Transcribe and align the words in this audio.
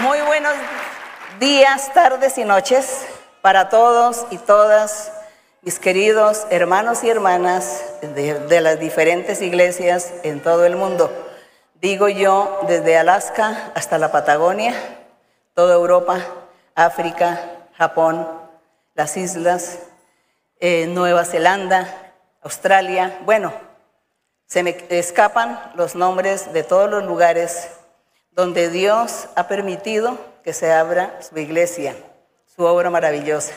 Muy 0.00 0.20
buenos 0.20 0.54
días, 1.40 1.92
tardes 1.92 2.38
y 2.38 2.44
noches 2.44 3.04
para 3.40 3.68
todos 3.68 4.26
y 4.30 4.38
todas 4.38 5.10
mis 5.62 5.80
queridos 5.80 6.46
hermanos 6.50 7.02
y 7.02 7.10
hermanas 7.10 7.82
de, 8.00 8.60
las 8.60 8.78
diferentes 8.78 9.42
iglesias 9.42 10.12
en 10.22 10.40
todo 10.40 10.64
el 10.66 10.76
mundo. 10.76 11.10
Digo 11.80 12.08
yo 12.08 12.60
desde 12.68 12.96
Alaska 12.96 13.72
hasta 13.74 13.98
la 13.98 14.12
Patagonia, 14.12 14.72
toda 15.54 15.74
Europa, 15.74 16.20
África, 16.76 17.40
Japón, 17.76 18.28
las 18.94 19.16
islas, 19.16 19.80
eh, 20.60 20.86
Nueva 20.86 21.24
Zelanda, 21.24 22.12
Australia. 22.42 23.18
Bueno, 23.24 23.52
se 24.46 24.62
me 24.62 24.76
escapan 24.90 25.60
los 25.74 25.96
nombres 25.96 26.52
de 26.52 26.62
todos 26.62 26.88
los 26.88 27.02
lugares 27.02 27.77
donde 28.38 28.70
Dios 28.70 29.26
ha 29.34 29.48
permitido 29.48 30.16
que 30.44 30.52
se 30.52 30.72
abra 30.72 31.18
su 31.28 31.36
iglesia, 31.40 31.96
su 32.54 32.62
obra 32.62 32.88
maravillosa. 32.88 33.52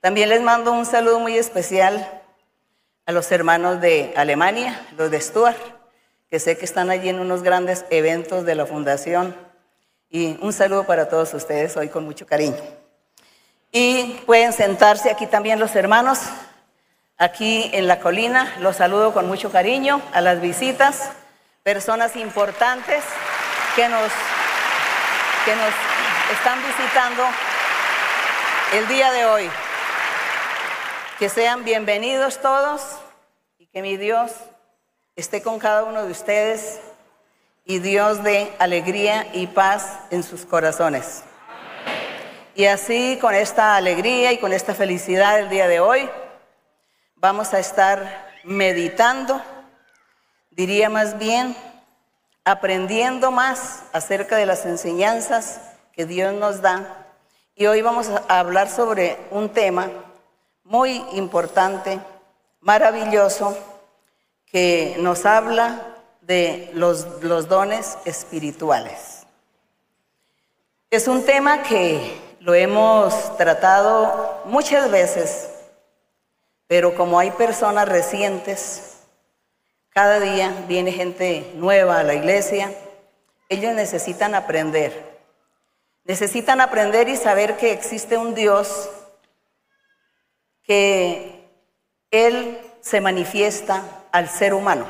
También 0.00 0.30
les 0.30 0.40
mando 0.40 0.72
un 0.72 0.86
saludo 0.86 1.20
muy 1.20 1.36
especial 1.36 2.22
a 3.04 3.12
los 3.12 3.30
hermanos 3.30 3.78
de 3.82 4.14
Alemania, 4.16 4.80
los 4.96 5.10
de 5.10 5.20
Stuart, 5.20 5.58
que 6.30 6.40
sé 6.40 6.56
que 6.56 6.64
están 6.64 6.88
allí 6.88 7.10
en 7.10 7.20
unos 7.20 7.42
grandes 7.42 7.84
eventos 7.90 8.46
de 8.46 8.54
la 8.54 8.64
fundación. 8.64 9.36
Y 10.08 10.38
un 10.40 10.54
saludo 10.54 10.84
para 10.84 11.10
todos 11.10 11.34
ustedes 11.34 11.76
hoy 11.76 11.90
con 11.90 12.06
mucho 12.06 12.24
cariño. 12.24 12.56
Y 13.70 14.18
pueden 14.24 14.54
sentarse 14.54 15.10
aquí 15.10 15.26
también 15.26 15.58
los 15.58 15.76
hermanos, 15.76 16.20
aquí 17.18 17.68
en 17.74 17.86
la 17.86 18.00
colina. 18.00 18.54
Los 18.60 18.76
saludo 18.76 19.12
con 19.12 19.28
mucho 19.28 19.52
cariño 19.52 20.00
a 20.14 20.22
las 20.22 20.40
visitas, 20.40 21.10
personas 21.62 22.16
importantes 22.16 23.04
que 23.76 23.88
nos, 23.90 24.10
que 25.44 25.54
nos 25.54 25.74
están 26.32 26.58
visitando 26.66 27.22
el 28.72 28.88
día 28.88 29.12
de 29.12 29.26
hoy. 29.26 29.50
Que 31.18 31.28
sean 31.28 31.62
bienvenidos 31.62 32.40
todos 32.40 32.80
y 33.58 33.66
que 33.66 33.82
mi 33.82 33.98
Dios 33.98 34.32
esté 35.14 35.42
con 35.42 35.58
cada 35.58 35.84
uno 35.84 36.04
de 36.04 36.10
ustedes 36.10 36.80
y 37.66 37.78
Dios 37.80 38.22
dé 38.22 38.50
alegría 38.58 39.26
y 39.34 39.46
paz 39.46 39.98
en 40.10 40.22
sus 40.22 40.46
corazones. 40.46 41.22
Y 42.54 42.64
así 42.64 43.18
con 43.20 43.34
esta 43.34 43.76
alegría 43.76 44.32
y 44.32 44.38
con 44.38 44.54
esta 44.54 44.74
felicidad 44.74 45.38
el 45.38 45.50
día 45.50 45.68
de 45.68 45.80
hoy 45.80 46.08
vamos 47.16 47.52
a 47.52 47.58
estar 47.58 48.32
meditando, 48.42 49.42
diría 50.50 50.88
más 50.88 51.18
bien, 51.18 51.54
aprendiendo 52.46 53.32
más 53.32 53.82
acerca 53.92 54.36
de 54.36 54.46
las 54.46 54.64
enseñanzas 54.66 55.60
que 55.92 56.06
Dios 56.06 56.32
nos 56.32 56.62
da. 56.62 57.08
Y 57.56 57.66
hoy 57.66 57.82
vamos 57.82 58.08
a 58.08 58.38
hablar 58.38 58.70
sobre 58.70 59.18
un 59.32 59.48
tema 59.48 59.90
muy 60.62 61.04
importante, 61.14 61.98
maravilloso, 62.60 63.58
que 64.46 64.94
nos 65.00 65.26
habla 65.26 65.96
de 66.20 66.70
los, 66.72 67.48
dones 67.48 67.98
espirituales. 68.04 69.26
Es 70.88 71.08
un 71.08 71.24
tema 71.24 71.64
que 71.64 72.16
lo 72.38 72.54
hemos 72.54 73.36
tratado 73.36 74.42
muchas 74.44 74.88
veces, 74.88 75.50
pero 76.68 76.94
como 76.94 77.18
hay 77.18 77.32
personas 77.32 77.88
recientes, 77.88 78.95
cada 79.96 80.20
día 80.20 80.54
viene 80.68 80.92
gente 80.92 81.52
nueva 81.54 81.98
a 81.98 82.02
la 82.02 82.12
iglesia. 82.12 82.70
Ellos 83.48 83.72
necesitan 83.72 84.34
aprender. 84.34 85.16
Necesitan 86.04 86.60
aprender 86.60 87.08
y 87.08 87.16
saber 87.16 87.56
que 87.56 87.72
existe 87.72 88.18
un 88.18 88.34
Dios 88.34 88.90
que 90.64 91.48
Él 92.10 92.60
se 92.82 93.00
manifiesta 93.00 94.04
al 94.12 94.28
ser 94.28 94.52
humano. 94.52 94.86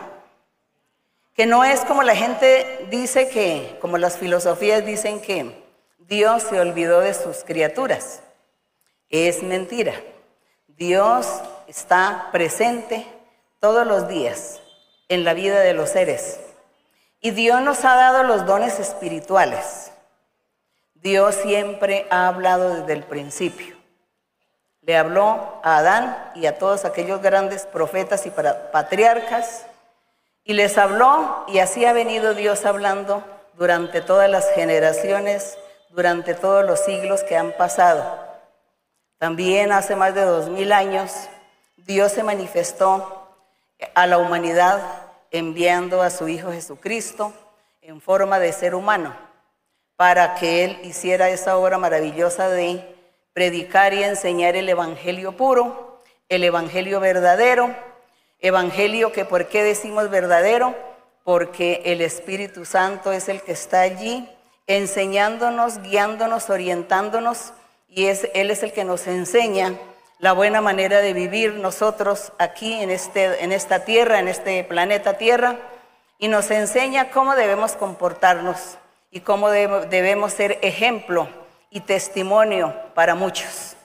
Que 1.34 1.47
no 1.47 1.62
es 1.62 1.84
como 1.84 2.03
la 2.03 2.16
gente 2.16 2.89
dice 2.91 3.28
que, 3.28 3.78
como 3.81 3.99
las 3.99 4.19
filosofías 4.19 4.84
dicen 4.84 5.21
que 5.21 5.65
Dios 5.99 6.43
se 6.43 6.59
olvidó 6.59 6.99
de 6.99 7.15
sus 7.15 7.45
criaturas. 7.45 8.25
Es 9.09 9.45
mentira. 9.45 9.95
Dios 10.66 11.28
está 11.69 12.31
presente 12.33 13.06
todos 13.61 13.87
los 13.87 14.09
días 14.09 14.62
en 15.09 15.25
la 15.25 15.34
vida 15.34 15.61
de 15.61 15.75
los 15.75 15.91
seres. 15.91 16.41
Y 17.21 17.31
Dios 17.31 17.61
nos 17.62 17.84
ha 17.84 17.94
dado 17.94 18.22
los 18.22 18.47
dones 18.47 18.78
espirituales. 18.78 19.93
Dios 20.94 21.34
siempre 21.37 22.06
ha 22.11 22.28
hablado 22.28 22.75
desde 22.75 22.93
el 22.93 23.03
principio. 23.03 23.77
Le 24.83 24.97
habló 24.97 25.61
a 25.62 25.78
Adán 25.78 26.33
y 26.34 26.47
a 26.47 26.59
todos 26.59 26.84
aquellos 26.84 27.21
grandes 27.21 27.66
profetas 27.66 28.27
y 28.27 28.31
patriarcas. 28.31 29.66
Y 30.45 30.53
les 30.53 30.78
habló 30.78 31.45
y 31.49 31.59
así 31.59 31.84
ha 31.84 31.93
venido 31.93 32.34
Dios 32.34 32.65
hablando 32.65 33.25
durante 33.55 34.00
todas 34.00 34.31
las 34.31 34.49
generaciones, 34.55 35.59
durante 35.91 36.34
todos 36.34 36.65
los 36.65 36.81
siglos 36.81 37.25
que 37.25 37.37
han 37.37 37.53
pasado. 37.53 38.25
También 39.19 39.72
hace 39.72 39.97
más 39.97 40.15
de 40.15 40.22
dos 40.22 40.49
mil 40.49 40.72
años 40.72 41.12
Dios 41.77 42.12
se 42.12 42.22
manifestó 42.22 43.25
a 43.94 44.06
la 44.06 44.19
humanidad 44.19 44.81
enviando 45.31 46.03
a 46.03 46.10
su 46.10 46.28
Hijo 46.28 46.53
Jesucristo 46.53 47.32
en 47.82 48.00
forma 48.00 48.38
de 48.38 48.53
ser 48.53 48.75
humano 48.75 49.14
para 49.97 50.34
que 50.34 50.64
Él 50.64 50.78
hiciera 50.82 51.31
esa 51.31 51.56
obra 51.56 51.78
maravillosa 51.78 52.48
de 52.48 52.94
predicar 53.32 53.94
y 53.94 54.03
enseñar 54.03 54.56
el 54.56 54.69
Evangelio 54.69 55.36
puro, 55.36 56.00
el 56.28 56.44
Evangelio 56.44 57.00
verdadero, 57.00 57.75
Evangelio 58.41 59.12
que 59.12 59.25
por 59.25 59.48
qué 59.48 59.62
decimos 59.62 60.10
verdadero, 60.10 60.75
porque 61.25 61.82
el 61.86 62.03
Espíritu 62.03 62.65
Santo 62.65 63.12
es 63.12 63.28
el 63.28 63.42
que 63.42 63.53
está 63.53 63.81
allí 63.81 64.28
enseñándonos, 64.66 65.81
guiándonos, 65.82 66.50
orientándonos 66.50 67.53
y 67.88 68.06
es, 68.06 68.28
Él 68.34 68.50
es 68.50 68.62
el 68.62 68.72
que 68.72 68.84
nos 68.84 69.06
enseña 69.06 69.75
la 70.19 70.32
buena 70.32 70.60
manera 70.60 71.00
de 71.00 71.12
vivir 71.12 71.54
nosotros 71.54 72.32
aquí 72.38 72.72
en, 72.72 72.91
este, 72.91 73.44
en 73.44 73.53
esta 73.53 73.84
tierra, 73.84 74.19
en 74.19 74.28
este 74.28 74.65
planeta 74.65 75.19
Tierra, 75.19 75.56
y 76.19 76.28
nos 76.28 76.50
enseña 76.50 77.10
cómo 77.10 77.34
debemos 77.34 77.72
comportarnos 77.72 78.78
y 79.10 79.21
cómo 79.21 79.50
debemos 79.50 80.32
ser 80.32 80.59
ejemplo 80.62 81.28
y 81.71 81.81
testimonio 81.81 82.75
para 82.94 83.15
muchos. 83.15 83.77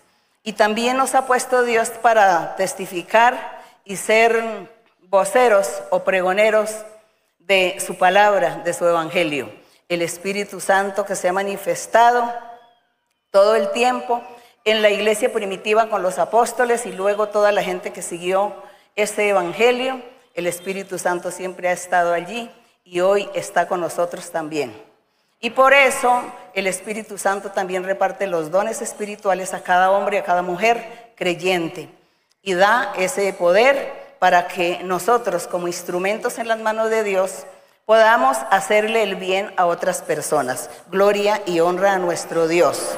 Y 0.43 0.53
también 0.53 0.97
nos 0.97 1.13
ha 1.13 1.27
puesto 1.27 1.63
Dios 1.63 1.89
para 1.89 2.55
testificar 2.55 3.61
y 3.83 3.97
ser 3.97 4.69
voceros 5.01 5.83
o 5.89 6.03
pregoneros 6.03 6.85
de 7.39 7.77
su 7.85 7.97
palabra, 7.97 8.61
de 8.63 8.73
su 8.73 8.87
evangelio. 8.87 9.51
El 9.89 10.01
Espíritu 10.01 10.61
Santo 10.61 11.05
que 11.05 11.17
se 11.17 11.27
ha 11.27 11.33
manifestado 11.33 12.33
todo 13.29 13.55
el 13.55 13.71
tiempo 13.71 14.23
en 14.65 14.81
la 14.81 14.89
iglesia 14.89 15.31
primitiva 15.31 15.89
con 15.89 16.03
los 16.03 16.19
apóstoles 16.19 16.85
y 16.85 16.91
luego 16.91 17.29
toda 17.29 17.51
la 17.51 17.63
gente 17.63 17.91
que 17.91 18.01
siguió 18.01 18.53
este 18.95 19.29
evangelio. 19.29 20.01
El 20.33 20.47
Espíritu 20.47 20.97
Santo 20.99 21.31
siempre 21.31 21.69
ha 21.69 21.73
estado 21.73 22.13
allí 22.13 22.49
y 22.83 22.99
hoy 23.01 23.29
está 23.33 23.67
con 23.67 23.81
nosotros 23.81 24.31
también. 24.31 24.73
Y 25.39 25.49
por 25.49 25.73
eso 25.73 26.21
el 26.53 26.67
Espíritu 26.67 27.17
Santo 27.17 27.49
también 27.51 27.83
reparte 27.83 28.27
los 28.27 28.51
dones 28.51 28.81
espirituales 28.81 29.53
a 29.53 29.63
cada 29.63 29.91
hombre 29.91 30.17
y 30.17 30.19
a 30.19 30.23
cada 30.23 30.43
mujer 30.43 31.13
creyente 31.15 31.89
y 32.43 32.53
da 32.53 32.93
ese 32.97 33.33
poder 33.33 34.15
para 34.19 34.47
que 34.47 34.81
nosotros 34.83 35.47
como 35.47 35.67
instrumentos 35.67 36.37
en 36.37 36.47
las 36.47 36.59
manos 36.59 36.91
de 36.91 37.03
Dios 37.03 37.45
podamos 37.85 38.37
hacerle 38.51 39.01
el 39.03 39.15
bien 39.15 39.51
a 39.57 39.65
otras 39.65 40.01
personas. 40.03 40.69
Gloria 40.91 41.41
y 41.45 41.59
honra 41.59 41.93
a 41.93 41.99
nuestro 41.99 42.47
Dios. 42.47 42.95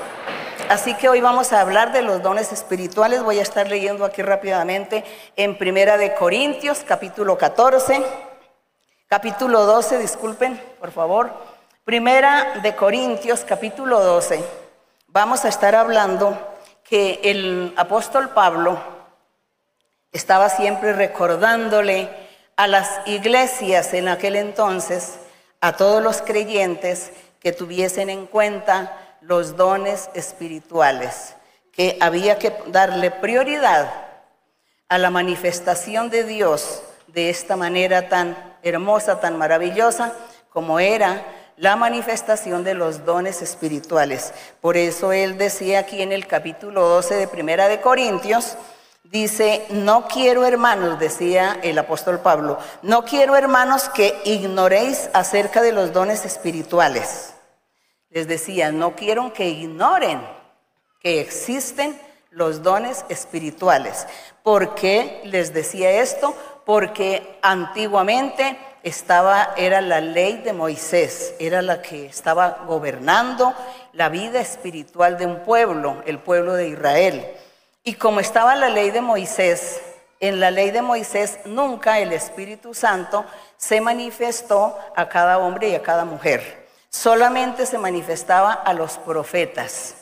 Así 0.73 0.95
que 0.95 1.07
hoy 1.07 1.21
vamos 1.21 1.53
a 1.53 1.61
hablar 1.61 1.93
de 1.93 2.01
los 2.01 2.23
dones 2.23 2.51
espirituales. 2.51 3.21
Voy 3.21 3.37
a 3.37 3.43
estar 3.43 3.67
leyendo 3.67 4.05
aquí 4.05 4.23
rápidamente 4.23 5.03
en 5.35 5.55
Primera 5.55 5.97
de 5.97 6.15
Corintios, 6.15 6.79
capítulo 6.83 7.37
14, 7.37 8.03
capítulo 9.07 9.67
12, 9.67 9.99
disculpen, 9.99 10.59
por 10.79 10.89
favor. 10.89 11.31
Primera 11.85 12.59
de 12.63 12.75
Corintios, 12.75 13.41
capítulo 13.41 13.99
12. 13.99 14.43
Vamos 15.09 15.45
a 15.45 15.49
estar 15.49 15.75
hablando 15.75 16.35
que 16.83 17.19
el 17.23 17.75
apóstol 17.77 18.29
Pablo 18.29 18.79
estaba 20.11 20.49
siempre 20.49 20.93
recordándole 20.93 22.09
a 22.55 22.65
las 22.65 22.89
iglesias 23.05 23.93
en 23.93 24.07
aquel 24.07 24.35
entonces, 24.35 25.19
a 25.61 25.73
todos 25.73 26.01
los 26.01 26.23
creyentes 26.23 27.11
que 27.39 27.51
tuviesen 27.51 28.09
en 28.09 28.25
cuenta 28.25 29.02
los 29.23 29.55
dones 29.55 30.09
espirituales, 30.13 31.35
que 31.71 31.97
había 32.01 32.37
que 32.37 32.53
darle 32.67 33.09
prioridad 33.09 33.91
a 34.89 34.97
la 34.97 35.09
manifestación 35.09 36.09
de 36.09 36.23
Dios 36.23 36.83
de 37.07 37.29
esta 37.29 37.55
manera 37.55 38.09
tan 38.09 38.37
hermosa, 38.63 39.19
tan 39.19 39.37
maravillosa, 39.37 40.13
como 40.49 40.79
era 40.79 41.25
la 41.57 41.75
manifestación 41.75 42.63
de 42.63 42.73
los 42.73 43.05
dones 43.05 43.41
espirituales. 43.41 44.33
Por 44.59 44.75
eso 44.75 45.13
él 45.13 45.37
decía 45.37 45.79
aquí 45.79 46.01
en 46.01 46.11
el 46.11 46.27
capítulo 46.27 46.87
12 46.87 47.15
de 47.15 47.27
Primera 47.27 47.67
de 47.67 47.79
Corintios, 47.79 48.57
dice, 49.03 49.65
no 49.69 50.07
quiero 50.07 50.45
hermanos, 50.45 50.99
decía 50.99 51.59
el 51.63 51.77
apóstol 51.77 52.19
Pablo, 52.19 52.57
no 52.81 53.05
quiero 53.05 53.37
hermanos 53.37 53.89
que 53.89 54.19
ignoréis 54.25 55.09
acerca 55.13 55.61
de 55.61 55.71
los 55.71 55.93
dones 55.93 56.25
espirituales. 56.25 57.32
Les 58.13 58.27
decía, 58.27 58.71
no 58.71 58.95
quiero 58.95 59.33
que 59.33 59.49
ignoren 59.49 60.21
que 60.99 61.19
existen 61.19 61.99
los 62.29 62.61
dones 62.61 63.05
espirituales. 63.09 64.05
¿Por 64.43 64.75
qué 64.75 65.21
les 65.23 65.51
decía 65.51 65.89
esto? 65.89 66.35
Porque 66.63 67.39
antiguamente 67.41 68.55
estaba, 68.83 69.55
era 69.57 69.81
la 69.81 69.99
ley 69.99 70.37
de 70.43 70.53
Moisés, 70.53 71.33
era 71.39 71.63
la 71.63 71.81
que 71.81 72.05
estaba 72.05 72.65
gobernando 72.67 73.51
la 73.93 74.09
vida 74.09 74.39
espiritual 74.41 75.17
de 75.17 75.25
un 75.25 75.39
pueblo, 75.39 76.03
el 76.05 76.19
pueblo 76.19 76.53
de 76.53 76.67
Israel. 76.67 77.25
Y 77.83 77.95
como 77.95 78.19
estaba 78.19 78.55
la 78.55 78.69
ley 78.69 78.91
de 78.91 79.01
Moisés, 79.01 79.81
en 80.19 80.39
la 80.39 80.51
ley 80.51 80.69
de 80.69 80.83
Moisés 80.83 81.39
nunca 81.45 81.97
el 81.97 82.13
Espíritu 82.13 82.75
Santo 82.75 83.25
se 83.57 83.81
manifestó 83.81 84.77
a 84.95 85.09
cada 85.09 85.39
hombre 85.39 85.69
y 85.69 85.75
a 85.75 85.81
cada 85.81 86.05
mujer. 86.05 86.62
Solamente 86.93 87.65
se 87.65 87.79
manifestaba 87.79 88.53
a 88.53 88.71
los 88.71 88.99
profetas 88.99 89.95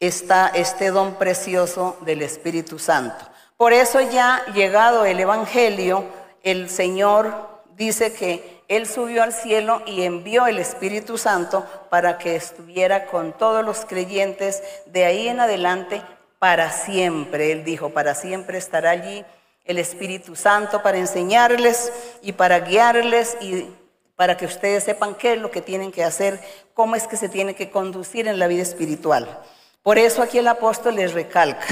está 0.00 0.50
este 0.52 0.90
don 0.90 1.14
precioso 1.14 1.96
del 2.00 2.20
Espíritu 2.20 2.80
Santo. 2.80 3.24
Por 3.56 3.72
eso 3.72 4.00
ya 4.00 4.44
llegado 4.52 5.04
el 5.04 5.20
Evangelio, 5.20 6.04
el 6.42 6.68
Señor 6.68 7.32
dice 7.76 8.12
que 8.12 8.60
Él 8.66 8.88
subió 8.88 9.22
al 9.22 9.32
cielo 9.32 9.82
y 9.86 10.02
envió 10.02 10.48
el 10.48 10.58
Espíritu 10.58 11.16
Santo 11.16 11.64
para 11.90 12.18
que 12.18 12.34
estuviera 12.34 13.06
con 13.06 13.32
todos 13.32 13.64
los 13.64 13.84
creyentes 13.84 14.64
de 14.86 15.04
ahí 15.04 15.28
en 15.28 15.38
adelante 15.38 16.02
para 16.40 16.72
siempre. 16.72 17.52
Él 17.52 17.62
dijo, 17.62 17.90
para 17.90 18.16
siempre 18.16 18.58
estará 18.58 18.90
allí 18.90 19.24
el 19.64 19.78
Espíritu 19.78 20.34
Santo 20.34 20.82
para 20.82 20.98
enseñarles 20.98 21.92
y 22.20 22.32
para 22.32 22.58
guiarles 22.58 23.36
y 23.40 23.68
para 24.16 24.36
que 24.36 24.46
ustedes 24.46 24.84
sepan 24.84 25.14
qué 25.14 25.34
es 25.34 25.38
lo 25.38 25.50
que 25.50 25.62
tienen 25.62 25.92
que 25.92 26.04
hacer, 26.04 26.40
cómo 26.74 26.96
es 26.96 27.06
que 27.06 27.16
se 27.16 27.28
tiene 27.28 27.54
que 27.54 27.70
conducir 27.70 28.28
en 28.28 28.38
la 28.38 28.46
vida 28.46 28.62
espiritual. 28.62 29.40
Por 29.82 29.98
eso 29.98 30.22
aquí 30.22 30.38
el 30.38 30.48
apóstol 30.48 30.96
les 30.96 31.12
recalca, 31.12 31.66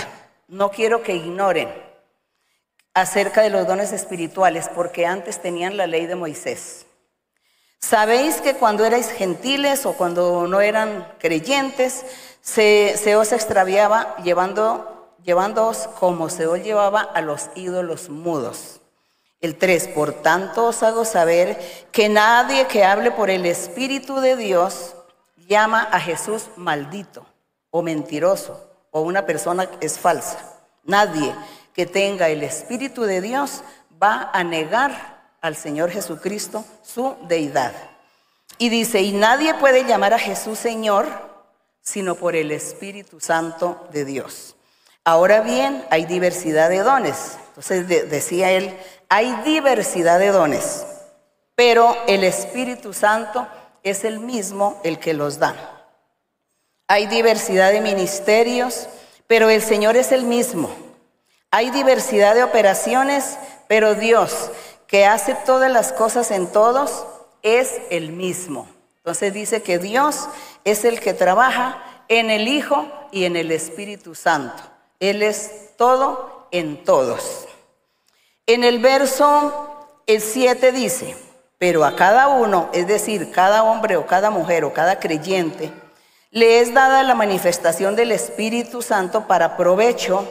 no 0.48 0.70
quiero 0.70 1.02
que 1.02 1.14
ignoren 1.14 1.68
acerca 2.94 3.42
de 3.42 3.50
los 3.50 3.66
dones 3.66 3.92
espirituales, 3.92 4.68
porque 4.74 5.06
antes 5.06 5.40
tenían 5.40 5.76
la 5.76 5.86
ley 5.86 6.06
de 6.06 6.16
Moisés. 6.16 6.86
Sabéis 7.78 8.40
que 8.40 8.54
cuando 8.54 8.84
erais 8.84 9.10
gentiles 9.10 9.86
o 9.86 9.94
cuando 9.94 10.46
no 10.46 10.60
eran 10.60 11.06
creyentes, 11.18 12.04
se, 12.40 13.16
os 13.16 13.32
extraviaba 13.32 14.16
llevándoos 14.22 15.86
como 15.98 16.28
se 16.28 16.46
os 16.46 16.62
llevaba 16.62 17.00
a 17.00 17.20
los 17.20 17.50
ídolos 17.54 18.08
mudos. 18.10 18.79
El 19.40 19.56
3, 19.56 19.88
por 19.88 20.12
tanto 20.12 20.66
os 20.66 20.82
hago 20.82 21.04
saber 21.04 21.58
que 21.92 22.08
nadie 22.08 22.66
que 22.66 22.84
hable 22.84 23.10
por 23.10 23.30
el 23.30 23.46
Espíritu 23.46 24.20
de 24.20 24.36
Dios 24.36 24.94
llama 25.36 25.82
a 25.82 25.98
Jesús 25.98 26.48
maldito 26.56 27.24
o 27.70 27.82
mentiroso 27.82 28.68
o 28.90 29.00
una 29.00 29.24
persona 29.24 29.66
que 29.66 29.86
es 29.86 29.98
falsa. 29.98 30.38
Nadie 30.84 31.34
que 31.72 31.86
tenga 31.86 32.28
el 32.28 32.42
Espíritu 32.42 33.02
de 33.02 33.20
Dios 33.20 33.62
va 34.02 34.30
a 34.32 34.44
negar 34.44 35.20
al 35.40 35.56
Señor 35.56 35.90
Jesucristo 35.90 36.64
su 36.82 37.16
deidad. 37.22 37.72
Y 38.58 38.68
dice, 38.68 39.00
y 39.00 39.12
nadie 39.12 39.54
puede 39.54 39.84
llamar 39.84 40.12
a 40.12 40.18
Jesús 40.18 40.58
Señor 40.58 41.06
sino 41.82 42.14
por 42.14 42.36
el 42.36 42.52
Espíritu 42.52 43.20
Santo 43.20 43.88
de 43.92 44.04
Dios. 44.04 44.56
Ahora 45.02 45.40
bien, 45.40 45.84
hay 45.90 46.04
diversidad 46.04 46.68
de 46.68 46.80
dones. 46.80 47.38
Entonces 47.48 47.88
decía 47.88 48.50
él, 48.52 48.76
hay 49.12 49.34
diversidad 49.44 50.20
de 50.20 50.28
dones, 50.28 50.86
pero 51.56 51.96
el 52.06 52.22
Espíritu 52.22 52.92
Santo 52.92 53.46
es 53.82 54.04
el 54.04 54.20
mismo 54.20 54.80
el 54.84 55.00
que 55.00 55.14
los 55.14 55.40
da. 55.40 55.84
Hay 56.86 57.08
diversidad 57.08 57.72
de 57.72 57.80
ministerios, 57.80 58.88
pero 59.26 59.50
el 59.50 59.62
Señor 59.62 59.96
es 59.96 60.12
el 60.12 60.22
mismo. 60.22 60.70
Hay 61.50 61.70
diversidad 61.70 62.36
de 62.36 62.44
operaciones, 62.44 63.36
pero 63.66 63.96
Dios, 63.96 64.52
que 64.86 65.06
hace 65.06 65.34
todas 65.44 65.72
las 65.72 65.92
cosas 65.92 66.30
en 66.30 66.46
todos, 66.46 67.04
es 67.42 67.80
el 67.90 68.12
mismo. 68.12 68.68
Entonces 68.98 69.34
dice 69.34 69.60
que 69.60 69.80
Dios 69.80 70.28
es 70.62 70.84
el 70.84 71.00
que 71.00 71.14
trabaja 71.14 71.82
en 72.06 72.30
el 72.30 72.46
Hijo 72.46 72.86
y 73.10 73.24
en 73.24 73.34
el 73.34 73.50
Espíritu 73.50 74.14
Santo. 74.14 74.62
Él 75.00 75.24
es 75.24 75.76
todo 75.76 76.46
en 76.52 76.84
todos. 76.84 77.48
En 78.52 78.64
el 78.64 78.80
verso 78.80 79.86
el 80.08 80.20
7 80.20 80.72
dice, 80.72 81.14
pero 81.56 81.84
a 81.84 81.94
cada 81.94 82.26
uno, 82.26 82.68
es 82.72 82.88
decir, 82.88 83.30
cada 83.30 83.62
hombre 83.62 83.96
o 83.96 84.08
cada 84.08 84.30
mujer 84.30 84.64
o 84.64 84.72
cada 84.72 84.98
creyente, 84.98 85.70
le 86.32 86.58
es 86.58 86.74
dada 86.74 87.04
la 87.04 87.14
manifestación 87.14 87.94
del 87.94 88.10
Espíritu 88.10 88.82
Santo 88.82 89.28
para 89.28 89.56
provecho 89.56 90.28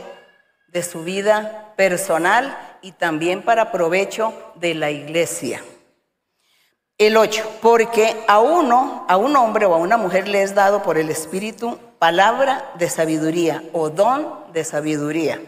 de 0.67 0.83
su 0.83 1.05
vida 1.05 1.73
personal 1.77 2.57
y 2.81 2.91
también 2.91 3.41
para 3.41 3.71
provecho 3.71 4.33
de 4.55 4.73
la 4.73 4.91
iglesia. 4.91 5.63
El 6.97 7.15
8, 7.15 7.59
porque 7.61 8.17
a 8.27 8.41
uno, 8.41 9.05
a 9.07 9.15
un 9.15 9.33
hombre 9.37 9.65
o 9.65 9.73
a 9.73 9.77
una 9.77 9.95
mujer 9.95 10.27
le 10.27 10.43
es 10.43 10.53
dado 10.53 10.83
por 10.83 10.97
el 10.97 11.09
Espíritu 11.09 11.79
palabra 11.99 12.69
de 12.77 12.89
sabiduría 12.89 13.63
o 13.71 13.89
don 13.89 14.51
de 14.51 14.65
sabiduría. 14.65 15.39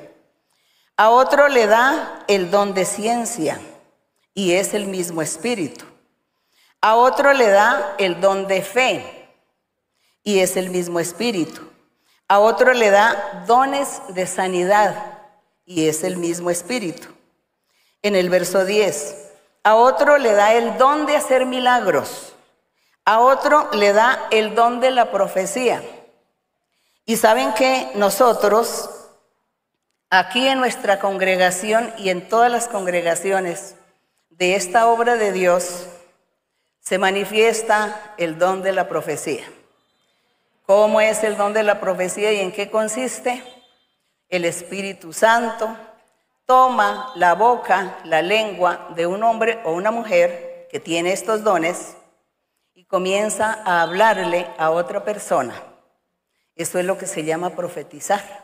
A 0.98 1.10
otro 1.10 1.48
le 1.48 1.68
da 1.68 2.24
el 2.28 2.52
don 2.52 2.74
de 2.74 2.86
ciencia 2.86 3.60
y 4.34 4.54
es 4.54 4.74
el 4.74 4.86
mismo 4.86 5.22
Espíritu. 5.22 5.86
A 6.84 6.96
otro 6.96 7.32
le 7.34 7.48
da 7.48 7.94
el 8.00 8.20
don 8.20 8.48
de 8.48 8.64
fe 8.64 9.28
y 10.24 10.40
es 10.40 10.58
el 10.58 10.72
mismo 10.72 11.00
espíritu. 11.00 11.62
A 12.28 12.40
otro 12.40 12.74
le 12.74 12.90
da 12.90 13.44
dones 13.46 14.02
de 14.10 14.26
sanidad 14.26 15.20
y 15.64 15.88
es 15.88 16.04
el 16.04 16.18
mismo 16.18 16.50
espíritu. 16.50 17.08
En 18.02 18.16
el 18.16 18.32
verso 18.32 18.66
10, 18.66 19.30
a 19.64 19.76
otro 19.76 20.18
le 20.18 20.34
da 20.34 20.54
el 20.54 20.76
don 20.80 21.06
de 21.06 21.18
hacer 21.18 21.46
milagros. 21.46 22.34
A 23.06 23.20
otro 23.20 23.70
le 23.74 23.94
da 23.94 24.28
el 24.32 24.56
don 24.56 24.80
de 24.80 24.90
la 24.90 25.12
profecía. 25.12 25.84
Y 27.06 27.18
saben 27.18 27.54
que 27.54 27.92
nosotros, 27.94 28.90
aquí 30.12 30.46
en 30.46 30.60
nuestra 30.60 31.00
congregación 31.00 31.92
y 31.98 32.10
en 32.10 32.28
todas 32.28 32.52
las 32.52 32.68
congregaciones 32.68 33.76
de 34.30 34.56
esta 34.56 34.88
obra 34.88 35.16
de 35.16 35.32
Dios, 35.32 35.88
se 36.82 36.98
manifiesta 36.98 38.14
el 38.18 38.38
don 38.38 38.62
de 38.62 38.74
la 38.74 38.90
profecía. 38.90 39.46
¿Cómo 40.66 41.00
es 41.00 41.24
el 41.24 41.38
don 41.38 41.54
de 41.54 41.64
la 41.64 41.80
profecía 41.80 42.34
y 42.34 42.40
en 42.40 42.52
qué 42.52 42.70
consiste? 42.70 43.42
El 44.28 44.46
Espíritu 44.46 45.14
Santo 45.14 45.78
toma 46.46 47.14
la 47.16 47.34
boca, 47.34 48.00
la 48.04 48.22
lengua 48.22 48.90
de 48.96 49.08
un 49.08 49.24
hombre 49.24 49.60
o 49.64 49.72
una 49.72 49.92
mujer 49.92 50.68
que 50.70 50.80
tiene 50.80 51.14
estos 51.14 51.44
dones 51.44 51.96
y 52.74 52.84
comienza 52.84 53.62
a 53.64 53.82
hablarle 53.82 54.48
a 54.58 54.72
otra 54.72 55.06
persona. 55.06 55.54
Eso 56.56 56.80
es 56.80 56.86
lo 56.86 56.98
que 56.98 57.06
se 57.06 57.24
llama 57.24 57.52
profetizar. 57.52 58.41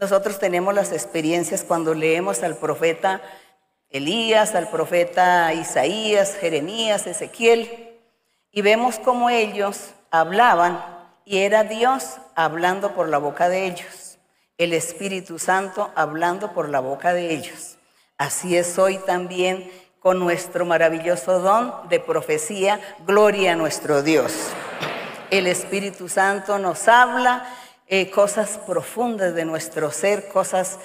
Nosotros 0.00 0.38
tenemos 0.38 0.74
las 0.74 0.92
experiencias 0.92 1.64
cuando 1.64 1.92
leemos 1.92 2.44
al 2.44 2.56
profeta 2.56 3.20
Elías, 3.90 4.54
al 4.54 4.70
profeta 4.70 5.52
Isaías, 5.52 6.36
Jeremías, 6.36 7.08
Ezequiel, 7.08 7.98
y 8.52 8.62
vemos 8.62 9.00
cómo 9.00 9.28
ellos 9.28 9.90
hablaban 10.12 10.84
y 11.24 11.38
era 11.38 11.64
Dios 11.64 12.18
hablando 12.36 12.94
por 12.94 13.08
la 13.08 13.18
boca 13.18 13.48
de 13.48 13.66
ellos, 13.66 14.18
el 14.56 14.72
Espíritu 14.72 15.40
Santo 15.40 15.90
hablando 15.96 16.52
por 16.52 16.68
la 16.68 16.78
boca 16.78 17.12
de 17.12 17.34
ellos. 17.34 17.76
Así 18.18 18.56
es 18.56 18.78
hoy 18.78 18.98
también 18.98 19.68
con 19.98 20.20
nuestro 20.20 20.64
maravilloso 20.64 21.40
don 21.40 21.88
de 21.88 21.98
profecía, 21.98 22.80
gloria 23.04 23.54
a 23.54 23.56
nuestro 23.56 24.04
Dios. 24.04 24.32
El 25.30 25.48
Espíritu 25.48 26.08
Santo 26.08 26.56
nos 26.60 26.86
habla 26.86 27.48
eh, 27.88 28.10
cosas 28.10 28.58
profundas 28.66 29.34
de 29.34 29.44
nuestro 29.44 29.90
ser, 29.90 30.28
cosas 30.28 30.78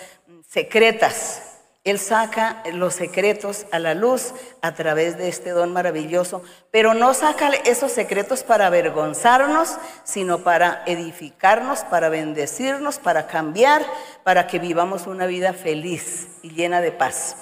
secretas, 0.48 1.53
él 1.83 2.00
saca 2.00 2.63
los 2.72 2.93
secretos 2.93 3.65
a 3.72 3.79
la 3.79 3.93
luz 3.93 4.33
a 4.62 4.74
través 4.74 5.17
de 5.17 5.27
este 5.27 5.50
don 5.50 5.74
maravilloso, 5.74 6.41
pero 6.72 6.93
no 6.93 7.13
saca 7.13 7.50
esos 7.65 7.91
secretos 7.91 8.43
para 8.43 8.67
avergonzarnos, 8.67 9.75
sino 10.05 10.39
para 10.39 10.83
edificarnos, 10.86 11.81
para 11.81 12.07
bendecirnos, 12.07 13.00
para 13.00 13.27
cambiar, 13.27 13.86
para 14.24 14.48
que 14.48 14.60
vivamos 14.60 15.07
una 15.07 15.25
vida 15.25 15.51
feliz 15.51 16.29
y 16.41 16.51
llena 16.51 16.79
de 16.79 16.93
paz. 16.93 17.36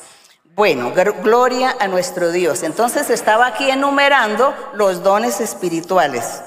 Bueno, 0.55 0.91
gloria 1.21 1.75
a 1.79 1.87
nuestro 1.87 2.31
Dios. 2.31 2.63
Entonces 2.63 3.11
estaba 3.11 3.45
aquí 3.45 3.69
enumerando 3.69 4.55
los 4.73 5.03
dones 5.03 5.39
espirituales. 5.39 6.41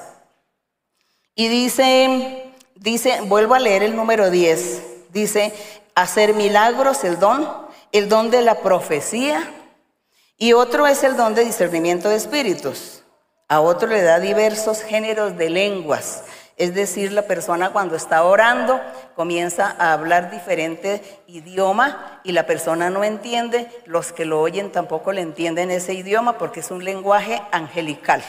Y 1.37 1.47
dice, 1.47 2.44
dice, 2.75 3.21
vuelvo 3.23 3.55
a 3.55 3.61
leer 3.61 3.83
el 3.83 3.97
número 3.97 4.31
10. 4.31 4.83
Dice, 5.13 5.53
hacer 5.95 6.35
milagros, 6.35 7.05
el 7.05 7.19
don, 7.19 7.49
el 7.93 8.09
don 8.09 8.31
de 8.31 8.43
la 8.43 8.57
profecía, 8.57 9.49
y 10.37 10.53
otro 10.53 10.87
es 10.87 11.05
el 11.05 11.17
don 11.17 11.35
de 11.35 11.45
discernimiento 11.45 12.09
de 12.09 12.17
espíritus. 12.17 13.03
A 13.49 13.61
otro 13.61 13.89
le 13.89 14.03
da 14.03 14.19
diversos 14.19 14.83
géneros 14.83 15.37
de 15.37 15.49
lenguas. 15.51 16.25
Es 16.57 16.75
decir, 16.75 17.13
la 17.13 17.23
persona 17.23 17.71
cuando 17.71 17.97
está 17.97 18.25
orando 18.25 18.81
comienza 19.17 19.75
a 19.79 19.93
hablar 19.93 20.31
diferente 20.31 21.03
idioma 21.27 22.21
y 22.25 22.33
la 22.33 22.47
persona 22.47 22.91
no 22.91 23.03
entiende, 23.05 23.69
los 23.87 24.13
que 24.13 24.25
lo 24.25 24.41
oyen 24.41 24.71
tampoco 24.71 25.13
le 25.13 25.21
entienden 25.21 25.71
ese 25.71 25.95
idioma 25.95 26.39
porque 26.39 26.61
es 26.61 26.71
un 26.71 26.85
lenguaje 26.85 27.43
angelical. 27.51 28.23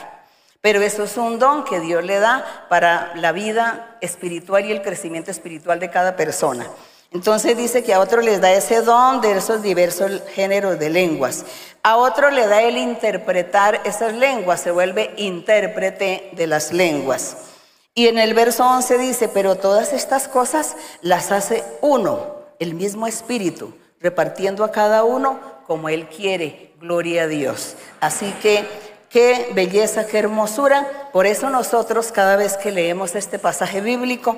Pero 0.66 0.82
eso 0.82 1.04
es 1.04 1.16
un 1.16 1.38
don 1.38 1.64
que 1.64 1.80
Dios 1.80 2.04
le 2.04 2.18
da 2.18 2.66
para 2.70 3.12
la 3.18 3.32
vida 3.32 3.98
espiritual 4.02 4.66
y 4.66 4.72
el 4.72 4.82
crecimiento 4.82 5.30
espiritual 5.30 5.80
de 5.80 5.92
cada 5.92 6.16
persona. 6.16 6.66
Entonces 7.12 7.56
dice 7.56 7.84
que 7.84 7.94
a 7.94 8.00
otro 8.00 8.20
les 8.20 8.42
da 8.42 8.52
ese 8.52 8.82
don 8.82 9.22
de 9.22 9.34
esos 9.34 9.62
diversos 9.62 10.24
géneros 10.34 10.80
de 10.80 10.90
lenguas. 10.90 11.46
A 11.84 11.98
otro 11.98 12.32
le 12.32 12.48
da 12.48 12.64
el 12.64 12.80
interpretar 12.80 13.80
esas 13.86 14.16
lenguas, 14.16 14.60
se 14.60 14.72
vuelve 14.72 15.14
intérprete 15.18 16.32
de 16.32 16.48
las 16.48 16.74
lenguas. 16.74 17.38
Y 17.94 18.08
en 18.08 18.18
el 18.18 18.34
verso 18.34 18.68
11 18.68 18.98
dice, 18.98 19.28
pero 19.28 19.58
todas 19.58 19.94
estas 19.94 20.28
cosas 20.28 20.76
las 21.04 21.32
hace 21.32 21.64
uno, 21.82 22.38
el 22.58 22.74
mismo 22.74 23.06
Espíritu, 23.06 23.76
repartiendo 24.00 24.64
a 24.64 24.72
cada 24.72 25.04
uno 25.04 25.40
como 25.68 25.90
Él 25.90 26.08
quiere. 26.08 26.74
Gloria 26.80 27.24
a 27.24 27.28
Dios. 27.28 27.76
Así 28.00 28.34
que 28.42 28.66
qué 29.16 29.52
belleza, 29.54 30.06
qué 30.08 30.20
hermosura. 30.20 31.10
Por 31.14 31.26
eso 31.26 31.50
nosotros 31.50 32.12
cada 32.12 32.36
vez 32.36 32.58
que 32.58 32.70
leemos 32.70 33.16
este 33.16 33.40
pasaje 33.40 33.80
bíblico, 33.80 34.36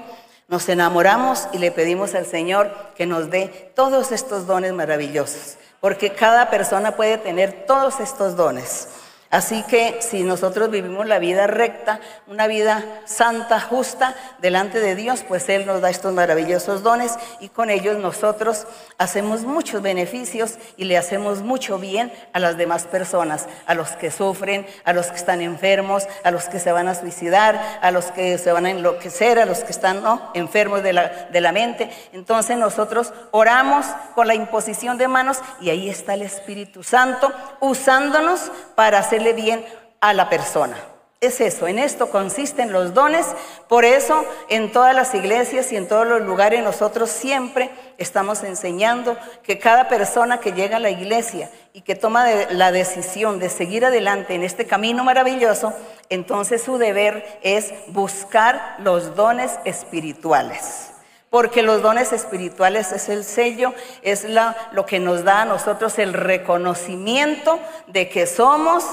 nos 0.47 0.69
enamoramos 0.69 1.47
y 1.51 1.57
le 1.57 1.71
pedimos 1.71 2.13
al 2.13 2.27
Señor 2.27 2.71
que 2.95 3.07
nos 3.07 3.31
dé 3.31 3.71
todos 3.75 4.11
estos 4.11 4.45
dones 4.45 4.73
maravillosos, 4.73 5.57
porque 5.81 6.11
cada 6.11 6.51
persona 6.51 6.95
puede 6.95 7.17
tener 7.17 7.65
todos 7.65 7.99
estos 7.99 8.35
dones. 8.35 8.87
Así 9.29 9.63
que 9.63 9.99
si 10.01 10.23
nosotros 10.23 10.71
vivimos 10.71 11.05
la 11.05 11.19
vida 11.19 11.47
recta, 11.47 11.99
una 12.27 12.47
vida 12.47 12.83
santa, 13.05 13.59
justa, 13.59 14.15
delante 14.39 14.79
de 14.79 14.95
Dios, 14.95 15.25
pues 15.27 15.49
Él 15.49 15.65
nos 15.65 15.81
da 15.81 15.89
estos 15.89 16.13
maravillosos 16.13 16.81
dones 16.81 17.13
y 17.41 17.49
con 17.49 17.69
ellos 17.69 17.97
nosotros 17.97 18.67
hacemos 18.97 19.41
muchos 19.43 19.81
beneficios 19.81 20.57
y 20.77 20.85
le 20.85 20.97
hacemos 20.97 21.41
mucho 21.41 21.77
bien 21.77 22.13
a 22.31 22.39
las 22.39 22.55
demás 22.55 22.85
personas, 22.85 23.47
a 23.65 23.73
los 23.73 23.89
que 23.91 24.11
sufren, 24.11 24.65
a 24.85 24.93
los 24.93 25.07
que 25.07 25.17
están 25.17 25.41
enfermos, 25.41 26.07
a 26.23 26.31
los 26.31 26.45
que 26.45 26.59
se 26.59 26.71
van 26.71 26.87
a 26.87 26.95
suicidar, 26.95 27.79
a 27.81 27.91
los 27.91 28.05
que 28.11 28.37
se 28.37 28.53
van 28.53 28.65
a 28.65 28.71
enloquecer, 28.71 29.39
a 29.39 29.45
los 29.45 29.59
que 29.59 29.71
están 29.71 30.01
enfermos 30.35 30.83
de 30.83 30.93
la, 30.93 31.27
de 31.31 31.41
la 31.41 31.51
mente. 31.51 31.89
Entonces 32.13 32.57
nosotros 32.57 33.11
oramos 33.31 33.85
con 34.15 34.27
la 34.27 34.35
imposición 34.35 34.97
de 34.97 35.09
manos 35.09 35.39
y 35.59 35.69
ahí 35.69 35.89
está 35.89 36.13
el 36.13 36.21
Espíritu 36.21 36.81
Santo 36.81 37.31
usándonos 37.59 38.51
para 38.75 38.99
hacer 38.99 39.16
bien 39.33 39.65
a 40.01 40.13
la 40.13 40.29
persona. 40.29 40.77
Es 41.19 41.41
eso, 41.41 41.67
en 41.67 41.79
esto 41.79 42.11
consisten 42.11 42.71
los 42.71 42.93
dones. 42.93 43.25
Por 43.67 43.85
eso 43.85 44.23
en 44.49 44.71
todas 44.71 44.95
las 44.95 45.15
iglesias 45.15 45.71
y 45.71 45.75
en 45.75 45.87
todos 45.87 46.05
los 46.05 46.21
lugares 46.21 46.63
nosotros 46.63 47.09
siempre 47.09 47.71
estamos 47.97 48.43
enseñando 48.43 49.17
que 49.41 49.57
cada 49.57 49.87
persona 49.87 50.39
que 50.39 50.51
llega 50.51 50.77
a 50.77 50.79
la 50.79 50.91
iglesia 50.91 51.49
y 51.73 51.81
que 51.81 51.95
toma 51.95 52.27
la 52.51 52.71
decisión 52.71 53.39
de 53.39 53.49
seguir 53.49 53.83
adelante 53.83 54.35
en 54.35 54.43
este 54.43 54.67
camino 54.67 55.03
maravilloso, 55.03 55.73
entonces 56.09 56.61
su 56.61 56.77
deber 56.77 57.39
es 57.41 57.73
buscar 57.87 58.75
los 58.77 59.15
dones 59.15 59.53
espirituales. 59.65 60.91
Porque 61.37 61.61
los 61.61 61.83
dones 61.83 62.13
espirituales 62.13 62.91
es 62.91 63.09
el 63.09 63.23
sello, 63.23 63.75
es 64.01 64.25
lo 64.71 64.87
que 64.87 64.97
nos 64.97 65.23
da 65.23 65.43
a 65.43 65.45
nosotros 65.45 65.99
el 65.99 66.13
reconocimiento 66.13 67.59
de 67.85 68.09
que 68.09 68.25
somos 68.25 68.83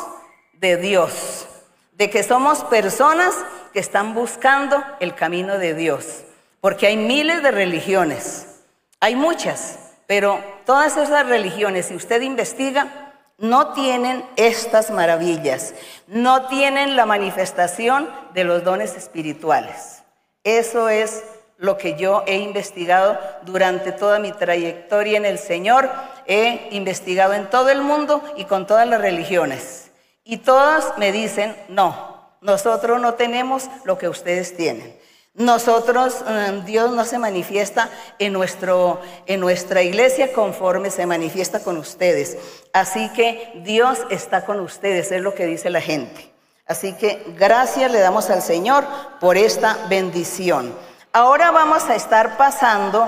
de 0.52 0.76
Dios, 0.76 1.46
de 1.92 2.10
que 2.10 2.22
somos 2.22 2.62
personas 2.64 3.34
que 3.72 3.80
están 3.80 4.12
buscando 4.12 4.84
el 5.00 5.14
camino 5.14 5.56
de 5.56 5.72
Dios, 5.72 6.24
porque 6.60 6.86
hay 6.86 6.98
miles 6.98 7.42
de 7.42 7.50
religiones, 7.50 8.60
hay 9.00 9.16
muchas, 9.16 9.78
pero 10.06 10.38
todas 10.66 10.98
esas 10.98 11.26
religiones, 11.26 11.86
si 11.86 11.96
usted 11.96 12.20
investiga, 12.20 13.14
no 13.38 13.72
tienen 13.72 14.22
estas 14.36 14.90
maravillas, 14.90 15.72
no 16.08 16.46
tienen 16.48 16.94
la 16.94 17.06
manifestación 17.06 18.06
de 18.34 18.44
los 18.44 18.64
dones 18.64 18.96
espirituales. 18.96 20.02
Eso 20.42 20.90
es 20.90 21.24
lo 21.56 21.76
que 21.78 21.96
yo 21.96 22.22
he 22.26 22.36
investigado 22.36 23.18
durante 23.42 23.92
toda 23.92 24.18
mi 24.18 24.32
trayectoria 24.32 25.16
en 25.16 25.24
el 25.24 25.38
Señor. 25.38 25.90
He 26.26 26.68
investigado 26.72 27.34
en 27.34 27.48
todo 27.50 27.70
el 27.70 27.82
mundo 27.82 28.22
y 28.36 28.44
con 28.44 28.66
todas 28.66 28.86
las 28.88 29.00
religiones. 29.00 29.90
Y 30.24 30.38
todas 30.38 30.96
me 30.98 31.12
dicen, 31.12 31.54
no, 31.68 32.36
nosotros 32.40 33.00
no 33.00 33.14
tenemos 33.14 33.68
lo 33.84 33.98
que 33.98 34.08
ustedes 34.08 34.56
tienen. 34.56 34.96
Nosotros, 35.34 36.24
eh, 36.28 36.62
Dios 36.64 36.92
no 36.92 37.04
se 37.04 37.18
manifiesta 37.18 37.90
en, 38.20 38.32
nuestro, 38.32 39.00
en 39.26 39.40
nuestra 39.40 39.82
iglesia 39.82 40.32
conforme 40.32 40.92
se 40.92 41.06
manifiesta 41.06 41.60
con 41.60 41.76
ustedes. 41.76 42.38
Así 42.72 43.08
que 43.14 43.50
Dios 43.64 43.98
está 44.10 44.44
con 44.44 44.60
ustedes, 44.60 45.10
es 45.10 45.20
lo 45.20 45.34
que 45.34 45.46
dice 45.46 45.70
la 45.70 45.80
gente. 45.80 46.32
Así 46.66 46.92
que 46.94 47.24
gracias 47.36 47.90
le 47.90 47.98
damos 47.98 48.30
al 48.30 48.42
Señor 48.42 48.84
por 49.20 49.36
esta 49.36 49.76
bendición. 49.88 50.72
Ahora 51.16 51.52
vamos 51.52 51.88
a 51.88 51.94
estar 51.94 52.36
pasando 52.36 53.06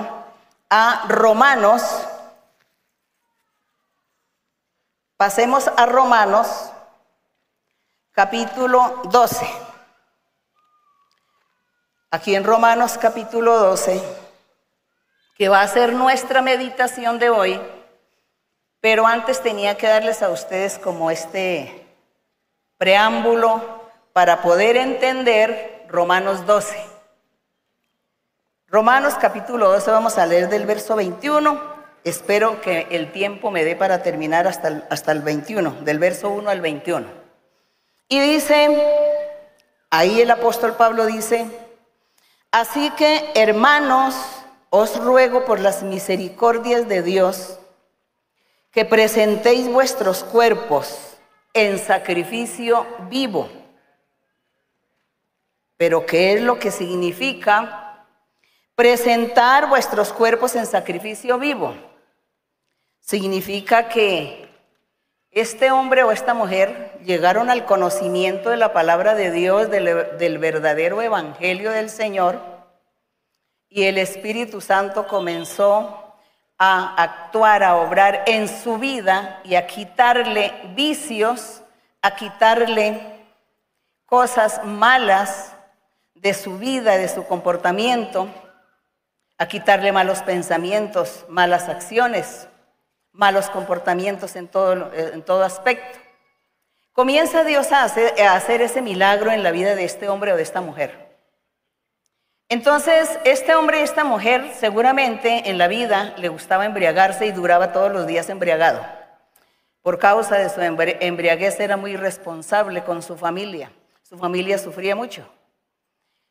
a 0.69 1.07
Romanos. 1.09 1.81
Pasemos 5.17 5.69
a 5.75 5.85
Romanos 5.85 6.71
capítulo 8.13 9.01
12. 9.11 9.45
Aquí 12.09 12.33
en 12.33 12.45
Romanos 12.45 12.97
capítulo 12.97 13.59
12, 13.59 14.01
que 15.37 15.49
va 15.49 15.59
a 15.59 15.67
ser 15.67 15.91
nuestra 15.91 16.41
meditación 16.41 17.19
de 17.19 17.29
hoy, 17.29 17.61
pero 18.79 19.05
antes 19.05 19.43
tenía 19.43 19.75
que 19.75 19.87
darles 19.87 20.23
a 20.23 20.29
ustedes 20.29 20.79
como 20.79 21.11
este 21.11 21.85
preámbulo 22.77 23.81
para 24.13 24.41
poder 24.41 24.77
entender 24.77 25.85
Romanos 25.89 26.45
12. 26.45 26.96
Romanos 28.69 29.13
capítulo 29.21 29.69
12 29.69 29.91
vamos 29.91 30.17
a 30.17 30.25
leer 30.25 30.49
del 30.49 30.65
verso 30.65 30.97
21. 30.97 31.57
Espero 32.03 32.59
que 32.59 32.85
el 32.91 33.13
tiempo 33.13 33.49
me 33.49 33.63
dé 33.63 33.77
para 33.77 34.03
terminar 34.03 34.45
hasta 34.45 34.67
el, 34.67 34.83
hasta 34.89 35.13
el 35.13 35.21
21, 35.21 35.83
del 35.83 35.99
verso 35.99 36.29
1 36.29 36.49
al 36.49 36.59
21. 36.59 37.07
Y 38.09 38.19
dice, 38.19 38.77
ahí 39.89 40.19
el 40.19 40.29
apóstol 40.31 40.75
Pablo 40.75 41.05
dice, 41.05 41.47
así 42.51 42.89
que 42.97 43.31
hermanos, 43.35 44.15
os 44.69 45.01
ruego 45.01 45.45
por 45.45 45.61
las 45.61 45.83
misericordias 45.83 46.89
de 46.89 47.03
Dios 47.03 47.59
que 48.71 48.83
presentéis 48.83 49.71
vuestros 49.71 50.25
cuerpos 50.25 51.15
en 51.53 51.79
sacrificio 51.79 52.85
vivo. 53.09 53.49
Pero 55.77 56.05
¿qué 56.05 56.33
es 56.33 56.41
lo 56.41 56.59
que 56.59 56.71
significa 56.71 57.86
presentar 58.77 59.67
vuestros 59.69 60.13
cuerpos 60.13 60.55
en 60.55 60.67
sacrificio 60.67 61.39
vivo? 61.39 61.73
Significa 62.99 63.89
que 63.89 64.47
este 65.31 65.71
hombre 65.71 66.03
o 66.03 66.11
esta 66.11 66.35
mujer 66.35 66.99
llegaron 67.03 67.49
al 67.49 67.65
conocimiento 67.65 68.51
de 68.51 68.57
la 68.57 68.73
palabra 68.73 69.15
de 69.15 69.31
Dios, 69.31 69.71
del, 69.71 70.37
verdadero 70.37 71.01
evangelio 71.01 71.71
del 71.71 71.89
Señor, 71.89 72.39
y 73.67 73.85
el 73.85 73.97
Espíritu 73.97 74.61
Santo 74.61 75.07
comenzó 75.07 76.13
a 76.59 77.01
actuar, 77.01 77.63
a 77.63 77.77
obrar 77.77 78.25
en 78.27 78.47
su 78.47 78.77
vida 78.77 79.41
y 79.43 79.55
a 79.55 79.65
quitarle 79.65 80.53
vicios, 80.75 81.63
a 82.03 82.15
quitarle 82.15 83.01
cosas 84.05 84.63
malas 84.63 85.53
de 86.13 86.35
su 86.35 86.59
vida, 86.59 86.95
de 86.97 87.09
su 87.09 87.25
comportamiento, 87.25 88.29
a 89.37 89.47
quitarle 89.47 89.91
malos 89.91 90.21
pensamientos, 90.23 91.25
malas 91.29 91.69
acciones 91.69 92.47
malos 93.17 93.49
comportamientos 93.49 94.35
en 94.35 94.47
todo, 94.47 94.93
en 94.93 95.23
todo 95.23 95.43
aspecto. 95.43 95.99
Comienza 96.93 97.43
Dios 97.43 97.71
a 97.71 97.83
hacer, 97.83 98.19
a 98.21 98.35
hacer 98.35 98.61
ese 98.61 98.81
milagro 98.81 99.31
en 99.31 99.43
la 99.43 99.51
vida 99.51 99.75
de 99.75 99.83
este 99.83 100.07
hombre 100.07 100.33
o 100.33 100.37
de 100.37 100.43
esta 100.43 100.61
mujer. 100.61 101.07
Entonces, 102.47 103.19
este 103.25 103.55
hombre 103.55 103.79
y 103.79 103.83
esta 103.83 104.03
mujer 104.03 104.53
seguramente 104.55 105.49
en 105.49 105.57
la 105.57 105.67
vida 105.67 106.13
le 106.17 106.29
gustaba 106.29 106.65
embriagarse 106.65 107.25
y 107.25 107.31
duraba 107.31 107.73
todos 107.73 107.91
los 107.91 108.07
días 108.07 108.29
embriagado. 108.29 108.85
Por 109.81 109.99
causa 109.99 110.35
de 110.35 110.49
su 110.49 110.61
embriaguez 110.61 111.59
era 111.59 111.75
muy 111.75 111.95
responsable 111.95 112.83
con 112.83 113.01
su 113.01 113.17
familia. 113.17 113.71
Su 114.03 114.17
familia 114.17 114.57
sufría 114.57 114.95
mucho. 114.95 115.27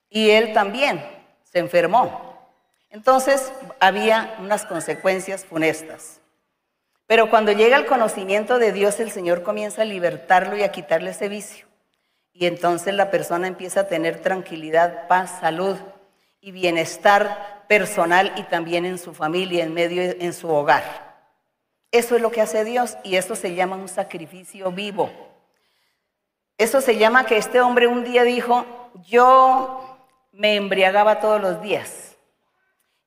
Y 0.08 0.30
él 0.30 0.52
también 0.52 1.04
se 1.42 1.58
enfermó. 1.58 2.25
Entonces 2.96 3.52
había 3.78 4.36
unas 4.38 4.64
consecuencias 4.64 5.44
funestas. 5.44 6.22
Pero 7.06 7.28
cuando 7.28 7.52
llega 7.52 7.76
el 7.76 7.84
conocimiento 7.84 8.58
de 8.58 8.72
Dios, 8.72 9.00
el 9.00 9.10
Señor 9.10 9.42
comienza 9.42 9.82
a 9.82 9.84
libertarlo 9.84 10.56
y 10.56 10.62
a 10.62 10.72
quitarle 10.72 11.10
ese 11.10 11.28
vicio. 11.28 11.66
Y 12.32 12.46
entonces 12.46 12.94
la 12.94 13.10
persona 13.10 13.48
empieza 13.48 13.80
a 13.80 13.88
tener 13.88 14.22
tranquilidad, 14.22 15.08
paz, 15.08 15.40
salud 15.40 15.76
y 16.40 16.52
bienestar 16.52 17.66
personal 17.68 18.32
y 18.34 18.44
también 18.44 18.86
en 18.86 18.96
su 18.96 19.12
familia, 19.12 19.62
en 19.62 19.74
medio 19.74 20.02
en 20.02 20.32
su 20.32 20.48
hogar. 20.48 21.18
Eso 21.92 22.16
es 22.16 22.22
lo 22.22 22.30
que 22.30 22.40
hace 22.40 22.64
Dios 22.64 22.96
y 23.04 23.16
eso 23.16 23.36
se 23.36 23.54
llama 23.54 23.76
un 23.76 23.88
sacrificio 23.88 24.72
vivo. 24.72 25.10
Eso 26.56 26.80
se 26.80 26.96
llama 26.96 27.26
que 27.26 27.36
este 27.36 27.60
hombre 27.60 27.88
un 27.88 28.04
día 28.04 28.22
dijo, 28.22 28.64
yo 29.06 29.98
me 30.32 30.56
embriagaba 30.56 31.20
todos 31.20 31.42
los 31.42 31.60
días 31.60 32.05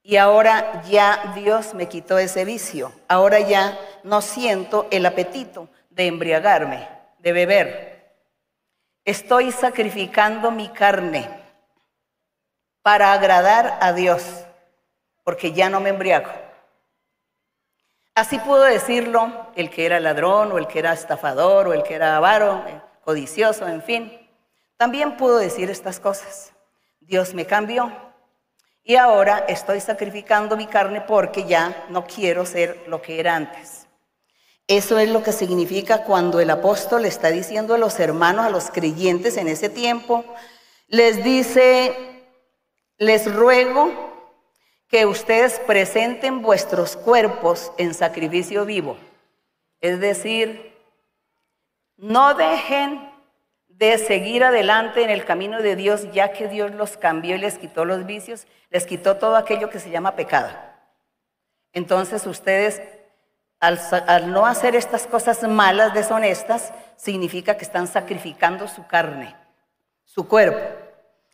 y 0.10 0.18
ahora 0.18 0.82
ya 0.90 1.34
Dios 1.36 1.76
me 1.76 1.88
quitó 1.88 2.18
ese 2.18 2.44
vicio. 2.44 2.92
Ahora 3.08 3.42
ya 3.42 3.78
no 4.02 4.24
siento 4.24 4.88
el 4.90 5.06
apetito 5.06 5.70
de 5.92 6.08
embriagarme, 6.08 6.90
de 7.20 7.32
beber. 7.32 8.16
Estoy 9.06 9.52
sacrificando 9.52 10.50
mi 10.50 10.70
carne 10.70 11.30
para 12.82 13.14
agradar 13.14 13.78
a 13.82 13.94
Dios, 13.94 14.24
porque 15.24 15.52
ya 15.52 15.70
no 15.70 15.80
me 15.80 15.90
embriago. 15.90 16.32
Así 18.16 18.40
pudo 18.40 18.64
decirlo 18.64 19.52
el 19.56 19.70
que 19.70 19.86
era 19.86 20.00
ladrón 20.00 20.52
o 20.52 20.58
el 20.58 20.66
que 20.66 20.80
era 20.80 20.92
estafador 20.92 21.68
o 21.68 21.74
el 21.74 21.84
que 21.84 21.94
era 21.94 22.18
avaro, 22.18 22.66
eh, 22.68 22.82
codicioso, 23.04 23.68
en 23.68 23.84
fin. 23.84 24.28
También 24.76 25.18
pudo 25.18 25.38
decir 25.38 25.70
estas 25.70 26.00
cosas. 26.00 26.52
Dios 27.00 27.36
me 27.36 27.46
cambió 27.46 28.09
y 28.90 28.96
ahora 28.96 29.46
estoy 29.48 29.82
sacrificando 29.82 30.58
mi 30.58 30.66
carne 30.66 31.00
porque 31.02 31.46
ya 31.46 31.86
no 31.90 32.08
quiero 32.08 32.44
ser 32.44 32.86
lo 32.88 33.04
que 33.04 33.20
era 33.20 33.36
antes. 33.36 33.86
Eso 34.66 34.98
es 34.98 35.10
lo 35.10 35.22
que 35.22 35.32
significa 35.32 36.06
cuando 36.06 36.40
el 36.40 36.50
apóstol 36.50 37.06
está 37.06 37.30
diciendo 37.30 37.76
a 37.76 37.78
los 37.78 38.00
hermanos, 38.00 38.48
a 38.48 38.50
los 38.50 38.72
creyentes 38.72 39.38
en 39.38 39.48
ese 39.48 39.70
tiempo, 39.70 40.26
les 40.88 41.24
dice, 41.24 42.24
les 42.98 43.32
ruego 43.32 43.92
que 44.88 45.06
ustedes 45.06 45.60
presenten 45.68 46.42
vuestros 46.42 46.98
cuerpos 46.98 47.72
en 47.78 47.94
sacrificio 47.94 48.66
vivo. 48.66 48.98
Es 49.82 50.00
decir, 50.00 50.76
no 51.96 52.34
dejen 52.34 53.09
de 53.80 53.98
seguir 53.98 54.44
adelante 54.44 55.04
en 55.04 55.10
el 55.10 55.24
camino 55.24 55.62
de 55.62 55.78
Dios, 55.78 56.12
ya 56.12 56.34
que 56.34 56.50
Dios 56.50 56.72
los 56.72 56.98
cambió 56.98 57.36
y 57.36 57.40
les 57.40 57.58
quitó 57.58 57.86
los 57.86 58.06
vicios, 58.06 58.46
les 58.70 58.86
quitó 58.86 59.16
todo 59.16 59.38
aquello 59.38 59.70
que 59.70 59.80
se 59.80 59.90
llama 59.90 60.18
pecado. 60.18 60.50
Entonces 61.72 62.28
ustedes, 62.28 62.82
al, 63.62 63.80
al, 64.06 64.34
no 64.34 64.46
hacer 64.46 64.76
estas 64.76 65.08
cosas 65.08 65.44
malas, 65.44 65.94
deshonestas, 65.94 66.74
significa 66.98 67.56
que 67.56 67.64
están 67.64 67.88
sacrificando 67.88 68.68
su 68.68 68.86
carne, 68.86 69.34
su 70.04 70.28
cuerpo. 70.28 70.60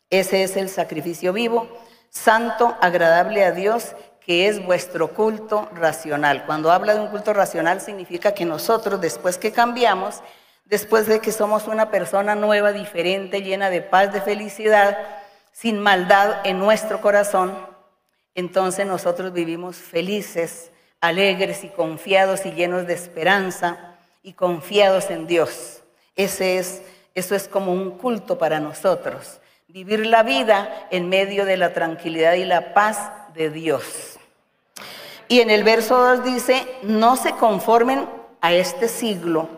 Ese 0.08 0.44
es 0.44 0.56
el 0.56 0.68
sacrificio 0.68 1.32
vivo, 1.32 1.68
santo, 2.10 2.76
agradable 2.80 3.44
a 3.44 3.50
Dios, 3.50 3.96
que 4.20 4.46
es 4.46 4.64
vuestro 4.64 5.14
culto 5.14 5.68
racional. 5.72 6.46
Cuando 6.46 6.70
habla 6.70 6.94
de 6.94 7.00
un 7.00 7.08
culto 7.08 7.32
racional 7.32 7.80
significa 7.80 8.34
que 8.34 8.44
nosotros, 8.44 9.00
después 9.00 9.36
que 9.36 9.50
cambiamos, 9.50 10.22
después 10.66 11.06
de 11.06 11.20
que 11.20 11.32
somos 11.32 11.66
una 11.66 11.90
persona 11.90 12.34
nueva, 12.34 12.72
diferente, 12.72 13.42
llena 13.42 13.70
de 13.70 13.82
paz, 13.82 14.12
de 14.12 14.20
felicidad, 14.20 14.98
sin 15.52 15.80
maldad 15.80 16.46
en 16.46 16.58
nuestro 16.58 17.00
corazón, 17.00 17.56
entonces 18.34 18.86
nosotros 18.86 19.32
vivimos 19.32 19.76
felices, 19.76 20.70
alegres 21.00 21.64
y 21.64 21.68
confiados 21.68 22.44
y 22.44 22.52
llenos 22.52 22.86
de 22.86 22.94
esperanza 22.94 23.96
y 24.22 24.34
confiados 24.34 25.10
en 25.10 25.26
Dios. 25.26 25.82
Ese 26.14 26.58
es, 26.58 26.82
eso 27.14 27.34
es 27.34 27.48
como 27.48 27.72
un 27.72 27.96
culto 27.96 28.36
para 28.36 28.60
nosotros 28.60 29.40
vivir 29.68 30.06
la 30.06 30.22
vida 30.22 30.86
en 30.90 31.08
medio 31.08 31.44
de 31.44 31.56
la 31.56 31.72
tranquilidad 31.72 32.34
y 32.34 32.44
la 32.44 32.72
paz 32.72 33.10
de 33.34 33.50
Dios. 33.50 34.18
Y 35.28 35.40
en 35.40 35.50
el 35.50 35.64
verso 35.64 35.98
2 35.98 36.24
dice, 36.24 36.66
no 36.82 37.16
se 37.16 37.32
conformen 37.32 38.08
a 38.40 38.54
este 38.54 38.88
siglo, 38.88 39.48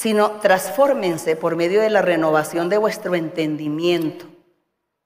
sino 0.00 0.30
transfórmense 0.40 1.36
por 1.36 1.56
medio 1.56 1.82
de 1.82 1.90
la 1.90 2.00
renovación 2.00 2.70
de 2.70 2.78
vuestro 2.78 3.14
entendimiento, 3.14 4.24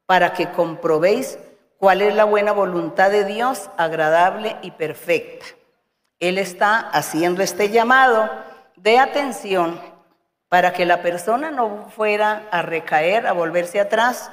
para 0.07 0.35
que 0.35 0.53
comprobéis 0.53 1.37
cuál 1.79 2.01
es 2.01 2.15
la 2.15 2.23
buena 2.23 2.53
voluntad 2.53 3.11
de 3.11 3.25
Dios, 3.25 3.71
agradable 3.77 4.55
y 4.63 4.71
perfecta. 4.71 5.47
Él 6.21 6.39
está 6.39 6.79
haciendo 6.79 7.43
este 7.43 7.71
llamado 7.71 8.31
de 8.77 9.01
atención 9.01 9.81
para 10.49 10.73
que 10.73 10.87
la 10.87 11.03
persona 11.03 11.51
no 11.51 11.89
fuera 11.89 12.47
a 12.53 12.63
recaer, 12.63 13.27
a 13.27 13.33
volverse 13.33 13.81
atrás, 13.81 14.31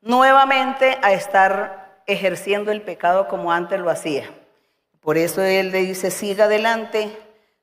nuevamente 0.00 0.96
a 1.02 1.12
estar 1.12 2.00
ejerciendo 2.06 2.72
el 2.72 2.80
pecado 2.80 3.28
como 3.28 3.52
antes 3.52 3.78
lo 3.78 3.90
hacía. 3.90 4.30
Por 5.00 5.18
eso 5.18 5.42
él 5.42 5.72
le 5.72 5.80
dice, 5.80 6.10
siga 6.10 6.46
adelante, 6.46 7.14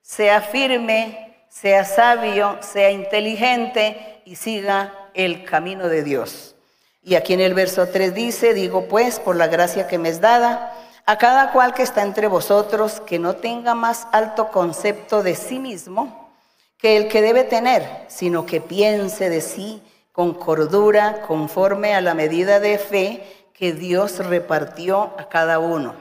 sea 0.03 0.41
firme, 0.41 1.30
sea 1.51 1.83
sabio, 1.83 2.57
sea 2.61 2.91
inteligente 2.91 4.21
y 4.23 4.37
siga 4.37 5.09
el 5.13 5.43
camino 5.43 5.89
de 5.89 6.01
Dios. 6.01 6.55
Y 7.03 7.15
aquí 7.15 7.33
en 7.33 7.41
el 7.41 7.53
verso 7.53 7.87
3 7.87 8.15
dice, 8.15 8.53
digo 8.53 8.87
pues, 8.87 9.19
por 9.19 9.35
la 9.35 9.47
gracia 9.47 9.85
que 9.87 9.97
me 9.97 10.09
es 10.09 10.21
dada, 10.21 10.73
a 11.05 11.17
cada 11.17 11.51
cual 11.51 11.73
que 11.73 11.83
está 11.83 12.03
entre 12.03 12.27
vosotros, 12.27 13.01
que 13.01 13.19
no 13.19 13.35
tenga 13.35 13.75
más 13.75 14.07
alto 14.13 14.49
concepto 14.49 15.23
de 15.23 15.35
sí 15.35 15.59
mismo 15.59 16.31
que 16.77 16.97
el 16.97 17.09
que 17.09 17.21
debe 17.21 17.43
tener, 17.43 18.05
sino 18.07 18.45
que 18.45 18.61
piense 18.61 19.29
de 19.29 19.41
sí 19.41 19.83
con 20.11 20.33
cordura, 20.33 21.21
conforme 21.21 21.93
a 21.93 22.01
la 22.01 22.13
medida 22.13 22.59
de 22.59 22.77
fe 22.77 23.47
que 23.53 23.73
Dios 23.73 24.25
repartió 24.25 25.13
a 25.17 25.27
cada 25.29 25.59
uno. 25.59 25.95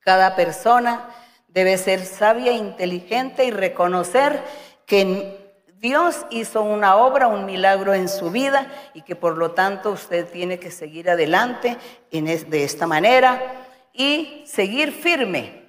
Cada 0.00 0.34
persona 0.34 1.08
debe 1.54 1.78
ser 1.78 2.04
sabia 2.04 2.52
inteligente 2.52 3.44
y 3.44 3.52
reconocer 3.52 4.42
que 4.86 5.62
Dios 5.76 6.26
hizo 6.30 6.62
una 6.62 6.96
obra, 6.96 7.28
un 7.28 7.46
milagro 7.46 7.94
en 7.94 8.08
su 8.08 8.30
vida 8.30 8.66
y 8.92 9.02
que 9.02 9.14
por 9.14 9.38
lo 9.38 9.52
tanto 9.52 9.92
usted 9.92 10.26
tiene 10.28 10.58
que 10.58 10.72
seguir 10.72 11.08
adelante 11.08 11.78
de 12.10 12.64
esta 12.64 12.86
manera 12.86 13.66
y 13.92 14.42
seguir 14.46 14.90
firme 14.92 15.62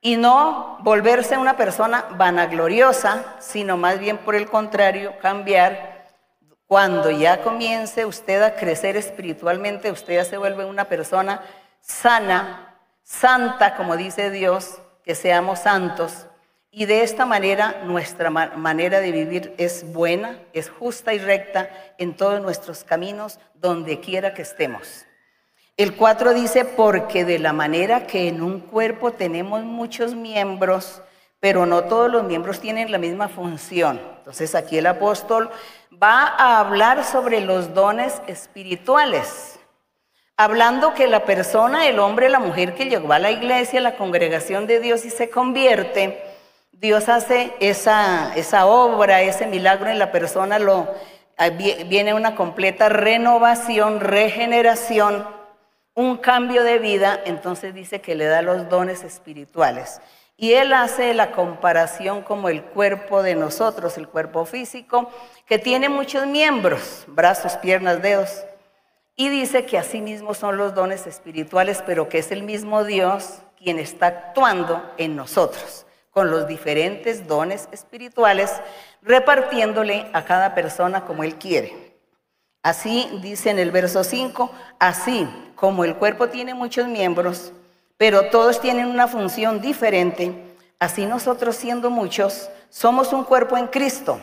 y 0.00 0.16
no 0.16 0.78
volverse 0.80 1.38
una 1.38 1.56
persona 1.56 2.06
vanagloriosa, 2.16 3.36
sino 3.38 3.76
más 3.76 4.00
bien 4.00 4.18
por 4.18 4.34
el 4.34 4.50
contrario, 4.50 5.14
cambiar. 5.20 6.02
Cuando 6.66 7.10
ya 7.10 7.42
comience 7.42 8.04
usted 8.06 8.42
a 8.42 8.56
crecer 8.56 8.96
espiritualmente, 8.96 9.92
usted 9.92 10.14
ya 10.14 10.24
se 10.24 10.38
vuelve 10.38 10.64
una 10.64 10.86
persona 10.86 11.42
sana, 11.80 12.74
santa, 13.04 13.76
como 13.76 13.96
dice 13.96 14.30
Dios, 14.30 14.80
que 15.04 15.14
seamos 15.14 15.60
santos. 15.60 16.26
Y 16.70 16.86
de 16.86 17.02
esta 17.02 17.26
manera 17.26 17.82
nuestra 17.84 18.30
manera 18.30 19.00
de 19.00 19.12
vivir 19.12 19.54
es 19.58 19.92
buena, 19.92 20.38
es 20.52 20.70
justa 20.70 21.12
y 21.12 21.18
recta 21.18 21.68
en 21.98 22.16
todos 22.16 22.40
nuestros 22.40 22.82
caminos, 22.82 23.38
donde 23.54 24.00
quiera 24.00 24.32
que 24.32 24.42
estemos. 24.42 25.04
El 25.76 25.96
4 25.96 26.34
dice, 26.34 26.64
porque 26.64 27.24
de 27.24 27.38
la 27.38 27.52
manera 27.52 28.06
que 28.06 28.28
en 28.28 28.42
un 28.42 28.60
cuerpo 28.60 29.12
tenemos 29.12 29.64
muchos 29.64 30.14
miembros, 30.14 31.02
pero 31.40 31.66
no 31.66 31.84
todos 31.84 32.10
los 32.10 32.24
miembros 32.24 32.60
tienen 32.60 32.92
la 32.92 32.98
misma 32.98 33.28
función. 33.28 34.00
Entonces 34.18 34.54
aquí 34.54 34.78
el 34.78 34.86
apóstol 34.86 35.50
va 36.00 36.26
a 36.26 36.60
hablar 36.60 37.04
sobre 37.04 37.40
los 37.40 37.74
dones 37.74 38.22
espirituales, 38.26 39.58
hablando 40.44 40.94
que 40.94 41.06
la 41.06 41.24
persona, 41.24 41.86
el 41.86 41.98
hombre, 41.98 42.28
la 42.28 42.38
mujer 42.38 42.74
que 42.74 42.86
llegó 42.86 43.12
a 43.12 43.18
la 43.18 43.30
iglesia, 43.30 43.80
a 43.80 43.82
la 43.82 43.96
congregación 43.96 44.66
de 44.66 44.80
Dios 44.80 45.04
y 45.04 45.10
se 45.10 45.30
convierte, 45.30 46.22
Dios 46.72 47.08
hace 47.08 47.52
esa, 47.60 48.32
esa 48.34 48.66
obra, 48.66 49.22
ese 49.22 49.46
milagro 49.46 49.88
en 49.88 49.98
la 49.98 50.10
persona, 50.10 50.58
lo, 50.58 50.88
viene 51.86 52.14
una 52.14 52.34
completa 52.34 52.88
renovación, 52.88 54.00
regeneración 54.00 55.26
un 55.94 56.16
cambio 56.16 56.64
de 56.64 56.78
vida, 56.78 57.20
entonces 57.24 57.74
dice 57.74 58.00
que 58.00 58.14
le 58.14 58.24
da 58.24 58.42
los 58.42 58.68
dones 58.68 59.04
espirituales. 59.04 60.00
Y 60.36 60.54
él 60.54 60.72
hace 60.72 61.12
la 61.14 61.32
comparación 61.32 62.22
como 62.22 62.48
el 62.48 62.62
cuerpo 62.62 63.22
de 63.22 63.34
nosotros, 63.34 63.98
el 63.98 64.08
cuerpo 64.08 64.44
físico, 64.46 65.10
que 65.46 65.58
tiene 65.58 65.88
muchos 65.88 66.26
miembros, 66.26 67.04
brazos, 67.06 67.56
piernas, 67.58 68.00
dedos. 68.00 68.44
Y 69.16 69.28
dice 69.28 69.66
que 69.66 69.78
así 69.78 70.00
mismo 70.00 70.34
son 70.34 70.56
los 70.56 70.74
dones 70.74 71.06
espirituales, 71.06 71.82
pero 71.84 72.08
que 72.08 72.18
es 72.18 72.32
el 72.32 72.42
mismo 72.42 72.84
Dios 72.84 73.42
quien 73.56 73.78
está 73.78 74.06
actuando 74.06 74.82
en 74.96 75.16
nosotros. 75.16 75.86
con 76.12 76.30
los 76.30 76.46
diferentes 76.46 77.26
dones 77.26 77.70
espirituales, 77.72 78.60
repartiéndole 79.00 80.10
a 80.12 80.26
cada 80.26 80.54
persona 80.54 81.06
como 81.06 81.24
Él 81.24 81.36
quiere. 81.36 81.96
Así 82.62 83.08
dice 83.22 83.48
en 83.48 83.58
el 83.58 83.70
verso 83.70 84.04
5, 84.04 84.52
así 84.78 85.26
como 85.54 85.84
el 85.84 85.96
cuerpo 85.96 86.28
tiene 86.28 86.52
muchos 86.52 86.86
miembros, 86.86 87.52
pero 87.96 88.28
todos 88.28 88.60
tienen 88.60 88.88
una 88.88 89.08
función 89.08 89.62
diferente, 89.62 90.54
así 90.78 91.06
nosotros 91.06 91.56
siendo 91.56 91.88
muchos, 91.88 92.50
somos 92.68 93.12
un 93.14 93.24
cuerpo 93.24 93.56
en 93.56 93.68
Cristo 93.68 94.20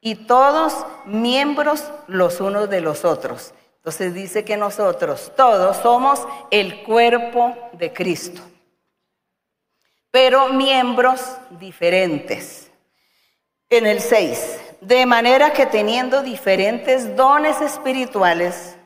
y 0.00 0.14
todos 0.14 0.86
miembros 1.04 1.84
los 2.06 2.40
unos 2.40 2.70
de 2.70 2.80
los 2.80 3.04
otros. 3.04 3.52
Entonces 3.88 4.12
dice 4.12 4.44
que 4.44 4.58
nosotros 4.58 5.32
todos 5.34 5.78
somos 5.78 6.28
el 6.50 6.82
cuerpo 6.82 7.56
de 7.72 7.90
Cristo, 7.90 8.42
pero 10.10 10.50
miembros 10.50 11.22
diferentes. 11.58 12.70
En 13.70 13.86
el 13.86 14.00
6, 14.00 14.60
de 14.82 15.06
manera 15.06 15.54
que 15.54 15.64
teniendo 15.64 16.20
diferentes 16.20 17.16
dones 17.16 17.62
espirituales, 17.62 18.76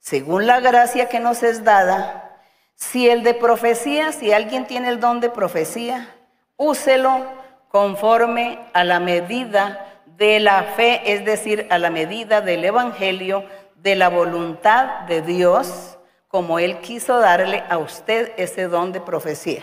según 0.00 0.48
la 0.48 0.58
gracia 0.58 1.08
que 1.08 1.20
nos 1.20 1.44
es 1.44 1.62
dada, 1.62 2.36
si 2.74 3.08
el 3.08 3.22
de 3.22 3.34
profecía, 3.34 4.10
si 4.10 4.32
alguien 4.32 4.66
tiene 4.66 4.88
el 4.88 4.98
don 4.98 5.20
de 5.20 5.30
profecía, 5.30 6.12
úselo 6.56 7.24
conforme 7.68 8.58
a 8.72 8.82
la 8.82 8.98
medida 8.98 10.02
de 10.06 10.40
la 10.40 10.64
fe, 10.64 11.12
es 11.12 11.24
decir, 11.24 11.68
a 11.70 11.78
la 11.78 11.90
medida 11.90 12.40
del 12.40 12.64
Evangelio 12.64 13.44
de 13.84 13.94
la 13.96 14.08
voluntad 14.08 15.00
de 15.00 15.20
Dios, 15.20 15.98
como 16.26 16.58
Él 16.58 16.80
quiso 16.80 17.18
darle 17.18 17.62
a 17.68 17.76
usted 17.76 18.32
ese 18.38 18.66
don 18.66 18.92
de 18.92 19.00
profecía. 19.02 19.62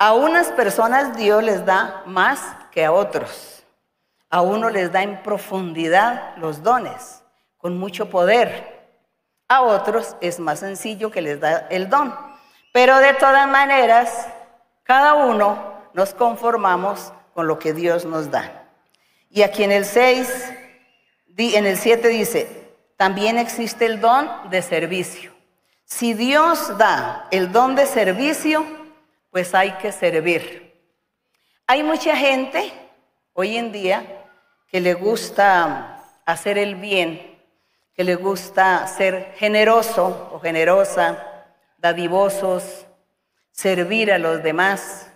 A 0.00 0.14
unas 0.14 0.48
personas 0.48 1.16
Dios 1.16 1.44
les 1.44 1.64
da 1.64 2.02
más 2.06 2.40
que 2.72 2.84
a 2.84 2.90
otros. 2.90 3.62
A 4.28 4.40
uno 4.40 4.68
les 4.68 4.90
da 4.90 5.04
en 5.04 5.22
profundidad 5.22 6.36
los 6.38 6.64
dones, 6.64 7.22
con 7.56 7.78
mucho 7.78 8.10
poder. 8.10 8.98
A 9.46 9.62
otros 9.62 10.16
es 10.20 10.40
más 10.40 10.58
sencillo 10.58 11.12
que 11.12 11.22
les 11.22 11.38
da 11.38 11.68
el 11.70 11.88
don. 11.88 12.12
Pero 12.72 12.98
de 12.98 13.14
todas 13.14 13.48
maneras, 13.48 14.26
cada 14.82 15.14
uno 15.14 15.56
nos 15.94 16.14
conformamos 16.14 17.12
con 17.32 17.46
lo 17.46 17.60
que 17.60 17.74
Dios 17.74 18.04
nos 18.04 18.32
da. 18.32 18.64
Y 19.30 19.42
aquí 19.42 19.62
en 19.62 19.70
el 19.70 19.84
6, 19.84 20.52
en 21.36 21.64
el 21.64 21.76
7 21.76 22.08
dice, 22.08 22.61
también 22.96 23.38
existe 23.38 23.86
el 23.86 24.00
don 24.00 24.50
de 24.50 24.62
servicio. 24.62 25.32
Si 25.84 26.14
Dios 26.14 26.78
da 26.78 27.28
el 27.30 27.52
don 27.52 27.74
de 27.74 27.86
servicio, 27.86 28.64
pues 29.30 29.54
hay 29.54 29.72
que 29.72 29.92
servir. 29.92 30.80
Hay 31.66 31.82
mucha 31.82 32.16
gente 32.16 32.72
hoy 33.32 33.56
en 33.56 33.72
día 33.72 34.26
que 34.68 34.80
le 34.80 34.94
gusta 34.94 36.02
hacer 36.24 36.58
el 36.58 36.76
bien, 36.76 37.38
que 37.94 38.04
le 38.04 38.14
gusta 38.14 38.86
ser 38.86 39.34
generoso 39.36 40.30
o 40.32 40.40
generosa, 40.40 41.46
dadivosos, 41.78 42.86
servir 43.50 44.12
a 44.12 44.18
los 44.18 44.42
demás 44.42 45.10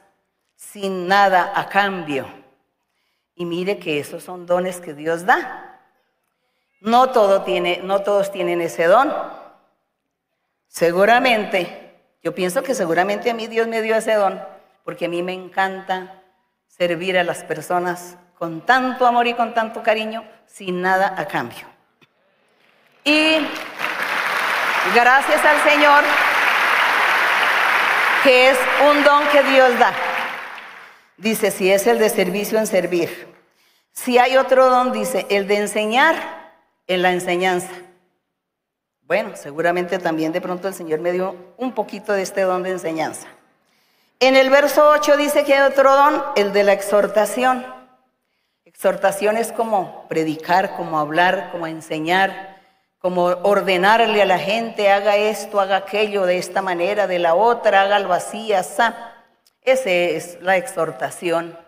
sin 0.57 1.09
nada 1.09 1.53
a 1.55 1.69
cambio. 1.69 2.27
Y 3.35 3.45
mire 3.45 3.79
que 3.79 3.99
esos 3.99 4.23
son 4.23 4.47
dones 4.47 4.81
que 4.81 4.95
Dios 4.95 5.25
da. 5.25 5.66
No, 6.81 7.11
todo 7.11 7.43
tiene, 7.43 7.81
no 7.83 8.03
todos 8.03 8.31
tienen 8.31 8.61
ese 8.61 8.85
don. 8.85 9.13
Seguramente, 10.69 11.95
yo 12.23 12.35
pienso 12.35 12.63
que 12.63 12.75
seguramente 12.75 13.31
a 13.31 13.35
mí 13.35 13.47
Dios 13.47 13.67
me 13.67 13.83
dio 13.83 13.97
ese 13.97 14.15
don, 14.15 14.43
porque 14.85 15.07
a 15.07 15.09
mí 15.09 15.23
me 15.23 15.33
encanta 15.33 16.23
servir 16.67 17.17
a 17.17 17.25
las 17.25 17.45
personas 17.45 18.17
con 18.39 18.61
tanto 18.61 19.07
amor 19.07 19.27
y 19.27 19.35
con 19.35 19.55
tanto 19.55 19.83
cariño, 19.83 20.25
sin 20.47 20.83
nada 20.83 21.15
a 21.17 21.27
cambio. 21.27 21.67
Y 23.05 23.39
gracias 24.95 25.45
al 25.45 25.63
Señor, 25.63 26.05
que 28.23 28.51
es 28.51 28.59
un 28.91 29.03
don 29.05 29.27
que 29.29 29.43
Dios 29.45 29.79
da. 29.79 29.93
Dice, 31.17 31.51
si 31.51 31.73
es 31.73 31.87
el 31.87 31.99
de 31.99 32.11
servicio 32.11 32.59
en 32.59 32.67
servir. 32.67 33.35
Si 33.93 34.19
hay 34.19 34.37
otro 34.37 34.69
don, 34.69 34.93
dice, 34.93 35.27
el 35.31 35.47
de 35.49 35.57
enseñar 35.57 36.36
en 36.87 37.03
la 37.03 37.13
enseñanza. 37.13 37.71
Bueno, 39.03 39.37
seguramente 39.37 39.99
también 39.99 40.33
de 40.33 40.41
pronto 40.41 40.67
el 40.69 40.75
Señor 40.75 41.01
me 41.01 41.13
dio 41.13 41.37
un 41.59 41.73
poquito 41.73 42.13
de 42.13 42.23
este 42.23 42.43
don 42.43 42.63
de 42.63 42.71
enseñanza. 42.71 43.29
En 44.19 44.35
el 44.35 44.51
verso 44.51 44.89
8 44.91 45.17
dice 45.17 45.45
que 45.45 45.55
hay 45.55 45.71
otro 45.71 45.95
don, 45.95 46.23
el 46.37 46.53
de 46.53 46.65
la 46.65 46.73
exhortación. 46.73 47.65
Exhortación 48.65 49.37
es 49.37 49.53
como 49.53 50.09
predicar, 50.09 50.75
como 50.75 50.99
hablar, 50.99 51.51
como 51.53 51.67
enseñar, 51.67 52.57
como 52.99 53.25
ordenarle 53.25 54.23
a 54.23 54.27
la 54.27 54.39
gente, 54.39 54.91
haga 54.91 55.17
esto, 55.17 55.61
haga 55.61 55.77
aquello 55.77 56.27
de 56.27 56.39
esta 56.39 56.63
manera, 56.63 57.07
de 57.07 57.19
la 57.19 57.35
otra, 57.35 57.83
hágalo 57.83 58.13
así, 58.13 58.53
así. 58.53 58.83
Esa 59.63 59.91
es 59.91 60.39
la 60.41 60.57
exhortación. 60.57 61.59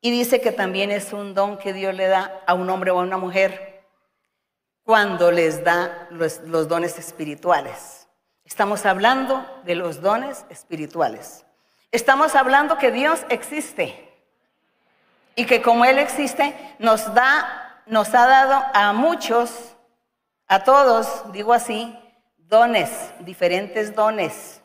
Y 0.00 0.10
dice 0.10 0.40
que 0.40 0.52
también 0.52 0.90
es 0.90 1.12
un 1.12 1.34
don 1.34 1.56
que 1.56 1.72
Dios 1.72 1.94
le 1.94 2.06
da 2.06 2.42
a 2.46 2.54
un 2.54 2.68
hombre 2.70 2.90
o 2.90 3.00
a 3.00 3.02
una 3.02 3.16
mujer 3.16 3.73
cuando 4.84 5.32
les 5.32 5.64
da 5.64 6.06
los, 6.10 6.68
dones 6.68 6.98
espirituales. 6.98 8.06
Estamos 8.44 8.84
hablando 8.84 9.44
de 9.64 9.74
los 9.74 10.02
dones 10.02 10.44
espirituales. 10.50 11.46
Estamos 11.90 12.34
hablando 12.34 12.76
que 12.76 12.90
Dios 12.90 13.24
existe 13.30 14.12
y 15.34 15.46
que 15.46 15.62
como 15.62 15.84
Él 15.86 15.98
existe 15.98 16.54
nos 16.78 17.12
da, 17.14 17.82
nos 17.86 18.14
ha 18.14 18.26
dado 18.26 18.62
a 18.74 18.92
muchos, 18.92 19.74
a 20.46 20.62
todos, 20.64 21.32
digo 21.32 21.54
así, 21.54 21.98
dones, 22.36 22.90
diferentes 23.20 23.94
dones. 23.94 24.60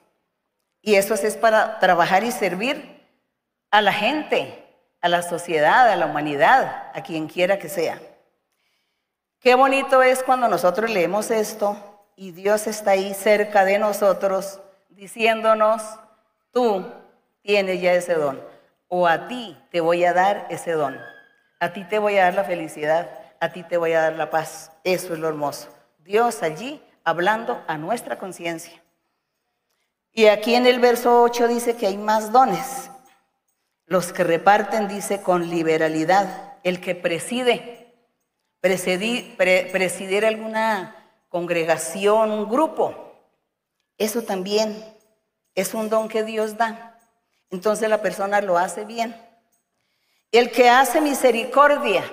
Y 0.81 0.95
eso 0.95 1.13
es 1.13 1.37
para 1.37 1.79
trabajar 1.79 2.25
y 2.25 2.31
servir 2.31 3.07
a 3.71 3.81
la 3.81 3.93
gente, 3.93 4.65
a 4.99 5.07
la 5.07 5.21
sociedad, 5.21 5.89
a 5.89 5.95
la 5.95 6.07
humanidad, 6.07 6.91
a 6.93 7.01
quien 7.03 7.27
quiera 7.27 7.57
que 7.57 7.69
sea. 7.69 8.01
Qué 9.39 9.55
bonito 9.55 10.03
es 10.03 10.21
cuando 10.21 10.49
nosotros 10.49 10.91
leemos 10.91 11.31
esto 11.31 11.77
y 12.17 12.31
Dios 12.31 12.67
está 12.67 12.91
ahí 12.91 13.13
cerca 13.13 13.63
de 13.63 13.79
nosotros 13.79 14.59
diciéndonos, 14.89 15.81
tú 16.51 16.85
tienes 17.41 17.81
ya 17.81 17.93
ese 17.93 18.15
don, 18.15 18.43
o 18.89 19.07
a 19.07 19.29
ti 19.29 19.57
te 19.71 19.79
voy 19.79 20.03
a 20.03 20.11
dar 20.11 20.45
ese 20.49 20.73
don, 20.73 20.99
a 21.61 21.71
ti 21.71 21.85
te 21.85 21.99
voy 21.99 22.17
a 22.17 22.25
dar 22.25 22.33
la 22.33 22.43
felicidad, 22.43 23.09
a 23.39 23.53
ti 23.53 23.63
te 23.63 23.77
voy 23.77 23.93
a 23.93 24.01
dar 24.01 24.13
la 24.13 24.29
paz. 24.29 24.73
Eso 24.83 25.13
es 25.13 25.19
lo 25.19 25.29
hermoso. 25.29 25.69
Dios 25.99 26.43
allí 26.43 26.81
hablando 27.05 27.63
a 27.67 27.77
nuestra 27.77 28.17
conciencia. 28.17 28.81
Y 30.11 30.25
aquí 30.25 30.55
en 30.55 30.67
el 30.67 30.79
verso 30.79 31.21
8 31.21 31.47
dice 31.47 31.77
que 31.77 31.87
hay 31.87 31.97
más 31.97 32.33
dones. 32.33 32.91
Los 33.85 34.11
que 34.11 34.23
reparten, 34.23 34.87
dice, 34.87 35.21
con 35.21 35.49
liberalidad. 35.49 36.57
El 36.63 36.81
que 36.81 36.93
preside, 36.93 37.78
presidir, 38.61 40.25
alguna 40.25 40.95
congregación, 41.29 42.31
un 42.31 42.49
grupo. 42.49 43.13
Eso 43.97 44.21
también 44.21 44.83
es 45.55 45.73
un 45.73 45.89
don 45.89 46.07
que 46.07 46.23
Dios 46.23 46.57
da. 46.57 46.97
Entonces 47.49 47.89
la 47.89 48.01
persona 48.01 48.41
lo 48.41 48.57
hace 48.57 48.85
bien. 48.85 49.15
El 50.31 50.51
que 50.51 50.69
hace 50.69 51.01
misericordia, 51.01 52.03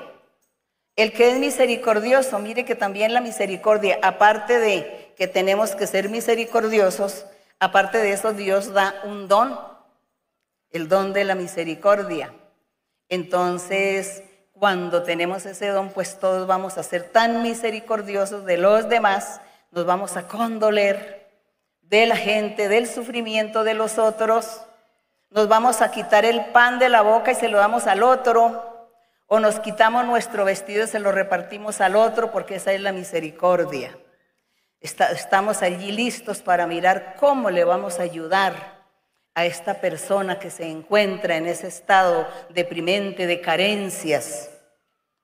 el 0.96 1.12
que 1.12 1.30
es 1.30 1.38
misericordioso, 1.38 2.38
mire 2.38 2.64
que 2.64 2.74
también 2.74 3.12
la 3.12 3.20
misericordia, 3.20 3.98
aparte 4.02 4.58
de 4.58 5.12
que 5.16 5.26
tenemos 5.26 5.74
que 5.74 5.86
ser 5.86 6.08
misericordiosos, 6.08 7.26
aparte 7.58 7.98
de 7.98 8.12
eso 8.12 8.32
Dios 8.32 8.72
da 8.72 8.94
un 9.04 9.28
don, 9.28 9.58
el 10.70 10.88
don 10.88 11.12
de 11.12 11.24
la 11.24 11.34
misericordia. 11.34 12.32
Entonces, 13.08 14.22
cuando 14.58 15.02
tenemos 15.02 15.44
ese 15.44 15.68
don, 15.68 15.90
pues 15.90 16.18
todos 16.18 16.46
vamos 16.46 16.78
a 16.78 16.82
ser 16.82 17.02
tan 17.02 17.42
misericordiosos 17.42 18.44
de 18.46 18.56
los 18.56 18.88
demás, 18.88 19.40
nos 19.70 19.84
vamos 19.84 20.16
a 20.16 20.26
condoler 20.26 21.28
de 21.82 22.06
la 22.06 22.16
gente, 22.16 22.68
del 22.68 22.86
sufrimiento 22.88 23.64
de 23.64 23.74
los 23.74 23.98
otros, 23.98 24.62
nos 25.30 25.48
vamos 25.48 25.82
a 25.82 25.90
quitar 25.90 26.24
el 26.24 26.46
pan 26.46 26.78
de 26.78 26.88
la 26.88 27.02
boca 27.02 27.32
y 27.32 27.34
se 27.34 27.48
lo 27.48 27.58
damos 27.58 27.86
al 27.86 28.02
otro, 28.02 28.88
o 29.26 29.40
nos 29.40 29.60
quitamos 29.60 30.06
nuestro 30.06 30.44
vestido 30.44 30.84
y 30.84 30.88
se 30.88 31.00
lo 31.00 31.12
repartimos 31.12 31.80
al 31.82 31.94
otro, 31.94 32.30
porque 32.32 32.56
esa 32.56 32.72
es 32.72 32.80
la 32.80 32.92
misericordia. 32.92 33.98
estamos 34.80 35.60
allí 35.62 35.92
listos 35.92 36.40
para 36.40 36.66
mirar 36.66 37.16
cómo 37.18 37.50
le 37.50 37.64
vamos 37.64 37.98
a 37.98 38.04
ayudar 38.04 38.75
a 39.36 39.44
esta 39.44 39.82
persona 39.82 40.38
que 40.38 40.50
se 40.50 40.66
encuentra 40.66 41.36
en 41.36 41.46
ese 41.46 41.66
estado 41.66 42.26
deprimente 42.48 43.26
de 43.26 43.42
carencias, 43.42 44.48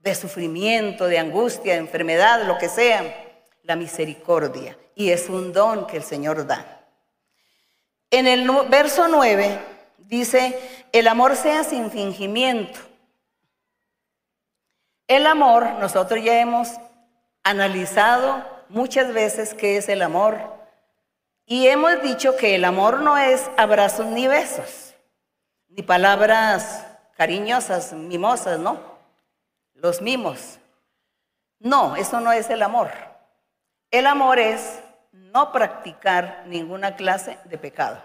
de 0.01 0.15
sufrimiento, 0.15 1.07
de 1.07 1.19
angustia, 1.19 1.73
de 1.73 1.79
enfermedad, 1.79 2.45
lo 2.47 2.59
que 2.59 2.69
sea, 2.69 3.03
la 3.63 3.75
misericordia. 3.75 4.77
Y 4.95 5.13
es 5.13 5.31
un 5.31 5.55
don 5.55 5.87
que 5.87 5.97
el 5.97 6.03
Señor 6.03 6.47
da. 6.47 6.85
En 8.11 8.27
el 8.27 8.47
verso 8.69 9.09
9 9.09 9.59
dice, 9.97 10.59
el 10.93 11.09
amor 11.09 11.35
sea 11.35 11.65
sin 11.65 11.91
fingimiento. 11.91 12.81
El 15.09 15.27
amor, 15.27 15.67
nosotros 15.81 16.23
ya 16.23 16.39
hemos 16.39 16.69
analizado 17.43 18.45
muchas 18.69 19.15
veces 19.15 19.55
qué 19.55 19.79
es 19.79 19.89
el 19.89 20.03
amor 20.03 20.52
y 21.47 21.67
hemos 21.67 22.03
dicho 22.03 22.37
que 22.37 22.55
el 22.55 22.65
amor 22.65 23.01
no 23.01 23.19
es 23.19 23.51
abrazos 23.57 24.07
ni 24.07 24.27
besos, 24.27 24.95
ni 25.69 25.83
palabras 25.83 26.87
cariñosas, 27.17 27.93
mimosas, 27.93 28.59
¿no? 28.59 28.81
Los 29.75 30.01
mimos. 30.01 30.59
No, 31.59 31.97
eso 31.97 32.21
no 32.21 32.33
es 32.33 32.51
el 32.51 32.63
amor. 32.63 32.91
El 33.91 34.07
amor 34.07 34.39
es 34.39 34.81
no 35.13 35.53
practicar 35.53 36.45
ninguna 36.47 36.97
clase 36.97 37.39
de 37.45 37.59
pecado. 37.59 38.03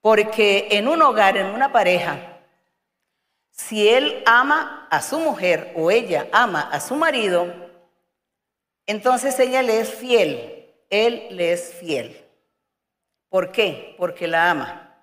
Porque 0.00 0.68
en 0.72 0.88
un 0.88 1.00
hogar, 1.00 1.36
en 1.36 1.46
una 1.46 1.72
pareja, 1.72 2.18
si 3.50 3.88
él 3.88 4.22
ama 4.26 4.86
a 4.90 5.00
su 5.00 5.18
mujer 5.18 5.72
o 5.76 5.90
ella 5.90 6.26
ama 6.32 6.68
a 6.70 6.80
su 6.80 6.96
marido, 6.96 7.46
entonces 8.86 9.38
ella 9.38 9.62
le 9.62 9.80
es 9.80 9.94
fiel, 9.94 10.53
él 10.94 11.26
le 11.30 11.52
es 11.52 11.74
fiel. 11.74 12.24
¿Por 13.28 13.50
qué? 13.50 13.94
Porque 13.98 14.28
la 14.28 14.50
ama. 14.50 14.96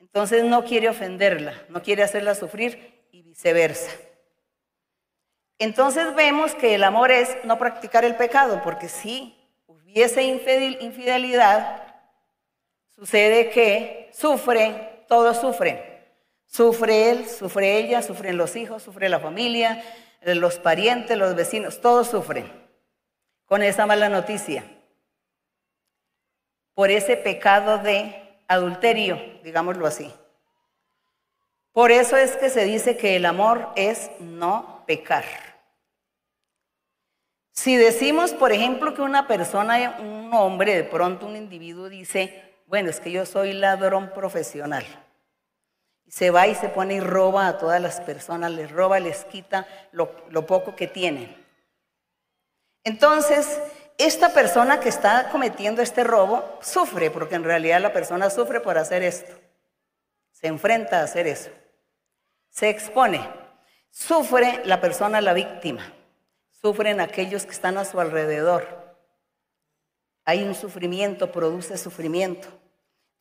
Entonces 0.00 0.44
no 0.44 0.64
quiere 0.64 0.88
ofenderla, 0.88 1.54
no 1.68 1.82
quiere 1.82 2.02
hacerla 2.02 2.34
sufrir 2.34 3.06
y 3.12 3.22
viceversa. 3.22 3.92
Entonces 5.58 6.14
vemos 6.16 6.54
que 6.54 6.74
el 6.74 6.82
amor 6.82 7.12
es 7.12 7.36
no 7.44 7.58
practicar 7.58 8.04
el 8.04 8.16
pecado, 8.16 8.60
porque 8.64 8.88
si 8.88 9.36
hubiese 9.66 10.22
infidelidad, 10.22 11.94
sucede 12.88 13.50
que 13.50 14.10
sufre, 14.12 15.04
todos 15.06 15.40
sufren. 15.40 15.80
Sufre 16.46 17.10
él, 17.10 17.28
sufre 17.28 17.76
ella, 17.76 18.02
sufren 18.02 18.36
los 18.36 18.56
hijos, 18.56 18.82
sufre 18.82 19.08
la 19.08 19.20
familia, 19.20 19.84
los 20.22 20.58
parientes, 20.58 21.16
los 21.16 21.36
vecinos, 21.36 21.80
todos 21.80 22.08
sufren 22.08 22.50
con 23.44 23.62
esa 23.62 23.86
mala 23.86 24.08
noticia. 24.08 24.64
Por 26.80 26.90
ese 26.90 27.18
pecado 27.18 27.76
de 27.76 28.40
adulterio, 28.48 29.20
digámoslo 29.44 29.86
así. 29.86 30.10
Por 31.72 31.92
eso 31.92 32.16
es 32.16 32.38
que 32.38 32.48
se 32.48 32.64
dice 32.64 32.96
que 32.96 33.16
el 33.16 33.26
amor 33.26 33.68
es 33.76 34.10
no 34.18 34.82
pecar. 34.86 35.26
Si 37.52 37.76
decimos, 37.76 38.32
por 38.32 38.50
ejemplo, 38.50 38.94
que 38.94 39.02
una 39.02 39.28
persona, 39.28 39.98
un 40.00 40.32
hombre, 40.32 40.74
de 40.74 40.84
pronto 40.84 41.26
un 41.26 41.36
individuo 41.36 41.90
dice, 41.90 42.56
bueno, 42.66 42.88
es 42.88 42.98
que 42.98 43.12
yo 43.12 43.26
soy 43.26 43.52
ladrón 43.52 44.12
profesional 44.14 44.86
se 46.08 46.30
va 46.30 46.46
y 46.46 46.54
se 46.54 46.70
pone 46.70 46.94
y 46.94 47.00
roba 47.00 47.46
a 47.46 47.58
todas 47.58 47.82
las 47.82 48.00
personas, 48.00 48.52
les 48.52 48.70
roba, 48.70 48.98
les 49.00 49.26
quita 49.26 49.68
lo, 49.92 50.16
lo 50.30 50.46
poco 50.46 50.74
que 50.74 50.86
tienen. 50.86 51.36
Entonces, 52.84 53.60
esta 54.02 54.32
persona 54.32 54.80
que 54.80 54.88
está 54.88 55.30
cometiendo 55.30 55.82
este 55.82 56.04
robo 56.04 56.58
sufre, 56.60 57.10
porque 57.10 57.34
en 57.34 57.44
realidad 57.44 57.80
la 57.80 57.92
persona 57.92 58.30
sufre 58.30 58.60
por 58.60 58.78
hacer 58.78 59.02
esto. 59.02 59.32
Se 60.32 60.46
enfrenta 60.46 61.00
a 61.00 61.04
hacer 61.04 61.26
eso. 61.26 61.50
Se 62.48 62.68
expone. 62.68 63.28
Sufre 63.90 64.62
la 64.64 64.80
persona, 64.80 65.20
la 65.20 65.32
víctima. 65.32 65.92
Sufren 66.50 67.00
aquellos 67.00 67.44
que 67.44 67.52
están 67.52 67.78
a 67.78 67.84
su 67.84 68.00
alrededor. 68.00 68.96
Hay 70.24 70.42
un 70.42 70.54
sufrimiento, 70.54 71.32
produce 71.32 71.76
sufrimiento. 71.76 72.48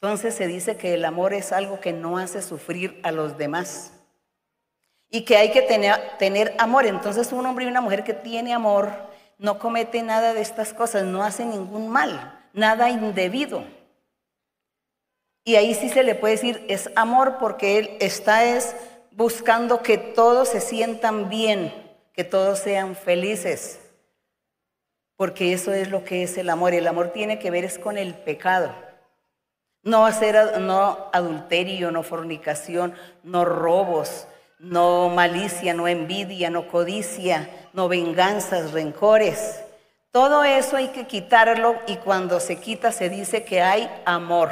Entonces 0.01 0.35
se 0.35 0.47
dice 0.47 0.77
que 0.77 0.93
el 0.93 1.03
amor 1.03 1.33
es 1.33 1.51
algo 1.51 1.79
que 1.79 1.91
no 1.91 2.17
hace 2.17 2.41
sufrir 2.41 2.99
a 3.03 3.11
los 3.11 3.37
demás 3.37 3.91
y 5.09 5.25
que 5.25 5.35
hay 5.35 5.51
que 5.51 5.61
tener, 5.61 6.55
amor. 6.57 6.85
Entonces 6.85 7.33
un 7.33 7.45
hombre 7.45 7.65
y 7.65 7.67
una 7.67 7.81
mujer 7.81 8.03
que 8.03 8.13
tiene 8.13 8.53
amor 8.53 9.08
no 9.39 9.57
comete 9.57 10.03
nada 10.03 10.33
de 10.33 10.41
estas 10.41 10.73
cosas, 10.73 11.05
no 11.05 11.23
hace 11.23 11.45
ningún 11.45 11.89
mal, 11.89 12.39
nada 12.53 12.89
indebido. 12.89 13.63
Y 15.45 15.55
ahí 15.55 15.73
sí 15.73 15.89
se 15.89 16.03
le 16.03 16.13
puede 16.13 16.35
decir, 16.35 16.65
es 16.67 16.91
amor 16.95 17.37
porque 17.39 17.79
él 17.79 17.97
está 18.01 18.43
es 18.43 18.75
buscando 19.11 19.81
que 19.81 19.97
todos 19.97 20.49
se 20.49 20.61
sientan 20.61 21.29
bien, 21.29 21.73
que 22.13 22.23
todos 22.23 22.59
sean 22.59 22.95
felices. 22.95 23.79
Porque 25.15 25.53
eso 25.53 25.73
es 25.73 25.89
lo 25.89 26.03
que 26.03 26.23
es 26.23 26.37
el 26.37 26.49
amor. 26.49 26.73
El 26.73 26.87
amor 26.87 27.09
tiene 27.09 27.39
que 27.39 27.49
ver 27.49 27.65
es 27.65 27.79
con 27.79 27.97
el 27.97 28.13
pecado. 28.13 28.73
No 29.81 30.05
hacer 30.05 30.59
no 30.59 31.09
adulterio, 31.13 31.91
no 31.91 32.03
fornicación, 32.03 32.93
no 33.23 33.45
robos, 33.45 34.27
no 34.59 35.09
malicia, 35.09 35.73
no 35.73 35.87
envidia, 35.87 36.49
no 36.49 36.67
codicia, 36.67 37.49
no 37.73 37.87
venganzas, 37.87 38.71
rencores. 38.73 39.61
Todo 40.11 40.43
eso 40.43 40.75
hay 40.75 40.89
que 40.89 41.07
quitarlo 41.07 41.75
y 41.87 41.95
cuando 41.97 42.39
se 42.39 42.57
quita 42.57 42.91
se 42.91 43.09
dice 43.09 43.43
que 43.43 43.61
hay 43.61 43.89
amor, 44.05 44.51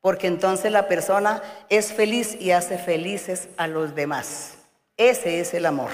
porque 0.00 0.26
entonces 0.26 0.70
la 0.70 0.86
persona 0.86 1.42
es 1.68 1.92
feliz 1.92 2.36
y 2.40 2.50
hace 2.50 2.78
felices 2.78 3.48
a 3.56 3.66
los 3.66 3.94
demás. 3.94 4.58
Ese 4.96 5.40
es 5.40 5.54
el 5.54 5.66
amor. 5.66 5.90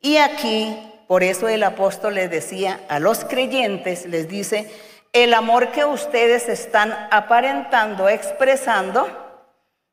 Y 0.00 0.18
aquí, 0.18 0.76
por 1.06 1.22
eso 1.22 1.48
el 1.48 1.62
apóstol 1.62 2.14
les 2.14 2.30
decía 2.30 2.80
a 2.88 2.98
los 2.98 3.24
creyentes, 3.24 4.06
les 4.06 4.28
dice, 4.28 4.70
el 5.12 5.34
amor 5.34 5.72
que 5.72 5.84
ustedes 5.84 6.48
están 6.48 6.92
aparentando, 7.10 8.08
expresando, 8.08 9.08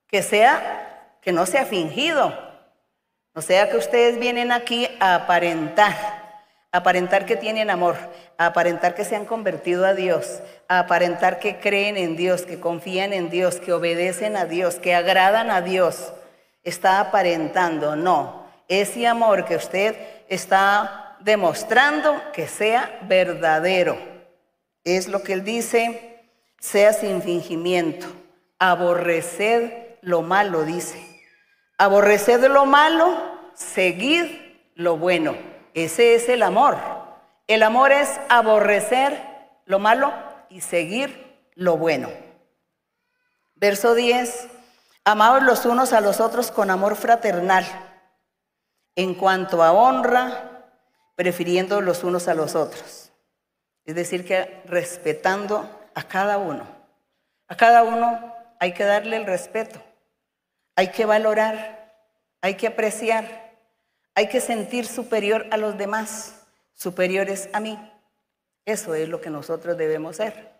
que 0.07 0.23
sea, 0.23 0.96
que 1.21 1.32
no 1.32 1.45
sea 1.45 1.65
fingido. 1.65 2.34
O 3.34 3.41
sea 3.41 3.69
que 3.69 3.77
ustedes 3.77 4.19
vienen 4.19 4.51
aquí 4.51 4.89
a 4.99 5.13
aparentar, 5.13 5.95
aparentar 6.71 7.25
que 7.25 7.36
tienen 7.36 7.69
amor, 7.69 7.95
a 8.38 8.47
aparentar 8.47 8.95
que 8.95 9.06
se 9.06 9.15
han 9.15 9.25
convertido 9.25 9.86
a 9.86 9.93
Dios, 9.93 10.41
a 10.67 10.80
aparentar 10.80 11.39
que 11.39 11.60
creen 11.60 11.97
en 11.97 12.15
Dios, 12.15 12.43
que 12.43 12.60
confían 12.60 13.13
en 13.13 13.30
Dios, 13.30 13.58
que 13.58 13.73
obedecen 13.73 14.38
a 14.38 14.45
Dios, 14.45 14.75
que 14.75 14.95
agradan 14.95 15.51
a 15.51 15.62
Dios. 15.62 16.13
Está 16.63 16.99
aparentando, 16.99 17.95
no. 17.95 18.47
Ese 18.67 19.06
amor 19.06 19.45
que 19.45 19.56
usted 19.56 19.95
está 20.27 21.15
demostrando 21.19 22.19
que 22.34 22.47
sea 22.47 22.99
verdadero. 23.03 23.97
Es 24.84 25.08
lo 25.08 25.21
que 25.21 25.34
él 25.34 25.43
dice, 25.43 26.23
sea 26.60 26.93
sin 26.93 27.21
fingimiento. 27.21 28.08
Aborreced 28.60 29.97
lo 30.01 30.21
malo, 30.21 30.63
dice. 30.63 31.06
Aborreced 31.77 32.43
lo 32.47 32.65
malo, 32.65 33.15
seguid 33.53 34.25
lo 34.75 34.97
bueno. 34.97 35.35
Ese 35.73 36.15
es 36.15 36.27
el 36.29 36.43
amor. 36.43 36.77
El 37.47 37.63
amor 37.63 37.91
es 37.91 38.19
aborrecer 38.29 39.21
lo 39.65 39.79
malo 39.79 40.11
y 40.49 40.61
seguir 40.61 41.49
lo 41.55 41.77
bueno. 41.77 42.09
Verso 43.55 43.95
10. 43.95 44.49
Amaos 45.05 45.43
los 45.43 45.65
unos 45.65 45.93
a 45.93 46.01
los 46.01 46.19
otros 46.19 46.51
con 46.51 46.69
amor 46.69 46.95
fraternal. 46.95 47.65
En 48.95 49.13
cuanto 49.13 49.63
a 49.63 49.71
honra, 49.71 50.67
prefiriendo 51.15 51.81
los 51.81 52.03
unos 52.03 52.27
a 52.27 52.33
los 52.33 52.55
otros. 52.55 53.11
Es 53.85 53.95
decir, 53.95 54.25
que 54.25 54.61
respetando 54.65 55.69
a 55.95 56.03
cada 56.03 56.37
uno. 56.37 56.67
A 57.47 57.55
cada 57.55 57.83
uno 57.83 58.33
hay 58.59 58.73
que 58.73 58.83
darle 58.83 59.17
el 59.17 59.25
respeto, 59.25 59.81
hay 60.77 60.89
que 60.89 61.05
valorar, 61.05 61.91
hay 62.39 62.53
que 62.53 62.67
apreciar, 62.67 63.51
hay 64.13 64.29
que 64.29 64.39
sentir 64.39 64.85
superior 64.85 65.47
a 65.49 65.57
los 65.57 65.75
demás, 65.75 66.35
superiores 66.75 67.49
a 67.51 67.59
mí. 67.59 67.79
Eso 68.63 68.93
es 68.93 69.09
lo 69.09 69.19
que 69.19 69.31
nosotros 69.31 69.75
debemos 69.75 70.17
ser. 70.17 70.51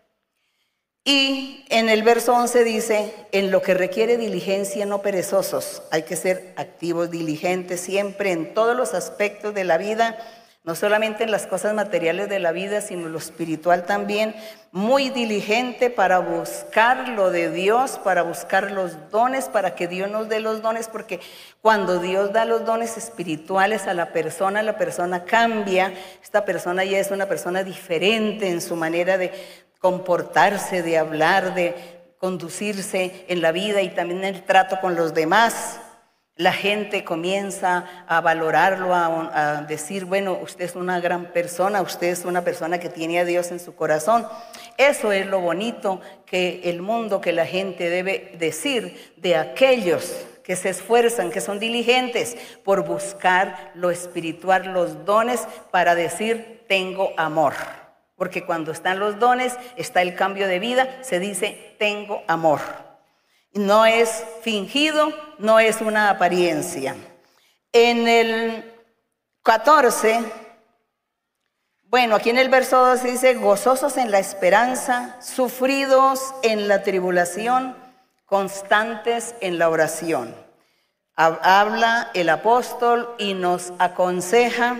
Y 1.04 1.64
en 1.68 1.88
el 1.88 2.02
verso 2.02 2.34
11 2.34 2.64
dice, 2.64 3.14
en 3.30 3.52
lo 3.52 3.62
que 3.62 3.74
requiere 3.74 4.16
diligencia, 4.16 4.84
no 4.86 5.02
perezosos. 5.02 5.84
Hay 5.92 6.02
que 6.02 6.16
ser 6.16 6.52
activos, 6.56 7.12
diligentes 7.12 7.80
siempre 7.80 8.32
en 8.32 8.54
todos 8.54 8.76
los 8.76 8.94
aspectos 8.94 9.54
de 9.54 9.62
la 9.62 9.78
vida 9.78 10.18
no 10.64 10.74
solamente 10.74 11.24
en 11.24 11.30
las 11.30 11.46
cosas 11.46 11.72
materiales 11.72 12.28
de 12.28 12.40
la 12.40 12.52
vida, 12.52 12.80
sino 12.80 13.06
en 13.06 13.12
lo 13.12 13.18
espiritual 13.18 13.86
también, 13.86 14.34
muy 14.70 15.08
diligente 15.08 15.88
para 15.88 16.18
buscar 16.18 17.08
lo 17.08 17.30
de 17.30 17.50
Dios, 17.50 17.98
para 18.04 18.22
buscar 18.22 18.70
los 18.70 19.10
dones, 19.10 19.46
para 19.48 19.74
que 19.74 19.88
Dios 19.88 20.10
nos 20.10 20.28
dé 20.28 20.40
los 20.40 20.60
dones, 20.60 20.88
porque 20.88 21.20
cuando 21.62 22.00
Dios 22.00 22.32
da 22.32 22.44
los 22.44 22.66
dones 22.66 22.98
espirituales 22.98 23.86
a 23.86 23.94
la 23.94 24.12
persona, 24.12 24.62
la 24.62 24.76
persona 24.76 25.24
cambia, 25.24 25.94
esta 26.22 26.44
persona 26.44 26.84
ya 26.84 26.98
es 26.98 27.10
una 27.10 27.26
persona 27.26 27.64
diferente 27.64 28.50
en 28.50 28.60
su 28.60 28.76
manera 28.76 29.16
de 29.16 29.32
comportarse, 29.78 30.82
de 30.82 30.98
hablar, 30.98 31.54
de 31.54 31.98
conducirse 32.18 33.24
en 33.28 33.40
la 33.40 33.52
vida 33.52 33.80
y 33.80 33.90
también 33.90 34.24
en 34.24 34.34
el 34.34 34.42
trato 34.42 34.80
con 34.80 34.96
los 34.96 35.14
demás 35.14 35.80
la 36.38 36.52
gente 36.52 37.02
comienza 37.02 37.84
a 38.06 38.20
valorarlo, 38.20 38.94
a, 38.94 39.64
decir, 39.68 40.04
bueno, 40.04 40.38
usted 40.40 40.66
es 40.66 40.76
una 40.76 41.00
gran 41.00 41.32
persona, 41.32 41.82
usted 41.82 42.06
es 42.06 42.24
una 42.24 42.44
persona 42.44 42.78
que 42.78 42.88
tiene 42.88 43.18
a 43.18 43.24
Dios 43.24 43.50
en 43.50 43.58
su 43.58 43.74
corazón. 43.74 44.24
Eso 44.76 45.10
es 45.10 45.26
lo 45.26 45.40
bonito 45.40 46.00
que 46.24 46.60
el 46.64 46.80
mundo, 46.80 47.20
que 47.20 47.32
la 47.32 47.44
gente 47.44 47.90
debe 47.90 48.36
decir 48.38 49.12
de 49.16 49.34
aquellos 49.34 50.14
que 50.44 50.54
se 50.54 50.68
esfuerzan, 50.68 51.32
que 51.32 51.40
son 51.40 51.58
diligentes 51.58 52.36
por 52.64 52.86
buscar 52.86 53.72
lo 53.74 53.90
espiritual, 53.90 54.72
los 54.72 55.04
dones, 55.04 55.40
para 55.72 55.96
decir, 55.96 56.64
tengo 56.68 57.14
amor. 57.16 57.54
Porque 58.14 58.46
cuando 58.46 58.70
están 58.70 59.00
los 59.00 59.18
dones, 59.18 59.56
está 59.74 60.02
el 60.02 60.14
cambio 60.14 60.46
de 60.46 60.60
vida, 60.60 61.02
se 61.02 61.18
dice, 61.18 61.74
tengo 61.80 62.22
amor. 62.28 62.60
No 63.54 63.86
es 63.86 64.24
fingido, 64.42 65.12
no 65.38 65.60
es 65.60 65.80
una 65.80 66.10
apariencia. 66.10 66.96
En 67.72 68.08
el 68.08 68.74
14, 69.42 70.24
bueno, 71.84 72.16
aquí 72.16 72.30
en 72.30 72.38
el 72.38 72.48
verso 72.48 72.84
2 72.84 73.02
dice, 73.02 73.34
gozosos 73.34 73.96
en 73.96 74.10
la 74.10 74.18
esperanza, 74.18 75.16
sufridos 75.22 76.34
en 76.42 76.68
la 76.68 76.82
tribulación, 76.82 77.76
constantes 78.26 79.34
en 79.40 79.58
la 79.58 79.70
oración. 79.70 80.34
Habla 81.14 82.10
el 82.14 82.28
apóstol 82.28 83.14
y 83.18 83.34
nos 83.34 83.72
aconseja 83.78 84.76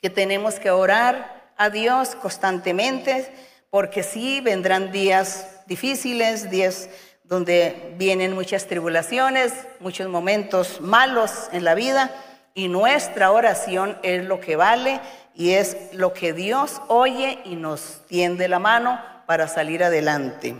que 0.00 0.10
tenemos 0.10 0.58
que 0.58 0.70
orar 0.70 1.52
a 1.56 1.70
Dios 1.70 2.16
constantemente, 2.16 3.32
porque 3.68 4.02
sí 4.02 4.40
vendrán 4.40 4.90
días 4.90 5.60
difíciles, 5.66 6.50
días 6.50 6.88
donde 7.30 7.94
vienen 7.96 8.34
muchas 8.34 8.66
tribulaciones, 8.66 9.52
muchos 9.78 10.08
momentos 10.08 10.80
malos 10.80 11.48
en 11.52 11.62
la 11.64 11.76
vida, 11.76 12.10
y 12.54 12.66
nuestra 12.66 13.30
oración 13.30 13.96
es 14.02 14.24
lo 14.24 14.40
que 14.40 14.56
vale 14.56 15.00
y 15.32 15.52
es 15.52 15.76
lo 15.92 16.12
que 16.12 16.32
Dios 16.32 16.82
oye 16.88 17.38
y 17.44 17.54
nos 17.54 18.00
tiende 18.08 18.48
la 18.48 18.58
mano 18.58 19.00
para 19.26 19.46
salir 19.46 19.84
adelante. 19.84 20.56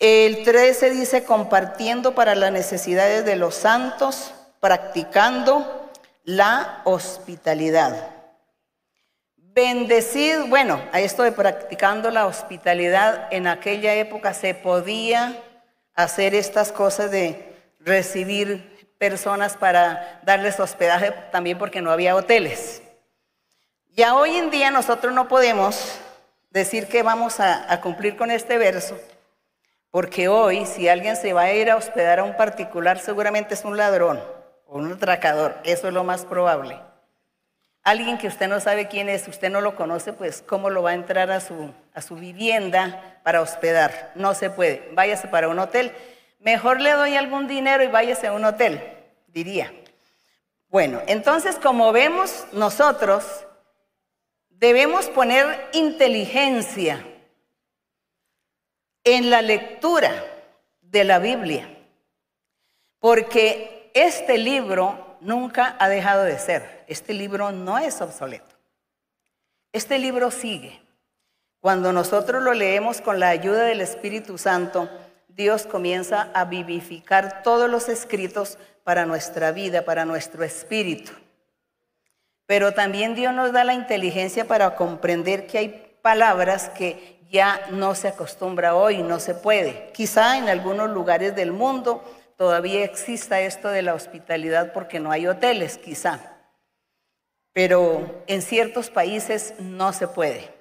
El 0.00 0.42
13 0.42 0.90
dice, 0.90 1.22
compartiendo 1.22 2.12
para 2.12 2.34
las 2.34 2.50
necesidades 2.50 3.24
de 3.24 3.36
los 3.36 3.54
santos, 3.54 4.34
practicando 4.58 5.90
la 6.24 6.82
hospitalidad. 6.82 8.10
Bendecid, 9.36 10.48
bueno, 10.48 10.82
a 10.90 10.98
esto 10.98 11.22
de 11.22 11.30
practicando 11.30 12.10
la 12.10 12.26
hospitalidad, 12.26 13.28
en 13.30 13.46
aquella 13.46 13.94
época 13.94 14.34
se 14.34 14.54
podía 14.54 15.40
hacer 15.98 16.34
estas 16.34 16.70
cosas 16.70 17.10
de 17.10 17.56
recibir 17.80 18.94
personas 18.98 19.56
para 19.56 20.20
darles 20.22 20.60
hospedaje 20.60 21.10
también 21.32 21.58
porque 21.58 21.82
no 21.82 21.90
había 21.90 22.14
hoteles. 22.14 22.82
Ya 23.90 24.14
hoy 24.14 24.36
en 24.36 24.50
día 24.50 24.70
nosotros 24.70 25.12
no 25.12 25.26
podemos 25.26 25.98
decir 26.50 26.86
que 26.86 27.02
vamos 27.02 27.40
a, 27.40 27.72
a 27.72 27.80
cumplir 27.80 28.16
con 28.16 28.30
este 28.30 28.58
verso 28.58 28.96
porque 29.90 30.28
hoy, 30.28 30.66
si 30.66 30.88
alguien 30.88 31.16
se 31.16 31.32
va 31.32 31.42
a 31.42 31.52
ir 31.52 31.70
a 31.70 31.76
hospedar 31.76 32.20
a 32.20 32.24
un 32.24 32.36
particular, 32.36 33.00
seguramente 33.00 33.54
es 33.54 33.64
un 33.64 33.76
ladrón 33.76 34.20
o 34.66 34.78
un 34.78 34.92
atracador. 34.92 35.56
Eso 35.64 35.88
es 35.88 35.94
lo 35.94 36.04
más 36.04 36.24
probable. 36.24 36.78
Alguien 37.82 38.18
que 38.18 38.28
usted 38.28 38.48
no 38.48 38.60
sabe 38.60 38.86
quién 38.86 39.08
es, 39.08 39.26
usted 39.26 39.50
no 39.50 39.60
lo 39.62 39.74
conoce, 39.74 40.12
pues 40.12 40.44
¿cómo 40.46 40.68
lo 40.70 40.82
va 40.82 40.90
a 40.90 40.94
entrar 40.94 41.30
a 41.32 41.40
su, 41.40 41.72
a 41.98 42.02
su 42.02 42.14
vivienda 42.14 43.20
para 43.24 43.42
hospedar? 43.42 44.12
No 44.14 44.34
se 44.34 44.50
puede. 44.50 44.88
Váyase 44.92 45.26
para 45.26 45.48
un 45.48 45.58
hotel. 45.58 45.92
Mejor 46.38 46.80
le 46.80 46.92
doy 46.92 47.16
algún 47.16 47.48
dinero 47.48 47.82
y 47.82 47.88
váyase 47.88 48.28
a 48.28 48.32
un 48.32 48.44
hotel, 48.44 48.80
diría. 49.26 49.72
Bueno, 50.68 51.02
entonces 51.06 51.56
como 51.56 51.92
vemos 51.92 52.46
nosotros, 52.52 53.24
debemos 54.48 55.06
poner 55.06 55.68
inteligencia 55.72 57.04
en 59.02 59.30
la 59.30 59.42
lectura 59.42 60.24
de 60.80 61.04
la 61.04 61.18
Biblia, 61.18 61.68
porque 63.00 63.90
este 63.94 64.38
libro 64.38 65.16
nunca 65.20 65.76
ha 65.80 65.88
dejado 65.88 66.22
de 66.22 66.38
ser, 66.38 66.84
este 66.86 67.14
libro 67.14 67.50
no 67.50 67.78
es 67.78 68.00
obsoleto, 68.00 68.54
este 69.72 69.98
libro 69.98 70.30
sigue. 70.30 70.87
Cuando 71.60 71.92
nosotros 71.92 72.42
lo 72.42 72.54
leemos 72.54 73.00
con 73.00 73.18
la 73.18 73.30
ayuda 73.30 73.64
del 73.64 73.80
Espíritu 73.80 74.38
Santo, 74.38 74.88
Dios 75.28 75.66
comienza 75.66 76.30
a 76.34 76.44
vivificar 76.44 77.42
todos 77.42 77.68
los 77.68 77.88
escritos 77.88 78.58
para 78.84 79.06
nuestra 79.06 79.52
vida, 79.52 79.84
para 79.84 80.04
nuestro 80.04 80.44
espíritu. 80.44 81.12
Pero 82.46 82.72
también 82.74 83.14
Dios 83.14 83.34
nos 83.34 83.52
da 83.52 83.64
la 83.64 83.74
inteligencia 83.74 84.46
para 84.46 84.74
comprender 84.74 85.46
que 85.46 85.58
hay 85.58 85.98
palabras 86.02 86.70
que 86.70 87.20
ya 87.30 87.60
no 87.70 87.94
se 87.94 88.08
acostumbra 88.08 88.74
hoy, 88.74 89.02
no 89.02 89.20
se 89.20 89.34
puede. 89.34 89.90
Quizá 89.92 90.38
en 90.38 90.48
algunos 90.48 90.90
lugares 90.90 91.36
del 91.36 91.52
mundo 91.52 92.02
todavía 92.36 92.84
exista 92.84 93.40
esto 93.40 93.68
de 93.68 93.82
la 93.82 93.94
hospitalidad 93.94 94.72
porque 94.72 95.00
no 95.00 95.10
hay 95.10 95.26
hoteles, 95.26 95.76
quizá. 95.76 96.20
Pero 97.52 98.24
en 98.26 98.42
ciertos 98.42 98.90
países 98.90 99.54
no 99.58 99.92
se 99.92 100.08
puede. 100.08 100.57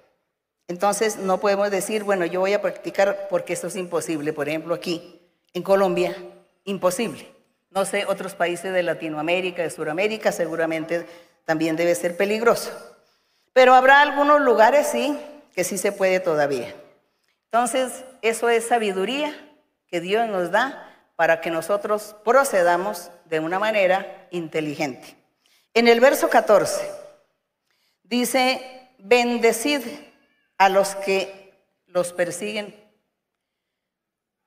Entonces 0.68 1.18
no 1.18 1.40
podemos 1.40 1.72
decir, 1.72 2.04
bueno, 2.04 2.26
yo 2.26 2.42
voy 2.42 2.54
a 2.54 2.62
practicar 2.62 3.28
porque 3.30 3.54
esto 3.54 3.68
es 3.68 3.76
imposible. 3.76 4.34
Por 4.34 4.50
ejemplo, 4.50 4.74
aquí, 4.74 5.22
en 5.54 5.64
Colombia, 5.64 6.16
imposible. 6.66 7.28
No 7.70 7.86
sé, 7.86 8.06
otros 8.06 8.36
países 8.36 8.74
de 8.74 8.84
Latinoamérica, 8.84 9.62
de 9.62 9.70
Sudamérica, 9.70 10.32
seguramente 10.32 11.06
también 11.46 11.76
debe 11.76 11.96
ser 11.96 12.18
peligroso. 12.18 12.72
Pero 13.54 13.74
habrá 13.74 14.02
algunos 14.02 14.42
lugares, 14.42 14.88
sí, 14.88 15.18
que 15.54 15.64
sí 15.64 15.78
se 15.78 15.92
puede 15.92 16.20
todavía. 16.20 16.76
Entonces, 17.46 18.04
eso 18.22 18.50
es 18.50 18.68
sabiduría 18.68 19.34
que 19.88 20.02
Dios 20.02 20.28
nos 20.28 20.52
da 20.52 20.84
para 21.16 21.40
que 21.40 21.50
nosotros 21.50 22.16
procedamos 22.24 23.10
de 23.26 23.40
una 23.40 23.58
manera 23.58 24.28
inteligente. 24.32 25.16
En 25.74 25.88
el 25.88 26.00
verso 26.00 26.30
14 26.30 26.90
dice, 28.04 28.90
bendecid 29.00 29.82
a 30.58 30.70
los 30.70 30.96
que 30.96 31.54
los 31.88 32.14
persiguen. 32.14 32.76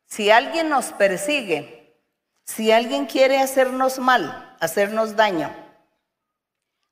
Si 0.06 0.30
alguien 0.30 0.68
nos 0.68 0.92
persigue, 0.92 1.96
si 2.44 2.72
alguien 2.72 3.06
quiere 3.06 3.38
hacernos 3.38 3.98
mal, 3.98 4.56
hacernos 4.60 5.14
daño, 5.16 5.54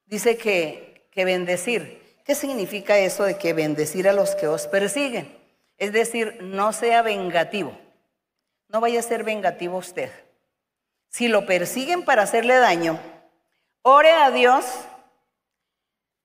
dice 0.07 0.37
que, 0.37 1.09
que 1.11 1.25
bendecir. 1.25 1.99
¿Qué 2.25 2.35
significa 2.35 2.99
eso 2.99 3.25
de 3.25 3.39
que 3.39 3.55
bendecir 3.55 4.09
a 4.09 4.13
los 4.13 4.35
que 4.35 4.47
os 4.47 4.67
persiguen? 4.67 5.37
Es 5.79 5.93
decir, 5.93 6.39
no 6.43 6.73
sea 6.73 7.03
vengativo. 7.03 7.77
No 8.69 8.81
vaya 8.81 9.01
a 9.01 9.03
ser 9.03 9.25
vengativo 9.25 9.79
usted. 9.79 10.13
Si 11.09 11.29
lo 11.29 11.47
persiguen 11.47 12.05
para 12.05 12.23
hacerle 12.23 12.57
daño, 12.57 13.01
ore 13.83 14.13
a 14.13 14.31
Dios, 14.31 14.65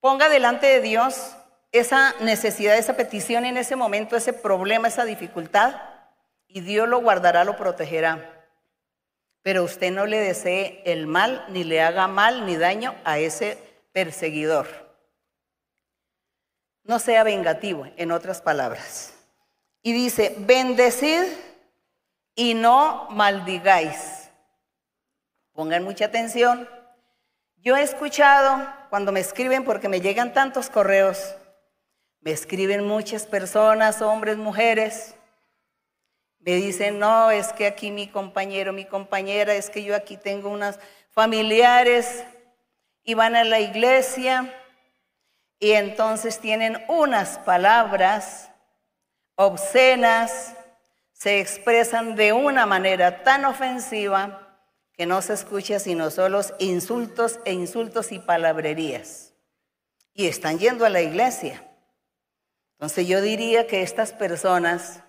ponga 0.01 0.27
delante 0.27 0.67
de 0.67 0.81
Dios 0.81 1.35
esa 1.73 2.13
necesidad, 2.19 2.77
esa 2.77 2.95
petición 2.95 3.45
en 3.45 3.57
ese 3.57 3.75
momento, 3.75 4.15
ese 4.15 4.31
problema, 4.31 4.87
esa 4.87 5.05
dificultad, 5.05 5.75
y 6.47 6.61
Dios 6.61 6.87
lo 6.87 7.01
guardará, 7.01 7.43
lo 7.43 7.57
protegerá. 7.57 8.45
Pero 9.41 9.63
usted 9.63 9.91
no 9.91 10.05
le 10.05 10.19
desee 10.19 10.83
el 10.85 11.07
mal, 11.07 11.43
ni 11.49 11.63
le 11.63 11.81
haga 11.81 12.07
mal 12.07 12.45
ni 12.45 12.55
daño 12.57 12.95
a 13.03 13.17
ese 13.17 13.57
perseguidor. 13.91 14.67
No 16.83 16.99
sea 16.99 17.23
vengativo, 17.23 17.87
en 17.97 18.11
otras 18.11 18.39
palabras. 18.41 19.15
Y 19.81 19.93
dice, 19.93 20.35
bendecid 20.37 21.23
y 22.35 22.53
no 22.53 23.07
maldigáis. 23.09 24.29
Pongan 25.53 25.83
mucha 25.83 26.05
atención. 26.05 26.69
Yo 27.57 27.75
he 27.75 27.81
escuchado 27.81 28.63
cuando 28.91 29.11
me 29.11 29.21
escriben, 29.21 29.65
porque 29.65 29.89
me 29.89 30.01
llegan 30.01 30.33
tantos 30.33 30.69
correos, 30.69 31.35
me 32.23 32.31
escriben 32.31 32.87
muchas 32.87 33.25
personas, 33.25 34.01
hombres, 34.01 34.37
mujeres, 34.37 35.15
me 36.39 36.55
dicen, 36.55 36.99
no, 36.99 37.31
es 37.31 37.51
que 37.53 37.67
aquí 37.67 37.91
mi 37.91 38.07
compañero, 38.07 38.71
mi 38.73 38.85
compañera, 38.85 39.53
es 39.53 39.69
que 39.69 39.83
yo 39.83 39.95
aquí 39.95 40.17
tengo 40.17 40.49
unas 40.49 40.79
familiares 41.11 42.23
y 43.03 43.13
van 43.13 43.35
a 43.35 43.43
la 43.43 43.59
iglesia 43.59 44.53
y 45.59 45.71
entonces 45.71 46.39
tienen 46.39 46.83
unas 46.87 47.39
palabras 47.39 48.49
obscenas, 49.35 50.55
se 51.13 51.39
expresan 51.39 52.15
de 52.15 52.33
una 52.33 52.65
manera 52.65 53.23
tan 53.23 53.45
ofensiva 53.45 54.59
que 54.93 55.05
no 55.05 55.21
se 55.21 55.33
escucha 55.33 55.79
sino 55.79 56.09
solo 56.09 56.41
insultos 56.59 57.39
e 57.45 57.53
insultos 57.53 58.11
y 58.11 58.19
palabrerías. 58.19 59.33
Y 60.13 60.27
están 60.27 60.59
yendo 60.59 60.85
a 60.85 60.89
la 60.89 61.01
iglesia. 61.01 61.63
Entonces 62.83 63.07
yo 63.07 63.21
diría 63.21 63.65
que 63.65 63.81
estas 63.81 64.11
personas 64.11 64.99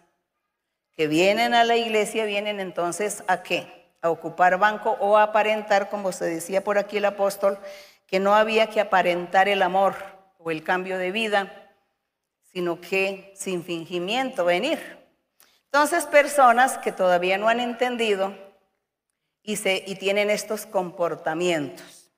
que 0.93 1.09
vienen 1.09 1.55
a 1.55 1.65
la 1.65 1.77
iglesia 1.77 2.25
vienen 2.25 2.61
entonces 2.61 3.25
a 3.27 3.43
qué? 3.43 3.91
A 4.01 4.11
ocupar 4.11 4.61
banco 4.61 4.97
o 5.01 5.17
a 5.17 5.25
aparentar, 5.25 5.91
como 5.91 6.13
se 6.13 6.25
decía 6.25 6.63
por 6.63 6.79
aquí 6.79 6.99
el 6.99 7.05
apóstol, 7.05 7.59
que 8.07 8.21
no 8.21 8.33
había 8.37 8.69
que 8.69 8.81
aparentar 8.81 9.49
el 9.49 9.61
amor 9.61 9.97
o 10.39 10.53
el 10.53 10.63
cambio 10.63 10.99
de 10.99 11.11
vida, 11.11 11.73
sino 12.53 12.81
que 12.81 13.33
sin 13.35 13.65
fingimiento 13.65 14.45
venir. 14.45 14.79
Entonces, 15.65 16.07
personas 16.07 16.79
que 16.79 16.93
todavía 16.93 17.39
no 17.39 17.49
han 17.49 17.59
entendido 17.59 18.37
y, 19.43 19.57
se, 19.57 19.83
y 19.85 19.97
tienen 19.97 20.31
estos 20.31 20.65
comportamientos. 20.65 22.13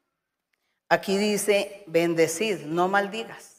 Aquí 0.90 1.16
dice, 1.16 1.82
bendecid, 1.86 2.66
no 2.66 2.88
maldigas. 2.88 3.55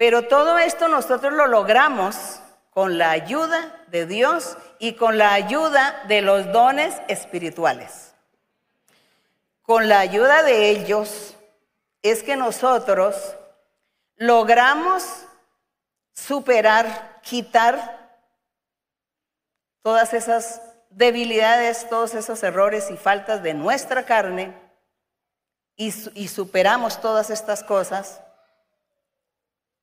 Pero 0.00 0.28
todo 0.28 0.56
esto 0.56 0.88
nosotros 0.88 1.34
lo 1.34 1.46
logramos 1.46 2.40
con 2.70 2.96
la 2.96 3.10
ayuda 3.10 3.84
de 3.88 4.06
Dios 4.06 4.56
y 4.78 4.94
con 4.94 5.18
la 5.18 5.34
ayuda 5.34 6.04
de 6.08 6.22
los 6.22 6.50
dones 6.52 6.94
espirituales. 7.06 8.14
Con 9.60 9.90
la 9.90 10.00
ayuda 10.00 10.42
de 10.42 10.70
ellos 10.70 11.36
es 12.00 12.22
que 12.22 12.34
nosotros 12.34 13.36
logramos 14.16 15.04
superar, 16.14 17.20
quitar 17.20 18.16
todas 19.82 20.14
esas 20.14 20.62
debilidades, 20.88 21.90
todos 21.90 22.14
esos 22.14 22.42
errores 22.42 22.90
y 22.90 22.96
faltas 22.96 23.42
de 23.42 23.52
nuestra 23.52 24.06
carne 24.06 24.56
y, 25.76 25.90
superamos 25.92 27.02
todas 27.02 27.28
estas 27.28 27.62
cosas 27.62 28.22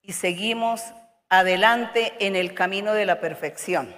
y 0.08 0.14
seguimos 0.14 0.82
adelante 1.28 2.14
en 2.20 2.38
el 2.38 2.54
camino 2.54 2.94
de 2.94 3.06
la 3.06 3.20
perfección. 3.20 3.94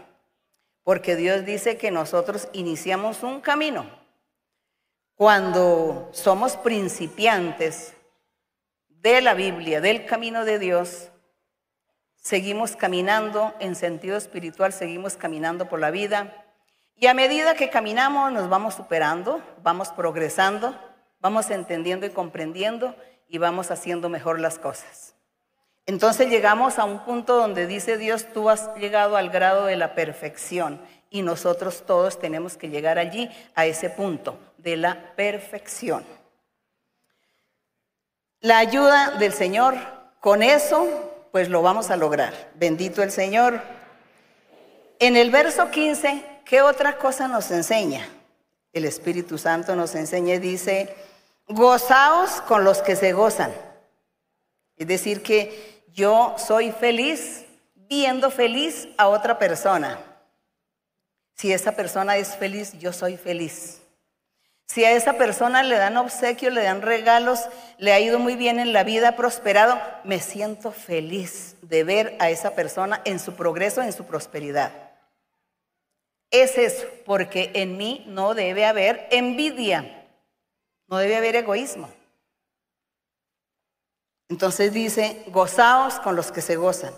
Porque 0.83 1.15
Dios 1.15 1.45
dice 1.45 1.77
que 1.77 1.91
nosotros 1.91 2.49
iniciamos 2.51 3.21
un 3.21 3.41
camino. 3.41 3.85
Cuando 5.13 6.09
somos 6.11 6.57
principiantes 6.57 7.93
de 8.87 9.21
la 9.21 9.35
Biblia, 9.35 9.81
del 9.81 10.07
camino 10.07 10.45
de 10.45 10.57
Dios, 10.57 11.11
seguimos 12.15 12.75
caminando 12.75 13.53
en 13.59 13.75
sentido 13.75 14.17
espiritual, 14.17 14.73
seguimos 14.73 15.15
caminando 15.15 15.69
por 15.69 15.79
la 15.79 15.91
vida. 15.91 16.43
Y 16.95 17.05
a 17.05 17.13
medida 17.13 17.53
que 17.53 17.69
caminamos 17.69 18.31
nos 18.31 18.49
vamos 18.49 18.73
superando, 18.73 19.43
vamos 19.61 19.89
progresando, 19.89 20.75
vamos 21.19 21.51
entendiendo 21.51 22.07
y 22.07 22.09
comprendiendo 22.09 22.95
y 23.27 23.37
vamos 23.37 23.69
haciendo 23.69 24.09
mejor 24.09 24.39
las 24.39 24.57
cosas. 24.57 25.18
Entonces 25.89 26.29
llegamos 26.29 26.77
a 26.77 26.85
un 26.85 26.99
punto 26.99 27.35
donde 27.35 27.65
dice 27.65 27.97
Dios, 27.97 28.27
tú 28.31 28.51
has 28.51 28.75
llegado 28.75 29.17
al 29.17 29.31
grado 29.31 29.65
de 29.65 29.75
la 29.75 29.95
perfección 29.95 30.79
y 31.09 31.23
nosotros 31.23 31.83
todos 31.87 32.19
tenemos 32.19 32.57
que 32.57 32.69
llegar 32.69 32.99
allí, 32.99 33.27
a 33.55 33.65
ese 33.65 33.89
punto 33.89 34.37
de 34.59 34.77
la 34.77 35.15
perfección. 35.15 36.05
La 38.39 38.59
ayuda 38.59 39.17
del 39.17 39.33
Señor, 39.33 39.77
con 40.19 40.43
eso, 40.43 41.27
pues 41.31 41.49
lo 41.49 41.63
vamos 41.63 41.89
a 41.89 41.95
lograr. 41.95 42.51
Bendito 42.53 43.01
el 43.01 43.09
Señor. 43.09 43.59
En 44.99 45.17
el 45.17 45.31
verso 45.31 45.71
15, 45.71 46.23
¿qué 46.45 46.61
otra 46.61 46.99
cosa 46.99 47.27
nos 47.27 47.49
enseña? 47.49 48.07
El 48.73 48.85
Espíritu 48.85 49.39
Santo 49.39 49.75
nos 49.75 49.95
enseña 49.95 50.35
y 50.35 50.39
dice, 50.39 50.95
gozaos 51.47 52.41
con 52.41 52.63
los 52.63 52.83
que 52.83 52.95
se 52.95 53.11
gozan. 53.11 53.51
Es 54.77 54.87
decir, 54.87 55.23
que 55.23 55.78
yo 55.93 56.35
soy 56.37 56.71
feliz 56.71 57.45
viendo 57.75 58.29
feliz 58.29 58.87
a 58.97 59.07
otra 59.07 59.39
persona. 59.39 59.99
Si 61.35 61.51
esa 61.51 61.71
persona 61.71 62.17
es 62.17 62.35
feliz, 62.35 62.73
yo 62.79 62.93
soy 62.93 63.17
feliz. 63.17 63.81
Si 64.67 64.85
a 64.85 64.91
esa 64.91 65.13
persona 65.13 65.63
le 65.63 65.77
dan 65.77 65.97
obsequios, 65.97 66.53
le 66.53 66.61
dan 66.61 66.83
regalos, 66.83 67.49
le 67.79 67.91
ha 67.91 67.99
ido 67.99 68.19
muy 68.19 68.35
bien 68.35 68.59
en 68.59 68.71
la 68.71 68.83
vida, 68.83 69.09
ha 69.09 69.15
prosperado, 69.15 69.81
me 70.03 70.19
siento 70.19 70.71
feliz 70.71 71.55
de 71.63 71.83
ver 71.83 72.15
a 72.19 72.29
esa 72.29 72.53
persona 72.53 73.01
en 73.05 73.19
su 73.19 73.33
progreso, 73.33 73.81
en 73.81 73.93
su 73.93 74.05
prosperidad. 74.05 74.71
Es 76.29 76.59
eso, 76.59 76.85
porque 77.05 77.49
en 77.55 77.77
mí 77.77 78.03
no 78.07 78.35
debe 78.35 78.65
haber 78.65 79.07
envidia, 79.09 80.07
no 80.87 80.97
debe 80.97 81.15
haber 81.15 81.37
egoísmo. 81.37 81.89
Entonces 84.29 84.71
dice, 84.71 85.23
gozaos 85.27 85.99
con 85.99 86.15
los 86.15 86.31
que 86.31 86.41
se 86.41 86.55
gozan. 86.55 86.93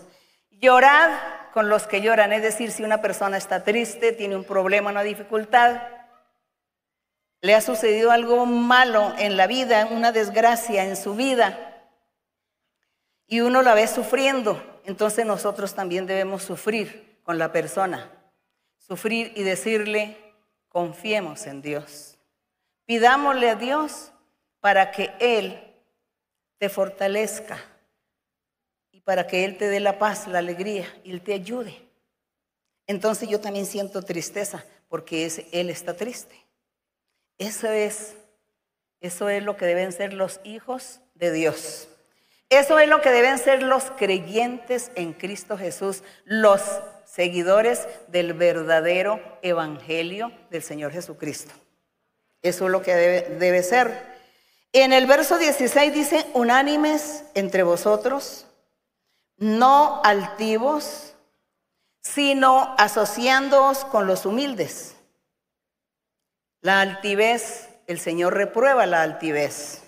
Llorad 0.50 1.10
con 1.52 1.68
los 1.68 1.86
que 1.86 2.00
lloran. 2.00 2.32
Es 2.32 2.42
decir, 2.42 2.70
si 2.70 2.84
una 2.84 3.02
persona 3.02 3.36
está 3.36 3.64
triste, 3.64 4.12
tiene 4.12 4.36
un 4.36 4.44
problema, 4.44 4.90
una 4.90 5.02
dificultad, 5.02 5.80
le 7.40 7.54
ha 7.54 7.60
sucedido 7.60 8.12
algo 8.12 8.46
malo 8.46 9.14
en 9.18 9.36
la 9.36 9.46
vida, 9.46 9.88
una 9.90 10.12
desgracia 10.12 10.84
en 10.84 10.96
su 10.96 11.14
vida, 11.14 11.90
y 13.26 13.40
uno 13.40 13.62
la 13.62 13.74
ve 13.74 13.88
sufriendo, 13.88 14.62
entonces 14.84 15.24
nosotros 15.24 15.74
también 15.74 16.06
debemos 16.06 16.42
sufrir 16.42 17.18
con 17.24 17.38
la 17.38 17.50
persona. 17.50 18.10
Sufrir 18.78 19.32
y 19.34 19.42
decirle, 19.42 20.18
confiemos 20.68 21.46
en 21.46 21.62
Dios. 21.62 22.18
Pidámosle 22.84 23.50
a 23.50 23.54
Dios 23.54 24.12
para 24.60 24.90
que 24.90 25.12
Él 25.18 25.71
te 26.62 26.68
fortalezca 26.68 27.58
y 28.92 29.00
para 29.00 29.26
que 29.26 29.44
Él 29.44 29.58
te 29.58 29.68
dé 29.68 29.80
la 29.80 29.98
paz, 29.98 30.28
la 30.28 30.38
alegría 30.38 30.86
y 31.02 31.10
Él 31.10 31.20
te 31.20 31.34
ayude. 31.34 31.74
Entonces 32.86 33.28
yo 33.28 33.40
también 33.40 33.66
siento 33.66 34.00
tristeza 34.00 34.64
porque 34.88 35.28
Él 35.50 35.70
está 35.70 35.96
triste. 35.96 36.36
Eso 37.36 37.66
es, 37.68 38.14
eso 39.00 39.28
es 39.28 39.42
lo 39.42 39.56
que 39.56 39.66
deben 39.66 39.90
ser 39.90 40.12
los 40.12 40.38
hijos 40.44 41.00
de 41.16 41.32
Dios. 41.32 41.88
Eso 42.48 42.78
es 42.78 42.88
lo 42.88 43.00
que 43.00 43.10
deben 43.10 43.38
ser 43.38 43.64
los 43.64 43.90
creyentes 43.98 44.92
en 44.94 45.14
Cristo 45.14 45.58
Jesús, 45.58 46.04
los 46.24 46.62
seguidores 47.06 47.88
del 48.06 48.34
verdadero 48.34 49.20
evangelio 49.42 50.30
del 50.48 50.62
Señor 50.62 50.92
Jesucristo. 50.92 51.52
Eso 52.40 52.66
es 52.66 52.70
lo 52.70 52.82
que 52.82 52.94
debe, 52.94 53.36
debe 53.40 53.64
ser. 53.64 54.11
En 54.72 54.94
el 54.94 55.06
verso 55.06 55.38
16 55.38 55.92
dice, 55.92 56.26
unánimes 56.32 57.24
entre 57.34 57.62
vosotros, 57.62 58.46
no 59.36 60.00
altivos, 60.02 61.14
sino 62.00 62.74
asociándoos 62.78 63.84
con 63.84 64.06
los 64.06 64.24
humildes. 64.24 64.96
La 66.62 66.80
altivez, 66.80 67.68
el 67.86 68.00
Señor 68.00 68.34
reprueba 68.34 68.86
la 68.86 69.02
altivez. 69.02 69.82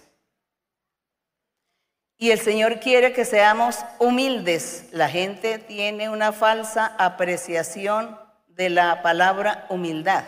Y 2.19 2.31
el 2.31 2.41
Señor 2.41 2.79
quiere 2.81 3.15
que 3.15 3.25
seamos 3.25 3.79
humildes. 3.99 4.89
La 4.93 5.09
gente 5.09 5.59
tiene 5.59 6.11
una 6.11 6.33
falsa 6.33 6.95
apreciación 6.99 8.19
de 8.49 8.69
la 8.69 9.03
palabra 9.03 9.67
humildad. 9.71 10.25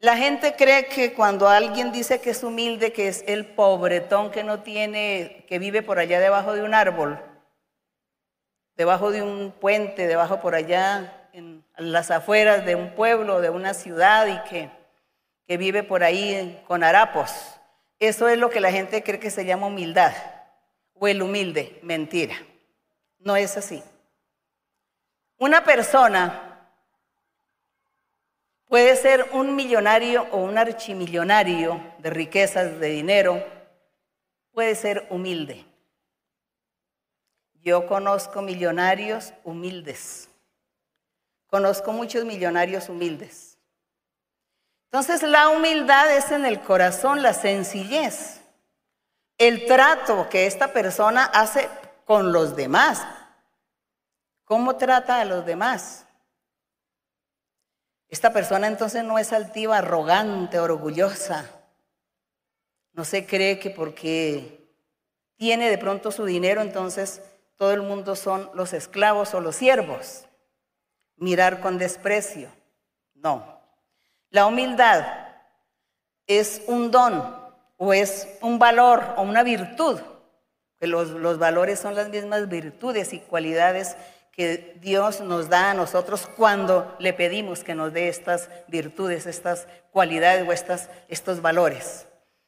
La 0.00 0.16
gente 0.16 0.54
cree 0.54 0.86
que 0.86 1.12
cuando 1.12 1.48
alguien 1.48 1.90
dice 1.90 2.20
que 2.20 2.30
es 2.30 2.44
humilde, 2.44 2.92
que 2.92 3.08
es 3.08 3.24
el 3.26 3.46
pobretón 3.46 4.30
que 4.30 4.44
no 4.44 4.62
tiene, 4.62 5.44
que 5.48 5.58
vive 5.58 5.82
por 5.82 5.98
allá 5.98 6.20
debajo 6.20 6.52
de 6.52 6.62
un 6.62 6.72
árbol, 6.72 7.18
debajo 8.76 9.10
de 9.10 9.22
un 9.22 9.50
puente, 9.50 10.06
debajo 10.06 10.40
por 10.40 10.54
allá 10.54 11.28
en 11.32 11.64
las 11.76 12.12
afueras 12.12 12.64
de 12.64 12.76
un 12.76 12.94
pueblo, 12.94 13.40
de 13.40 13.50
una 13.50 13.74
ciudad 13.74 14.28
y 14.28 14.48
que, 14.48 14.70
que 15.48 15.56
vive 15.56 15.82
por 15.82 16.04
ahí 16.04 16.62
con 16.68 16.84
harapos. 16.84 17.58
Eso 17.98 18.28
es 18.28 18.38
lo 18.38 18.50
que 18.50 18.60
la 18.60 18.70
gente 18.70 19.02
cree 19.02 19.18
que 19.18 19.32
se 19.32 19.44
llama 19.44 19.66
humildad 19.66 20.12
o 20.94 21.08
el 21.08 21.22
humilde. 21.22 21.80
Mentira. 21.82 22.36
No 23.18 23.34
es 23.34 23.56
así. 23.56 23.82
Una 25.38 25.64
persona 25.64 26.47
Puede 28.68 28.96
ser 28.96 29.30
un 29.32 29.56
millonario 29.56 30.26
o 30.30 30.36
un 30.36 30.58
archimillonario 30.58 31.80
de 31.98 32.10
riquezas, 32.10 32.78
de 32.78 32.88
dinero. 32.88 33.42
Puede 34.52 34.74
ser 34.74 35.06
humilde. 35.08 35.64
Yo 37.54 37.86
conozco 37.86 38.42
millonarios 38.42 39.32
humildes. 39.42 40.28
Conozco 41.46 41.92
muchos 41.92 42.26
millonarios 42.26 42.90
humildes. 42.90 43.56
Entonces 44.84 45.22
la 45.22 45.48
humildad 45.48 46.14
es 46.14 46.30
en 46.30 46.44
el 46.44 46.60
corazón, 46.60 47.22
la 47.22 47.32
sencillez, 47.32 48.42
el 49.38 49.66
trato 49.66 50.28
que 50.28 50.46
esta 50.46 50.72
persona 50.74 51.24
hace 51.24 51.68
con 52.04 52.32
los 52.32 52.54
demás. 52.54 53.06
¿Cómo 54.44 54.76
trata 54.76 55.20
a 55.20 55.24
los 55.24 55.44
demás? 55.44 56.06
Esta 58.08 58.32
persona 58.32 58.66
entonces 58.66 59.04
no 59.04 59.18
es 59.18 59.32
altiva, 59.32 59.78
arrogante, 59.78 60.58
orgullosa. 60.58 61.48
No 62.92 63.04
se 63.04 63.26
cree 63.26 63.58
que 63.58 63.70
porque 63.70 64.72
tiene 65.36 65.70
de 65.70 65.78
pronto 65.78 66.10
su 66.10 66.24
dinero, 66.24 66.62
entonces 66.62 67.22
todo 67.56 67.72
el 67.72 67.82
mundo 67.82 68.16
son 68.16 68.50
los 68.54 68.72
esclavos 68.72 69.34
o 69.34 69.40
los 69.40 69.56
siervos. 69.56 70.24
Mirar 71.16 71.60
con 71.60 71.78
desprecio. 71.78 72.50
No. 73.14 73.60
La 74.30 74.46
humildad 74.46 75.06
es 76.26 76.62
un 76.66 76.90
don 76.90 77.36
o 77.76 77.92
es 77.92 78.28
un 78.40 78.58
valor 78.58 79.14
o 79.16 79.22
una 79.22 79.42
virtud 79.42 80.00
Los, 80.80 81.10
los 81.10 81.38
valores 81.38 81.80
son 81.80 81.94
las 81.94 82.08
mismas 82.08 82.48
virtudes 82.48 83.12
y 83.12 83.20
cualidades 83.20 83.96
que 84.38 84.76
Dios 84.80 85.20
nos 85.20 85.48
da 85.48 85.72
a 85.72 85.74
nosotros 85.74 86.28
cuando 86.36 86.94
le 87.00 87.12
pedimos 87.12 87.64
que 87.64 87.74
nos 87.74 87.92
dé 87.92 88.06
estas 88.06 88.48
virtudes, 88.68 89.26
estas 89.26 89.66
cualidades 89.90 90.46
o 90.46 90.52
estas, 90.52 90.90
estos 91.08 91.42
valores. 91.42 92.06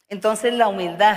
Entonces 0.08 0.54
la 0.54 0.68
humildad 0.68 1.16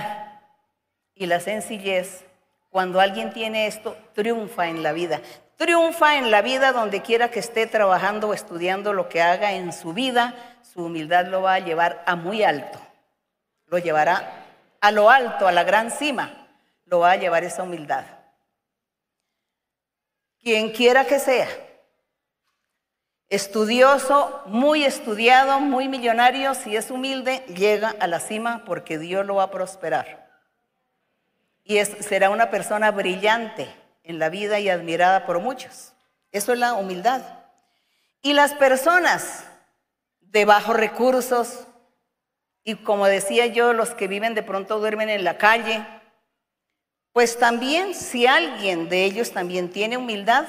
y 1.14 1.26
la 1.26 1.38
sencillez, 1.38 2.24
cuando 2.70 2.98
alguien 2.98 3.32
tiene 3.32 3.68
esto, 3.68 3.96
triunfa 4.14 4.66
en 4.66 4.82
la 4.82 4.90
vida. 4.90 5.20
Triunfa 5.54 6.18
en 6.18 6.32
la 6.32 6.42
vida 6.42 6.72
donde 6.72 7.02
quiera 7.02 7.30
que 7.30 7.38
esté 7.38 7.68
trabajando 7.68 8.30
o 8.30 8.34
estudiando 8.34 8.92
lo 8.92 9.08
que 9.08 9.22
haga 9.22 9.52
en 9.52 9.72
su 9.72 9.92
vida, 9.92 10.34
su 10.74 10.86
humildad 10.86 11.28
lo 11.28 11.40
va 11.40 11.54
a 11.54 11.60
llevar 11.60 12.02
a 12.04 12.16
muy 12.16 12.42
alto. 12.42 12.80
Lo 13.66 13.78
llevará 13.78 14.44
a 14.80 14.90
lo 14.90 15.08
alto, 15.08 15.46
a 15.46 15.52
la 15.52 15.62
gran 15.62 15.92
cima. 15.92 16.48
Lo 16.86 16.98
va 16.98 17.12
a 17.12 17.16
llevar 17.16 17.44
esa 17.44 17.62
humildad. 17.62 18.04
Quien 20.44 20.72
quiera 20.72 21.06
que 21.06 21.18
sea, 21.18 21.48
estudioso, 23.30 24.42
muy 24.44 24.84
estudiado, 24.84 25.58
muy 25.58 25.88
millonario, 25.88 26.52
si 26.52 26.76
es 26.76 26.90
humilde, 26.90 27.38
llega 27.48 27.94
a 27.98 28.06
la 28.06 28.20
cima 28.20 28.62
porque 28.66 28.98
Dios 28.98 29.24
lo 29.24 29.36
va 29.36 29.44
a 29.44 29.50
prosperar. 29.50 30.28
Y 31.64 31.82
será 31.82 32.28
una 32.28 32.50
persona 32.50 32.90
brillante 32.90 33.74
en 34.02 34.18
la 34.18 34.28
vida 34.28 34.60
y 34.60 34.68
admirada 34.68 35.24
por 35.24 35.40
muchos. 35.40 35.94
Eso 36.30 36.52
es 36.52 36.58
la 36.58 36.74
humildad. 36.74 37.22
Y 38.20 38.34
las 38.34 38.52
personas 38.52 39.46
de 40.20 40.44
bajos 40.44 40.76
recursos, 40.76 41.66
y 42.64 42.74
como 42.74 43.06
decía 43.06 43.46
yo, 43.46 43.72
los 43.72 43.94
que 43.94 44.08
viven 44.08 44.34
de 44.34 44.42
pronto 44.42 44.78
duermen 44.78 45.08
en 45.08 45.24
la 45.24 45.38
calle, 45.38 45.86
pues 47.14 47.38
también 47.38 47.94
si 47.94 48.26
alguien 48.26 48.88
de 48.88 49.04
ellos 49.04 49.30
también 49.30 49.70
tiene 49.70 49.96
humildad, 49.96 50.48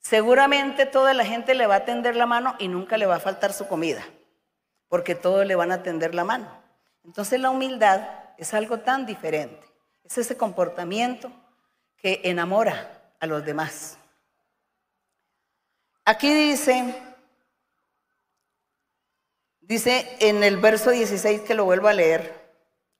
seguramente 0.00 0.86
toda 0.86 1.14
la 1.14 1.24
gente 1.24 1.54
le 1.54 1.68
va 1.68 1.76
a 1.76 1.84
tender 1.84 2.16
la 2.16 2.26
mano 2.26 2.56
y 2.58 2.66
nunca 2.66 2.98
le 2.98 3.06
va 3.06 3.14
a 3.14 3.20
faltar 3.20 3.52
su 3.52 3.68
comida, 3.68 4.04
porque 4.88 5.14
todos 5.14 5.46
le 5.46 5.54
van 5.54 5.70
a 5.70 5.84
tender 5.84 6.16
la 6.16 6.24
mano. 6.24 6.50
Entonces 7.04 7.38
la 7.38 7.50
humildad 7.50 8.08
es 8.38 8.52
algo 8.54 8.80
tan 8.80 9.06
diferente, 9.06 9.64
es 10.02 10.18
ese 10.18 10.36
comportamiento 10.36 11.30
que 11.96 12.20
enamora 12.24 13.00
a 13.20 13.28
los 13.28 13.44
demás. 13.44 13.98
Aquí 16.04 16.34
dice, 16.34 17.00
dice 19.60 20.16
en 20.18 20.42
el 20.42 20.56
verso 20.56 20.90
16 20.90 21.42
que 21.42 21.54
lo 21.54 21.64
vuelvo 21.64 21.86
a 21.86 21.92
leer, 21.92 22.50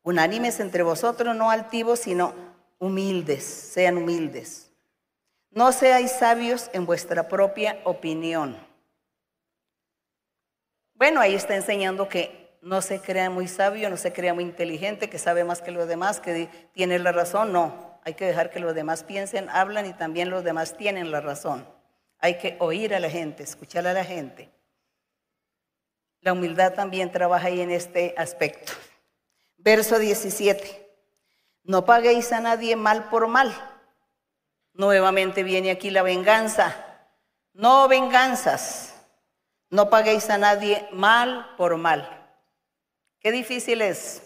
unánimes 0.04 0.60
entre 0.60 0.84
vosotros, 0.84 1.34
no 1.34 1.50
altivos, 1.50 1.98
sino 1.98 2.51
humildes, 2.82 3.44
sean 3.44 3.96
humildes. 3.96 4.68
No 5.50 5.70
seáis 5.70 6.10
sabios 6.10 6.68
en 6.72 6.84
vuestra 6.84 7.28
propia 7.28 7.78
opinión. 7.84 8.56
Bueno, 10.94 11.20
ahí 11.20 11.36
está 11.36 11.54
enseñando 11.54 12.08
que 12.08 12.58
no 12.60 12.82
se 12.82 13.00
crea 13.00 13.30
muy 13.30 13.46
sabio, 13.46 13.88
no 13.88 13.96
se 13.96 14.12
crea 14.12 14.34
muy 14.34 14.42
inteligente, 14.42 15.08
que 15.08 15.20
sabe 15.20 15.44
más 15.44 15.62
que 15.62 15.70
los 15.70 15.86
demás, 15.86 16.18
que 16.18 16.48
tiene 16.72 16.98
la 16.98 17.12
razón. 17.12 17.52
No, 17.52 18.00
hay 18.02 18.14
que 18.14 18.26
dejar 18.26 18.50
que 18.50 18.58
los 18.58 18.74
demás 18.74 19.04
piensen, 19.04 19.48
hablan 19.48 19.86
y 19.86 19.92
también 19.92 20.28
los 20.28 20.42
demás 20.42 20.76
tienen 20.76 21.12
la 21.12 21.20
razón. 21.20 21.64
Hay 22.18 22.38
que 22.38 22.56
oír 22.58 22.96
a 22.96 23.00
la 23.00 23.10
gente, 23.10 23.44
escuchar 23.44 23.86
a 23.86 23.92
la 23.92 24.04
gente. 24.04 24.50
La 26.20 26.32
humildad 26.32 26.74
también 26.74 27.12
trabaja 27.12 27.46
ahí 27.46 27.60
en 27.60 27.70
este 27.70 28.12
aspecto. 28.16 28.72
Verso 29.56 30.00
17. 30.00 30.82
No 31.64 31.84
paguéis 31.84 32.32
a 32.32 32.40
nadie 32.40 32.76
mal 32.76 33.08
por 33.08 33.28
mal. 33.28 33.52
Nuevamente 34.72 35.42
viene 35.42 35.70
aquí 35.70 35.90
la 35.90 36.02
venganza. 36.02 36.74
No 37.52 37.88
venganzas. 37.88 38.94
No 39.70 39.90
paguéis 39.90 40.28
a 40.30 40.38
nadie 40.38 40.88
mal 40.92 41.54
por 41.56 41.76
mal. 41.76 42.08
Qué 43.20 43.30
difícil 43.30 43.82
es 43.82 44.22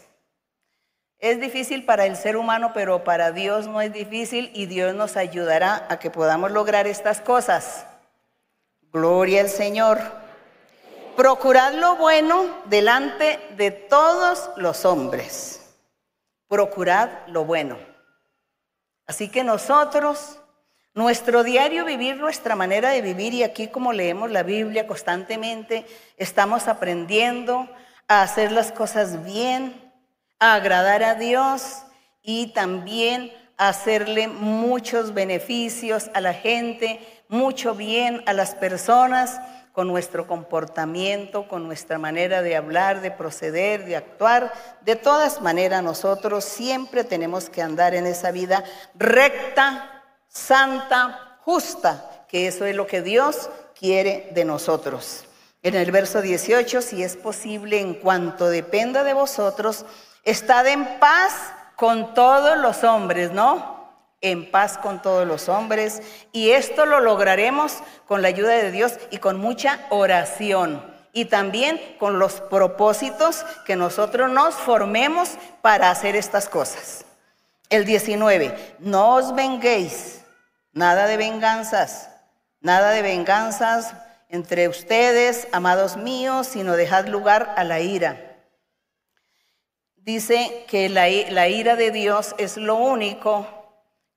es 1.18 1.41
difícil 1.41 1.84
para 1.84 2.05
el 2.05 2.16
ser 2.16 2.37
humano, 2.37 2.72
pero 2.74 3.03
para 3.03 3.32
Dios 3.32 3.66
no 3.66 3.80
es 3.80 3.93
difícil 3.93 4.51
y 4.55 4.66
Dios 4.66 4.95
nos 4.95 5.16
ayudará 5.16 5.87
a 5.89 5.99
que 5.99 6.11
podamos 6.11 6.51
lograr 6.53 6.87
estas 6.87 7.22
cosas. 7.22 7.87
Gloria 8.93 9.41
al 9.41 9.49
Señor. 9.49 9.99
Procurad 11.16 11.72
lo 11.72 11.97
bueno 11.97 12.45
delante 12.66 13.41
de 13.57 13.70
todos 13.70 14.51
los 14.57 14.84
hombres. 14.84 15.66
Procurad 16.49 17.11
lo 17.28 17.44
bueno. 17.44 17.78
Así 19.07 19.28
que 19.28 19.44
nosotros, 19.44 20.40
nuestro 20.94 21.42
diario 21.42 21.84
vivir, 21.84 22.16
nuestra 22.16 22.57
manera 22.57 22.90
de 22.90 23.03
vivir, 23.03 23.34
y 23.34 23.42
aquí 23.42 23.68
como 23.68 23.92
leemos 23.92 24.30
la 24.30 24.42
Biblia 24.42 24.86
constantemente, 24.86 25.86
estamos 26.16 26.68
aprendiendo 26.68 27.68
a 28.09 28.22
hacer 28.22 28.53
las 28.53 28.72
cosas 28.72 29.24
bien, 29.24 29.92
a 30.38 30.55
agradar 30.55 31.03
a 31.03 31.14
Dios 31.14 31.82
y 32.22 32.49
también 32.49 33.32
hacerle 33.57 34.28
muchos 34.28 35.14
beneficios 35.14 36.11
a 36.14 36.20
la 36.20 36.34
gente, 36.34 37.01
mucho 37.28 37.74
bien 37.74 38.22
a 38.26 38.32
las 38.32 38.55
personas 38.55 39.40
con 39.77 39.89
nuestro 39.89 40.27
comportamiento, 40.27 41.47
con 41.49 41.66
nuestra 41.66 41.99
manera 41.99 42.41
de 42.41 42.57
hablar, 42.57 43.03
de 43.03 43.11
proceder, 43.11 43.85
de 43.85 43.97
actuar. 43.97 44.51
De 44.81 44.97
todas 44.97 45.43
maneras, 45.43 45.83
nosotros 45.83 46.47
siempre 46.47 47.05
tenemos 47.05 47.51
que 47.51 47.61
andar 47.61 47.95
en 47.95 48.07
esa 48.07 48.31
vida 48.31 48.64
recta, 48.95 50.03
santa, 50.29 51.39
justa, 51.43 52.24
que 52.27 52.47
eso 52.47 52.64
es 52.64 52.74
lo 52.74 52.87
que 52.87 53.03
Dios 53.03 53.51
quiere 53.79 54.31
de 54.33 54.47
nosotros. 54.47 55.27
En 55.62 55.74
el 55.74 55.93
verso 55.93 56.22
18, 56.22 56.81
si 56.81 57.03
es 57.03 57.14
posible, 57.14 57.79
en 57.79 57.93
cuanto 57.93 58.49
dependa 58.49 59.05
de 59.05 59.12
vosotros, 59.12 59.85
Estad 60.27 60.66
en 60.66 60.99
paz 60.99 61.35
con 61.77 62.12
todos 62.12 62.59
los 62.59 62.83
hombres, 62.83 63.31
¿no? 63.31 63.76
En 64.27 64.51
paz 64.51 64.77
con 64.79 65.01
todos 65.01 65.27
los 65.27 65.49
hombres. 65.49 66.03
Y 66.33 66.51
esto 66.51 66.85
lo 66.85 67.01
lograremos 67.01 67.79
con 68.07 68.22
la 68.22 68.29
ayuda 68.29 68.55
de 68.55 68.72
Dios 68.72 68.99
y 69.11 69.18
con 69.18 69.39
mucha 69.39 69.87
oración. 69.91 70.85
Y 71.12 71.27
también 71.27 71.81
con 71.99 72.18
los 72.18 72.41
propósitos 72.41 73.45
que 73.64 73.77
nosotros 73.77 74.31
nos 74.31 74.55
formemos 74.55 75.31
para 75.62 75.91
hacer 75.91 76.16
estas 76.16 76.49
cosas. 76.49 77.05
El 77.70 77.85
19, 77.85 78.77
no 78.81 79.14
os 79.14 79.35
venguéis, 79.35 80.22
nada 80.72 81.07
de 81.07 81.16
venganzas, 81.16 82.11
nada 82.61 82.91
de 82.91 83.03
venganzas 83.03 83.95
entre 84.29 84.68
ustedes, 84.68 85.49
amados 85.53 85.97
míos, 85.97 86.49
sino 86.49 86.77
dejad 86.77 87.07
lugar 87.07 87.55
a 87.57 87.64
la 87.64 87.81
ira 87.81 88.27
dice 90.07 90.64
que 90.68 90.89
la, 90.89 91.09
ira 91.09 91.74
de 91.74 91.91
Dios 91.91 92.37
es 92.39 92.57
lo 92.57 92.77
único 92.77 93.56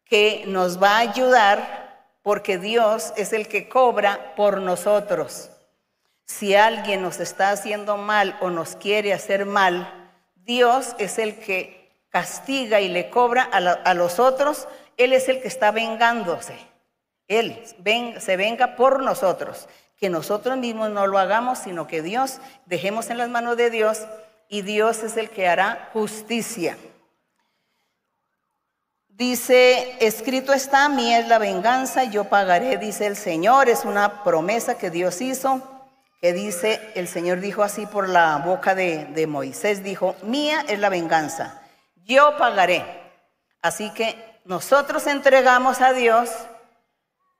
que 0.10 0.43
nos 0.47 0.82
va 0.82 0.97
a 0.97 0.99
ayudar 0.99 1.89
porque 2.24 2.57
Dios 2.57 3.14
es 3.16 3.32
el 3.32 3.47
que 3.47 3.70
cobra 3.70 4.34
por 4.36 4.60
nosotros. 4.60 5.51
Si 6.26 6.55
alguien 6.55 7.01
nos 7.01 7.20
está 7.20 7.51
haciendo 7.51 7.95
mal 7.95 8.38
o 8.41 8.49
nos 8.49 8.76
quiere 8.76 9.14
hacer 9.14 9.45
mal, 9.45 10.12
Dios 10.36 10.95
es 10.97 11.20
el 11.20 11.39
que 11.39 11.95
castiga 12.10 12.82
y 12.82 12.89
le 12.89 13.10
cobra 13.10 13.43
a, 13.43 13.93
los 13.93 14.20
otros. 14.20 14.68
Él 14.97 15.14
es 15.14 15.30
el 15.30 15.41
que 15.41 15.47
está 15.47 15.72
vengándose. 15.72 16.57
Él 17.28 17.64
se 18.20 18.38
venga 18.38 18.76
por 18.76 19.03
nosotros. 19.03 19.70
Que 19.95 20.10
nosotros 20.10 20.57
mismos 20.57 20.89
no 20.89 21.07
lo 21.07 21.20
hagamos, 21.20 21.60
sino 21.60 21.86
que 21.88 22.01
Dios, 22.01 22.39
dejemos 22.66 23.10
en 23.10 23.18
las 23.18 23.30
manos 23.30 23.57
de 23.57 23.70
Dios 23.70 24.07
y 24.47 24.64
Dios 24.64 25.03
es 25.03 25.18
el 25.18 25.30
que 25.30 25.47
hará 25.47 25.89
justicia. 25.93 26.78
Dice, 29.20 29.97
escrito 29.99 30.53
está, 30.53 30.86
a 30.86 30.89
mí 30.89 31.13
es 31.13 31.28
la 31.28 31.39
venganza, 31.39 32.05
yo 32.05 32.24
pagaré, 32.24 32.78
dice 32.78 33.05
el 33.05 33.17
Señor. 33.17 33.67
Es 33.67 33.84
una 33.84 34.24
promesa 34.24 34.78
que 34.78 34.89
Dios 34.89 35.20
hizo, 35.20 35.61
que 36.22 36.32
dice, 36.32 36.80
el 36.95 37.09
Señor 37.09 37.41
dijo 37.41 37.61
así 37.61 37.86
por 37.86 38.07
la 38.07 38.38
boca 38.38 38.76
de, 38.76 39.03
de 39.07 39.28
Moisés, 39.28 39.84
dijo, 39.84 40.15
mía 40.24 40.63
es 40.70 40.80
la 40.80 40.88
venganza, 40.88 41.61
yo 42.05 42.38
pagaré. 42.38 42.86
Así 43.61 43.89
que 43.93 44.39
nosotros 44.45 45.05
entregamos 45.05 45.82
a 45.82 45.91
Dios 45.91 46.30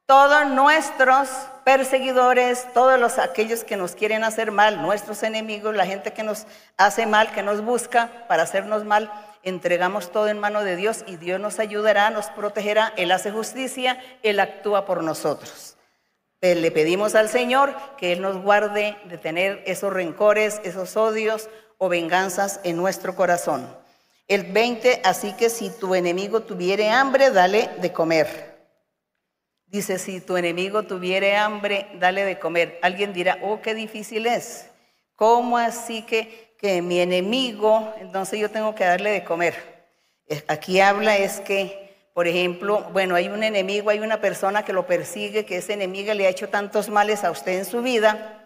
todos 0.06 0.48
nuestros 0.48 1.30
perseguidores, 1.78 2.66
todos 2.74 3.00
los, 3.00 3.20
aquellos 3.20 3.64
que 3.64 3.78
nos 3.78 3.92
quieren 3.92 4.24
hacer 4.24 4.52
mal, 4.52 4.82
nuestros 4.82 5.22
enemigos, 5.22 5.76
la 5.76 5.86
gente 5.86 6.14
que 6.14 6.24
nos 6.24 6.48
hace 6.78 7.06
mal, 7.06 7.32
que 7.32 7.44
nos 7.44 7.64
busca 7.64 8.26
para 8.28 8.42
hacernos 8.42 8.86
mal, 8.86 9.12
entregamos 9.44 10.12
todo 10.12 10.30
en 10.30 10.40
mano 10.40 10.64
de 10.64 10.76
Dios 10.76 11.04
y 11.06 11.18
Dios 11.18 11.40
nos 11.40 11.60
ayudará, 11.60 12.10
nos 12.10 12.26
protegerá, 12.32 12.92
Él 12.98 13.12
hace 13.12 13.30
justicia, 13.30 14.02
Él 14.24 14.40
actúa 14.40 14.88
por 14.88 15.04
nosotros. 15.04 15.78
Le 16.42 16.72
pedimos 16.72 17.14
al 17.14 17.30
Señor 17.30 17.76
que 18.00 18.14
Él 18.14 18.22
nos 18.22 18.42
guarde 18.42 18.98
de 19.06 19.20
tener 19.20 19.62
esos 19.68 19.94
rencores, 19.94 20.62
esos 20.64 20.98
odios 20.98 21.52
o 21.78 21.88
venganzas 21.88 22.62
en 22.64 22.78
nuestro 22.78 23.16
corazón. 23.16 23.78
El 24.28 24.52
20, 24.52 25.02
así 25.04 25.34
que 25.34 25.52
si 25.52 25.70
tu 25.70 25.94
enemigo 25.94 26.42
tuviere 26.42 26.90
hambre, 26.90 27.30
dale 27.30 27.70
de 27.80 27.94
comer. 27.94 28.49
Dice, 29.70 30.00
si 30.00 30.20
tu 30.20 30.36
enemigo 30.36 30.84
tuviere 30.84 31.36
hambre, 31.36 31.88
dale 32.00 32.26
de 32.26 32.40
comer. 32.40 32.80
Alguien 32.82 33.14
dirá, 33.14 33.38
oh, 33.44 33.62
qué 33.62 33.76
difícil 33.76 34.26
es. 34.26 34.68
¿Cómo 35.16 35.60
así 35.60 36.02
que, 36.02 36.56
que 36.58 36.82
mi 36.82 37.00
enemigo, 37.00 37.94
entonces 38.00 38.40
yo 38.40 38.50
tengo 38.50 38.74
que 38.74 38.84
darle 38.84 39.12
de 39.12 39.24
comer? 39.24 39.54
Aquí 40.48 40.80
habla 40.80 41.18
es 41.18 41.40
que, 41.40 42.10
por 42.16 42.28
ejemplo, 42.28 42.90
bueno, 42.94 43.14
hay 43.14 43.30
un 43.30 43.44
enemigo, 43.44 43.92
hay 43.92 44.00
una 44.00 44.20
persona 44.20 44.66
que 44.66 44.74
lo 44.74 44.88
persigue, 44.88 45.46
que 45.46 45.58
ese 45.58 45.74
enemigo 45.74 46.16
le 46.16 46.26
ha 46.26 46.30
hecho 46.30 46.50
tantos 46.50 46.90
males 46.90 47.24
a 47.24 47.30
usted 47.30 47.60
en 47.60 47.66
su 47.66 47.84
vida, 47.84 48.40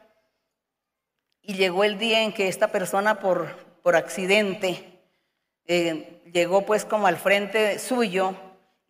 y 1.42 1.54
llegó 1.54 1.86
el 1.86 2.00
día 2.00 2.22
en 2.22 2.34
que 2.34 2.50
esta 2.50 2.68
persona 2.68 3.20
por, 3.20 3.48
por 3.82 3.96
accidente 3.96 5.02
eh, 5.66 6.22
llegó 6.34 6.66
pues 6.66 6.84
como 6.86 7.08
al 7.08 7.18
frente 7.18 7.80
suyo 7.80 8.36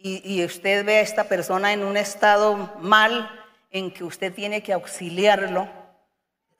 y, 0.06 0.44
usted 0.44 0.84
ve 0.84 0.98
a 0.98 1.02
esta 1.02 1.24
persona 1.24 1.72
en 1.72 1.82
un 1.82 1.96
estado 1.96 2.74
mal 2.82 3.30
en 3.72 3.90
que 3.90 4.04
usted 4.04 4.34
tiene 4.34 4.62
que 4.62 4.74
auxiliarlo 4.74 5.70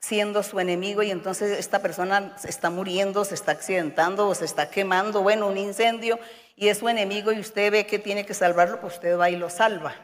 siendo 0.00 0.42
su 0.42 0.58
enemigo 0.60 1.02
y 1.02 1.10
entonces 1.10 1.58
esta 1.58 1.80
persona 1.80 2.36
se 2.38 2.48
está 2.48 2.70
muriendo, 2.70 3.22
se 3.24 3.34
está 3.34 3.52
accidentando 3.52 4.28
o 4.28 4.34
se 4.34 4.46
está 4.46 4.70
quemando, 4.70 5.22
bueno, 5.22 5.46
un 5.46 5.58
incendio 5.58 6.18
y 6.56 6.68
es 6.68 6.78
su 6.78 6.88
enemigo 6.88 7.32
y 7.32 7.40
usted 7.40 7.70
ve 7.70 7.86
que 7.86 7.98
tiene 7.98 8.24
que 8.24 8.32
salvarlo, 8.32 8.80
pues 8.80 8.94
usted 8.94 9.18
va 9.18 9.28
y 9.28 9.36
lo 9.36 9.50
salva. 9.50 9.94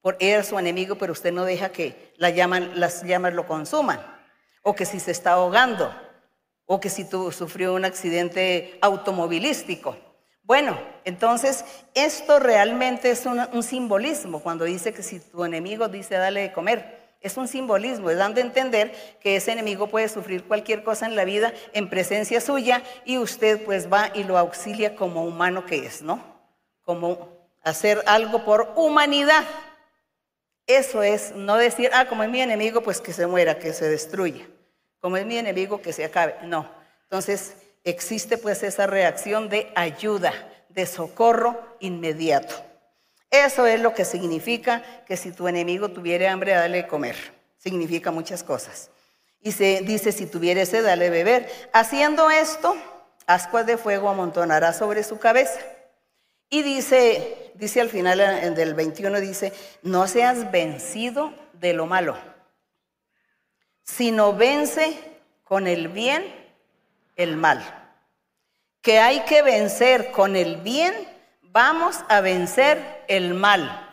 Por 0.00 0.16
es 0.18 0.46
su 0.46 0.58
enemigo, 0.58 0.96
pero 0.96 1.12
usted 1.12 1.32
no 1.32 1.44
deja 1.44 1.68
que 1.68 2.14
las 2.16 2.34
llamas 2.34 3.34
lo 3.34 3.46
consuman 3.46 4.00
o 4.62 4.74
que 4.74 4.86
si 4.86 5.00
se 5.00 5.10
está 5.10 5.32
ahogando 5.32 5.94
o 6.64 6.80
que 6.80 6.88
si 6.88 7.04
tú 7.04 7.30
sufrió 7.30 7.74
un 7.74 7.84
accidente 7.84 8.78
automovilístico. 8.80 9.96
Bueno, 10.44 10.76
entonces 11.04 11.64
esto 11.94 12.38
realmente 12.38 13.10
es 13.10 13.26
un, 13.26 13.62
simbolismo 13.62 14.42
cuando 14.42 14.64
dice 14.64 14.92
que 14.92 15.02
si 15.02 15.20
tu 15.20 15.44
enemigo 15.44 15.88
dice 15.88 16.16
dale 16.16 16.40
de 16.40 16.52
comer. 16.52 17.00
Es 17.20 17.36
un 17.36 17.46
simbolismo, 17.46 18.10
es 18.10 18.18
dando 18.18 18.40
a 18.40 18.44
entender 18.44 18.92
que 19.20 19.36
ese 19.36 19.52
enemigo 19.52 19.86
puede 19.86 20.08
sufrir 20.08 20.42
cualquier 20.42 20.82
cosa 20.82 21.06
en 21.06 21.14
la 21.14 21.24
vida 21.24 21.52
en 21.72 21.88
presencia 21.88 22.40
suya 22.40 22.82
y 23.04 23.18
usted 23.18 23.64
pues 23.64 23.92
va 23.92 24.10
y 24.12 24.24
lo 24.24 24.36
auxilia 24.36 24.96
como 24.96 25.24
humano 25.24 25.64
que 25.64 25.86
es, 25.86 26.02
¿no? 26.02 26.20
Como 26.82 27.48
hacer 27.62 28.02
algo 28.06 28.44
por 28.44 28.72
humanidad. 28.74 29.44
Eso 30.66 31.04
es 31.04 31.32
no 31.36 31.56
decir, 31.56 31.90
ah, 31.92 32.06
como 32.06 32.24
es 32.24 32.30
mi 32.30 32.40
enemigo, 32.40 32.82
pues 32.82 33.00
que 33.00 33.12
se 33.12 33.28
muera, 33.28 33.58
que 33.58 33.72
se 33.72 33.88
destruya. 33.88 34.44
Como 34.98 35.16
es 35.16 35.24
mi 35.24 35.38
enemigo, 35.38 35.80
que 35.80 35.92
se 35.92 36.04
acabe. 36.04 36.34
No. 36.42 36.68
Entonces, 37.04 37.54
existe 37.84 38.38
pues 38.38 38.62
esa 38.62 38.86
reacción 38.86 39.48
de 39.48 39.72
ayuda, 39.74 40.32
de 40.68 40.86
socorro 40.86 41.76
inmediato. 41.80 42.54
Eso 43.30 43.66
es 43.66 43.80
lo 43.80 43.94
que 43.94 44.04
significa 44.04 44.82
que 45.06 45.16
si 45.16 45.32
tu 45.32 45.48
enemigo 45.48 45.90
tuviera 45.90 46.30
hambre, 46.30 46.52
dale 46.52 46.82
de 46.82 46.86
comer. 46.86 47.16
Significa 47.56 48.10
muchas 48.10 48.42
cosas. 48.42 48.90
Y 49.40 49.52
se 49.52 49.80
dice, 49.82 50.12
si 50.12 50.26
tuviera 50.26 50.64
sed, 50.66 50.84
dale 50.84 51.10
beber. 51.10 51.50
Haciendo 51.72 52.30
esto, 52.30 52.76
ascuas 53.26 53.66
de 53.66 53.78
fuego 53.78 54.08
amontonará 54.08 54.72
sobre 54.72 55.02
su 55.02 55.18
cabeza. 55.18 55.58
Y 56.50 56.62
dice, 56.62 57.52
dice 57.54 57.80
al 57.80 57.88
final 57.88 58.18
del 58.54 58.74
21, 58.74 59.20
dice, 59.20 59.54
no 59.82 60.06
seas 60.06 60.52
vencido 60.52 61.32
de 61.54 61.72
lo 61.72 61.86
malo, 61.86 62.14
sino 63.82 64.34
vence 64.34 64.98
con 65.44 65.66
el 65.66 65.88
bien 65.88 66.41
el 67.16 67.36
mal 67.36 67.82
que 68.82 68.98
hay 68.98 69.20
que 69.20 69.42
vencer 69.42 70.10
con 70.10 70.34
el 70.34 70.56
bien, 70.56 70.92
vamos 71.40 72.00
a 72.08 72.20
vencer 72.20 73.04
el 73.06 73.32
mal. 73.32 73.88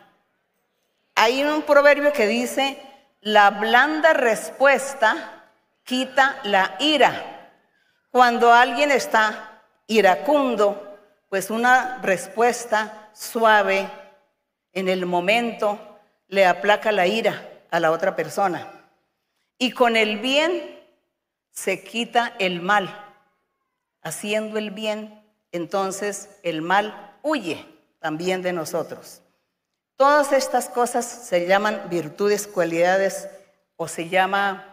Hay 1.14 1.44
un 1.44 1.62
proverbio 1.62 2.12
que 2.12 2.26
dice, 2.26 2.82
la 3.20 3.50
blanda 3.50 4.12
respuesta 4.12 5.44
quita 5.84 6.40
la 6.42 6.74
ira. 6.80 7.52
Cuando 8.10 8.52
alguien 8.52 8.90
está 8.90 9.62
iracundo, 9.86 10.98
pues 11.28 11.50
una 11.50 11.98
respuesta 12.02 13.10
suave 13.12 13.88
en 14.72 14.88
el 14.88 15.06
momento 15.06 16.00
le 16.26 16.46
aplaca 16.46 16.90
la 16.90 17.06
ira 17.06 17.48
a 17.70 17.78
la 17.78 17.92
otra 17.92 18.16
persona. 18.16 18.66
Y 19.56 19.70
con 19.70 19.96
el 19.96 20.18
bien 20.18 20.80
se 21.52 21.84
quita 21.84 22.34
el 22.40 22.60
mal 22.60 23.09
haciendo 24.02 24.58
el 24.58 24.70
bien, 24.70 25.22
entonces 25.52 26.30
el 26.42 26.62
mal 26.62 27.18
huye 27.22 27.66
también 27.98 28.42
de 28.42 28.52
nosotros. 28.52 29.22
Todas 29.96 30.32
estas 30.32 30.68
cosas 30.68 31.04
se 31.04 31.46
llaman 31.46 31.88
virtudes, 31.90 32.46
cualidades 32.46 33.28
o 33.76 33.88
se 33.88 34.08
llama 34.08 34.66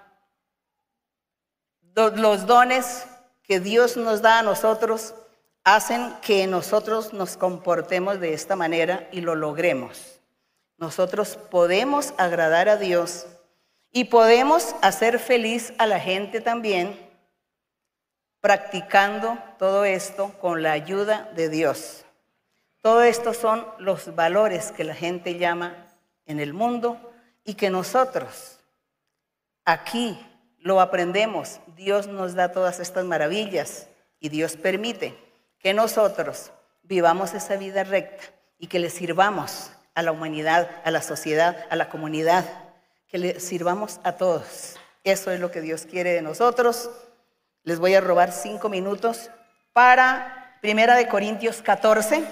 los 1.96 2.46
dones 2.46 3.06
que 3.44 3.60
Dios 3.60 3.98
nos 3.98 4.22
da 4.22 4.40
a 4.40 4.44
nosotros 4.44 5.16
hacen 5.64 6.14
que 6.22 6.48
nosotros 6.48 7.12
nos 7.12 7.36
comportemos 7.36 8.20
de 8.20 8.34
esta 8.34 8.56
manera 8.56 9.10
y 9.12 9.22
lo 9.22 9.36
logremos. 9.36 10.22
Nosotros 10.78 11.38
podemos 11.50 12.14
agradar 12.18 12.70
a 12.70 12.78
Dios 12.78 13.26
y 13.92 14.06
podemos 14.06 14.76
hacer 14.82 15.20
feliz 15.20 15.74
a 15.78 15.88
la 15.88 16.00
gente 16.00 16.40
también 16.40 17.07
practicando 18.42 19.38
todo 19.58 19.86
esto 19.86 20.32
con 20.40 20.64
la 20.64 20.72
ayuda 20.72 21.30
de 21.36 21.50
Dios. 21.50 22.06
Todo 22.82 23.02
esto 23.02 23.34
son 23.34 23.66
los 23.80 24.16
valores 24.16 24.72
que 24.72 24.84
la 24.84 24.94
gente 24.94 25.38
llama 25.38 25.76
en 26.26 26.40
el 26.40 26.54
mundo 26.54 26.98
y 27.44 27.56
que 27.56 27.70
nosotros 27.70 28.60
aquí 29.66 30.20
lo 30.60 30.80
aprendemos. 30.80 31.60
Dios 31.76 32.08
nos 32.08 32.36
da 32.36 32.52
todas 32.52 32.80
estas 32.80 33.06
maravillas 33.06 33.88
y 34.20 34.30
Dios 34.30 34.56
permite 34.56 35.18
que 35.60 35.74
nosotros 35.74 36.52
vivamos 36.84 37.34
esa 37.34 37.58
vida 37.58 37.84
recta 37.84 38.24
y 38.58 38.68
que 38.68 38.80
le 38.80 38.90
sirvamos 38.90 39.72
a 39.96 40.02
la 40.02 40.12
humanidad, 40.12 40.70
a 40.84 40.92
la 40.92 41.02
sociedad, 41.02 41.66
a 41.70 41.76
la 41.76 41.90
comunidad, 41.90 42.46
que 43.08 43.18
le 43.18 43.40
sirvamos 43.40 44.00
a 44.04 44.14
todos. 44.14 44.76
Eso 45.04 45.32
es 45.32 45.40
lo 45.40 45.52
que 45.52 45.62
Dios 45.62 45.86
quiere 45.86 46.14
de 46.14 46.22
nosotros. 46.22 46.90
Les 47.68 47.80
voy 47.80 47.94
a 47.96 48.00
robar 48.00 48.32
cinco 48.32 48.70
minutos 48.70 49.30
para 49.74 50.58
Primera 50.62 50.96
de 50.96 51.10
Corintios 51.10 51.62
14. 51.62 52.24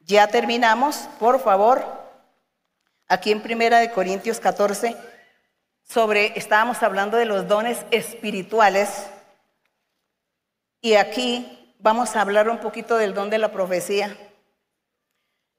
Ya 0.00 0.26
terminamos, 0.26 1.08
por 1.20 1.38
favor. 1.38 1.86
Aquí 3.06 3.30
en 3.30 3.40
Primera 3.40 3.78
de 3.78 3.92
Corintios 3.92 4.40
14, 4.40 4.96
sobre, 5.84 6.36
estábamos 6.36 6.82
hablando 6.82 7.16
de 7.16 7.24
los 7.24 7.46
dones 7.46 7.86
espirituales. 7.92 9.06
Y 10.80 10.94
aquí 10.94 11.76
vamos 11.78 12.16
a 12.16 12.22
hablar 12.22 12.50
un 12.50 12.58
poquito 12.58 12.96
del 12.96 13.14
don 13.14 13.30
de 13.30 13.38
la 13.38 13.52
profecía. 13.52 14.16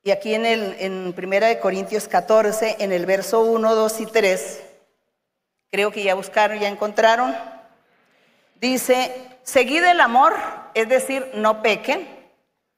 Y 0.04 0.12
aquí 0.12 0.34
en, 0.34 0.46
el, 0.46 0.76
en 0.78 1.14
Primera 1.14 1.48
de 1.48 1.60
Corintios 1.60 2.10
14, 2.10 2.76
en 2.80 2.92
el 2.92 3.06
verso 3.06 3.44
1, 3.44 3.76
2 3.76 4.02
y 4.02 4.06
3, 4.08 4.64
creo 5.72 5.90
que 5.92 6.04
ya 6.04 6.16
buscaron, 6.16 6.60
ya 6.60 6.68
encontraron. 6.68 7.55
Dice, 8.56 9.40
seguid 9.44 9.84
el 9.84 10.00
amor, 10.00 10.34
es 10.74 10.88
decir, 10.88 11.32
no 11.36 11.62
pequen. 11.62 12.08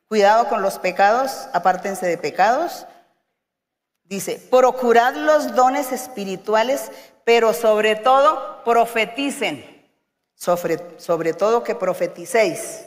Cuidado 0.07 0.47
con 0.47 0.61
los 0.61 0.79
pecados, 0.79 1.47
apártense 1.53 2.05
de 2.05 2.17
pecados. 2.17 2.87
Dice, 4.03 4.39
procurad 4.49 5.15
los 5.15 5.53
dones 5.53 5.91
espirituales, 5.91 6.91
pero 7.25 7.53
sobre 7.53 7.95
todo 7.95 8.63
profeticen. 8.63 9.75
Sobre, 10.33 10.99
sobre 10.99 11.33
todo 11.33 11.63
que 11.63 11.75
profeticéis. 11.75 12.85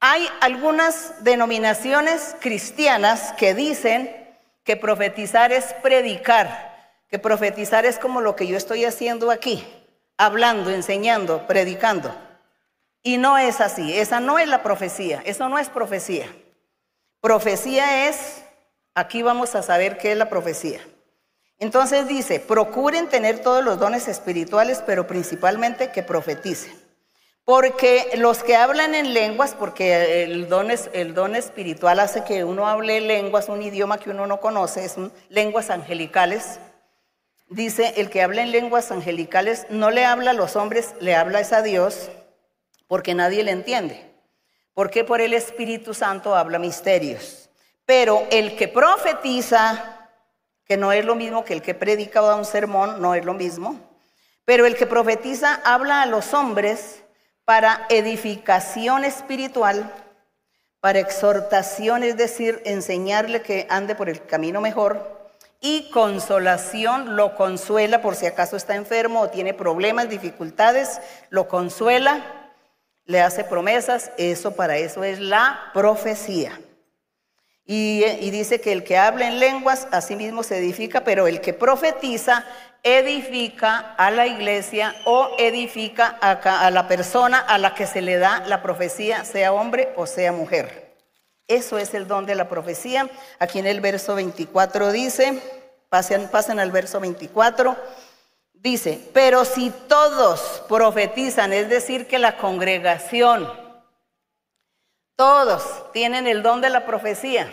Hay 0.00 0.28
algunas 0.40 1.24
denominaciones 1.24 2.36
cristianas 2.40 3.32
que 3.32 3.54
dicen 3.54 4.36
que 4.62 4.76
profetizar 4.76 5.52
es 5.52 5.72
predicar, 5.74 6.96
que 7.08 7.18
profetizar 7.18 7.86
es 7.86 7.98
como 7.98 8.20
lo 8.20 8.36
que 8.36 8.46
yo 8.46 8.56
estoy 8.56 8.84
haciendo 8.84 9.30
aquí 9.30 9.77
hablando, 10.18 10.70
enseñando, 10.70 11.46
predicando. 11.46 12.14
Y 13.02 13.16
no 13.16 13.38
es 13.38 13.62
así, 13.62 13.96
esa 13.96 14.20
no 14.20 14.38
es 14.38 14.48
la 14.48 14.62
profecía, 14.62 15.22
eso 15.24 15.48
no 15.48 15.58
es 15.58 15.70
profecía. 15.70 16.26
Profecía 17.20 18.08
es, 18.08 18.44
aquí 18.94 19.22
vamos 19.22 19.54
a 19.54 19.62
saber 19.62 19.96
qué 19.96 20.12
es 20.12 20.18
la 20.18 20.28
profecía. 20.28 20.80
Entonces 21.58 22.06
dice, 22.06 22.38
procuren 22.38 23.08
tener 23.08 23.40
todos 23.40 23.64
los 23.64 23.78
dones 23.78 24.06
espirituales, 24.08 24.82
pero 24.84 25.06
principalmente 25.06 25.90
que 25.90 26.02
profeticen. 26.02 26.72
Porque 27.44 28.10
los 28.16 28.42
que 28.44 28.56
hablan 28.56 28.94
en 28.94 29.14
lenguas, 29.14 29.54
porque 29.58 30.24
el 30.24 30.48
don, 30.48 30.68
el 30.70 31.14
don 31.14 31.34
espiritual 31.34 31.98
hace 31.98 32.22
que 32.22 32.44
uno 32.44 32.68
hable 32.68 33.00
lenguas, 33.00 33.48
un 33.48 33.62
idioma 33.62 33.98
que 33.98 34.10
uno 34.10 34.26
no 34.26 34.38
conoce, 34.38 34.84
es 34.84 34.96
lenguas 35.30 35.70
angelicales, 35.70 36.60
dice, 37.48 37.94
el 37.96 38.10
que 38.10 38.22
habla 38.22 38.42
en 38.42 38.52
lenguas 38.52 38.90
angelicales 38.90 39.66
no 39.70 39.90
le 39.90 40.04
habla 40.04 40.30
a 40.30 40.34
los 40.34 40.56
hombres, 40.56 40.94
le 41.00 41.14
habla 41.14 41.40
es 41.40 41.52
a 41.52 41.62
Dios, 41.62 42.10
porque 42.86 43.14
nadie 43.14 43.42
le 43.44 43.52
entiende. 43.52 44.04
porque 44.78 45.02
por 45.02 45.20
el 45.20 45.34
Espíritu 45.34 45.92
Santo 45.92 46.36
habla 46.36 46.60
misterios. 46.60 47.50
Pero 47.84 48.28
el 48.30 48.54
que 48.54 48.68
profetiza, 48.68 50.08
que 50.64 50.76
no 50.76 50.92
es 50.92 51.04
lo 51.04 51.16
mismo 51.16 51.44
que 51.44 51.52
el 51.52 51.62
que 51.62 51.74
predica 51.74 52.22
o 52.22 52.28
da 52.28 52.36
un 52.36 52.44
sermón, 52.44 53.02
no 53.02 53.16
es 53.16 53.24
lo 53.24 53.34
mismo, 53.34 53.74
pero 54.44 54.66
el 54.66 54.76
que 54.76 54.86
profetiza 54.86 55.60
habla 55.64 56.02
a 56.02 56.06
los 56.06 56.32
hombres 56.32 57.02
para 57.44 57.86
edificación 57.88 59.04
espiritual, 59.04 59.92
para 60.78 61.00
exhortación, 61.00 62.04
es 62.04 62.16
decir, 62.16 62.62
enseñarle 62.64 63.42
que 63.42 63.66
ande 63.68 63.96
por 63.96 64.08
el 64.08 64.24
camino 64.26 64.60
mejor, 64.60 65.17
y 65.60 65.90
consolación 65.90 67.16
lo 67.16 67.34
consuela 67.34 68.00
por 68.00 68.14
si 68.14 68.26
acaso 68.26 68.56
está 68.56 68.76
enfermo 68.76 69.22
o 69.22 69.30
tiene 69.30 69.54
problemas, 69.54 70.08
dificultades, 70.08 71.00
lo 71.30 71.48
consuela, 71.48 72.50
le 73.04 73.20
hace 73.20 73.42
promesas, 73.42 74.12
eso 74.18 74.54
para 74.54 74.76
eso 74.76 75.02
es 75.02 75.18
la 75.18 75.70
profecía. 75.74 76.60
Y, 77.70 78.30
dice 78.30 78.62
que 78.62 78.72
el 78.72 78.82
que 78.82 78.96
habla 78.96 79.28
en 79.28 79.40
lenguas, 79.40 79.88
a 79.90 80.00
sí 80.00 80.16
mismo 80.16 80.42
se 80.42 80.56
edifica, 80.56 81.04
pero 81.04 81.26
el 81.26 81.42
que 81.42 81.52
profetiza, 81.52 82.46
edifica 82.82 83.94
a 83.98 84.10
la 84.10 84.26
iglesia 84.26 84.94
o 85.04 85.34
edifica 85.38 86.16
a, 86.22 86.66
a 86.66 86.70
la 86.70 86.88
persona 86.88 87.38
a 87.38 87.58
la 87.58 87.74
que 87.74 87.86
se 87.86 88.00
le 88.00 88.16
da 88.16 88.42
la 88.46 88.62
profecía, 88.62 89.24
sea 89.24 89.52
hombre 89.52 89.90
o 89.96 90.06
sea 90.06 90.32
mujer. 90.32 90.87
Eso 91.48 91.78
es 91.78 91.94
el 91.94 92.06
don 92.06 92.26
de 92.26 92.34
la 92.34 92.46
profecía. 92.46 93.08
Aquí 93.38 93.58
en 93.58 93.66
el 93.66 93.80
verso 93.80 94.14
24 94.14 94.92
dice, 94.92 95.42
pasen, 95.88 96.60
al 96.60 96.70
verso 96.70 97.00
24, 97.00 97.74
dice, 98.52 99.00
pero 99.14 99.46
si 99.46 99.70
todos 99.88 100.62
profetizan, 100.68 101.54
es 101.54 101.70
decir, 101.70 102.06
que 102.06 102.18
la 102.18 102.36
congregación, 102.36 103.50
todos 105.16 105.90
tienen 105.92 106.26
el 106.26 106.42
don 106.42 106.60
de 106.60 106.68
la 106.68 106.84
profecía, 106.84 107.50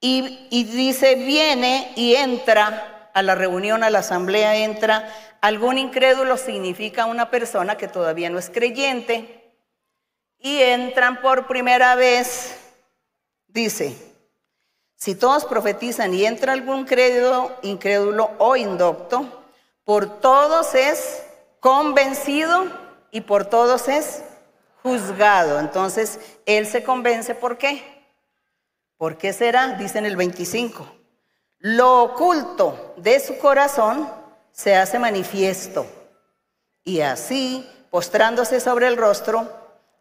y, 0.00 0.46
y 0.50 0.64
dice, 0.64 1.16
viene 1.16 1.92
y 1.94 2.14
entra 2.14 3.10
a 3.12 3.22
la 3.22 3.34
reunión, 3.34 3.82
a 3.82 3.90
la 3.90 3.98
asamblea, 3.98 4.56
entra. 4.56 5.12
Algún 5.40 5.76
incrédulo, 5.76 6.36
significa 6.36 7.04
una 7.04 7.30
persona 7.30 7.76
que 7.76 7.88
todavía 7.88 8.30
no 8.30 8.38
es 8.38 8.48
creyente, 8.48 9.52
y 10.38 10.62
entran 10.62 11.20
por 11.20 11.48
primera 11.48 11.94
vez 11.96 12.67
Dice, 13.48 13.96
si 14.94 15.14
todos 15.14 15.44
profetizan 15.44 16.12
y 16.14 16.26
entra 16.26 16.52
algún 16.52 16.84
crédulo, 16.84 17.52
incrédulo 17.62 18.30
o 18.38 18.56
indocto, 18.56 19.26
por 19.84 20.20
todos 20.20 20.74
es 20.74 21.22
convencido 21.60 22.66
y 23.10 23.22
por 23.22 23.46
todos 23.46 23.88
es 23.88 24.22
juzgado. 24.82 25.58
Entonces, 25.60 26.20
él 26.46 26.66
se 26.66 26.82
convence, 26.82 27.34
¿por 27.34 27.58
qué? 27.58 27.82
¿Por 28.96 29.16
qué 29.16 29.32
será? 29.32 29.68
Dice 29.74 29.98
en 29.98 30.06
el 30.06 30.16
25. 30.16 30.86
Lo 31.58 32.02
oculto 32.02 32.94
de 32.98 33.18
su 33.18 33.38
corazón 33.38 34.10
se 34.52 34.76
hace 34.76 34.98
manifiesto. 34.98 35.86
Y 36.84 37.00
así, 37.00 37.68
postrándose 37.90 38.60
sobre 38.60 38.88
el 38.88 38.96
rostro, 38.96 39.48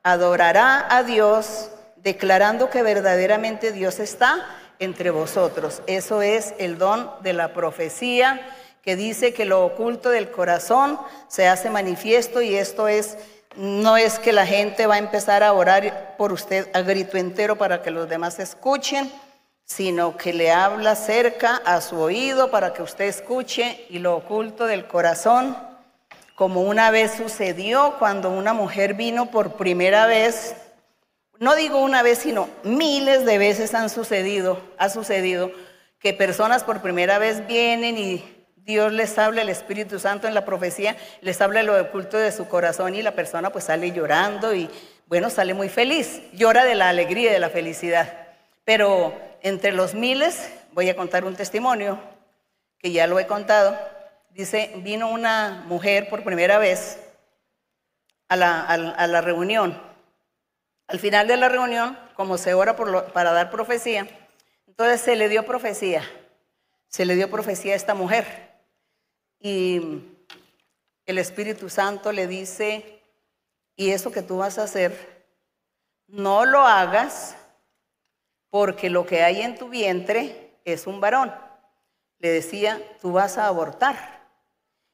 adorará 0.03 0.87
a 0.89 1.03
Dios 1.03 1.69
declarando 2.07 2.69
que 2.69 2.83
verdaderamente 2.83 3.73
Dios 3.73 3.99
está 3.99 4.45
entre 4.79 5.09
vosotros. 5.09 5.81
Eso 5.87 6.21
es 6.21 6.53
el 6.57 6.77
don 6.77 7.11
de 7.21 7.33
la 7.33 7.51
profecía 7.51 8.39
que 8.81 8.95
dice 8.95 9.33
que 9.33 9.43
lo 9.43 9.65
oculto 9.65 10.09
del 10.09 10.31
corazón 10.31 10.97
se 11.27 11.49
hace 11.49 11.69
manifiesto 11.69 12.41
y 12.41 12.55
esto 12.55 12.87
es 12.87 13.17
no 13.57 13.97
es 13.97 14.19
que 14.19 14.31
la 14.31 14.45
gente 14.45 14.87
va 14.87 14.95
a 14.95 14.99
empezar 14.99 15.43
a 15.43 15.51
orar 15.51 16.15
por 16.17 16.31
usted 16.31 16.69
a 16.73 16.79
grito 16.79 17.17
entero 17.17 17.57
para 17.57 17.81
que 17.81 17.91
los 17.91 18.07
demás 18.07 18.39
escuchen, 18.39 19.11
sino 19.65 20.15
que 20.15 20.31
le 20.31 20.53
habla 20.53 20.95
cerca 20.95 21.61
a 21.65 21.81
su 21.81 21.99
oído 21.99 22.51
para 22.51 22.71
que 22.71 22.83
usted 22.83 23.05
escuche 23.05 23.85
y 23.89 23.99
lo 23.99 24.15
oculto 24.15 24.65
del 24.65 24.87
corazón, 24.87 25.57
como 26.35 26.61
una 26.61 26.89
vez 26.89 27.15
sucedió 27.17 27.95
cuando 27.99 28.29
una 28.29 28.53
mujer 28.53 28.93
vino 28.93 29.25
por 29.25 29.55
primera 29.57 30.05
vez 30.05 30.55
no 31.39 31.55
digo 31.55 31.81
una 31.81 32.01
vez, 32.01 32.19
sino 32.19 32.49
miles 32.63 33.25
de 33.25 33.37
veces 33.37 33.73
han 33.73 33.89
sucedido, 33.89 34.61
ha 34.77 34.89
sucedido 34.89 35.51
que 35.99 36.13
personas 36.13 36.63
por 36.63 36.81
primera 36.81 37.19
vez 37.19 37.45
vienen 37.47 37.97
y 37.97 38.23
Dios 38.55 38.91
les 38.91 39.17
habla, 39.17 39.43
el 39.43 39.49
Espíritu 39.49 39.99
Santo 39.99 40.27
en 40.27 40.33
la 40.33 40.45
profecía, 40.45 40.97
les 41.21 41.39
habla 41.39 41.63
lo 41.63 41.79
oculto 41.79 42.17
de 42.17 42.31
su 42.31 42.47
corazón 42.47 42.95
y 42.95 43.01
la 43.01 43.13
persona 43.13 43.51
pues 43.51 43.65
sale 43.65 43.91
llorando 43.91 44.53
y 44.53 44.69
bueno, 45.05 45.29
sale 45.29 45.53
muy 45.53 45.69
feliz, 45.69 46.21
llora 46.33 46.65
de 46.65 46.75
la 46.75 46.89
alegría 46.89 47.29
y 47.29 47.33
de 47.33 47.39
la 47.39 47.49
felicidad. 47.49 48.27
Pero 48.65 49.13
entre 49.41 49.71
los 49.71 49.93
miles, 49.93 50.51
voy 50.73 50.89
a 50.89 50.95
contar 50.95 51.23
un 51.23 51.35
testimonio 51.35 51.99
que 52.79 52.91
ya 52.91 53.07
lo 53.07 53.19
he 53.19 53.25
contado. 53.25 53.77
Dice, 54.31 54.73
vino 54.77 55.09
una 55.09 55.63
mujer 55.67 56.09
por 56.09 56.23
primera 56.23 56.57
vez 56.57 56.99
a 58.27 58.35
la, 58.35 58.65
a 58.65 59.07
la 59.07 59.21
reunión 59.21 59.86
al 60.87 60.99
final 60.99 61.27
de 61.27 61.37
la 61.37 61.49
reunión, 61.49 61.97
como 62.15 62.37
se 62.37 62.53
ora 62.53 62.75
para 62.75 63.31
dar 63.33 63.51
profecía, 63.51 64.07
entonces 64.65 65.01
se 65.01 65.15
le 65.15 65.27
dio 65.27 65.45
profecía, 65.45 66.03
se 66.87 67.05
le 67.05 67.15
dio 67.15 67.29
profecía 67.29 67.73
a 67.73 67.75
esta 67.75 67.93
mujer. 67.93 68.53
Y 69.39 70.03
el 71.05 71.17
Espíritu 71.17 71.69
Santo 71.69 72.11
le 72.11 72.27
dice, 72.27 73.01
y 73.75 73.91
eso 73.91 74.11
que 74.11 74.21
tú 74.21 74.37
vas 74.37 74.57
a 74.57 74.63
hacer, 74.63 75.25
no 76.07 76.45
lo 76.45 76.61
hagas 76.61 77.35
porque 78.49 78.89
lo 78.89 79.05
que 79.05 79.23
hay 79.23 79.41
en 79.41 79.57
tu 79.57 79.67
vientre 79.69 80.53
es 80.63 80.87
un 80.87 81.01
varón. 81.01 81.33
Le 82.19 82.29
decía, 82.29 82.81
tú 83.01 83.11
vas 83.11 83.37
a 83.37 83.47
abortar 83.47 84.17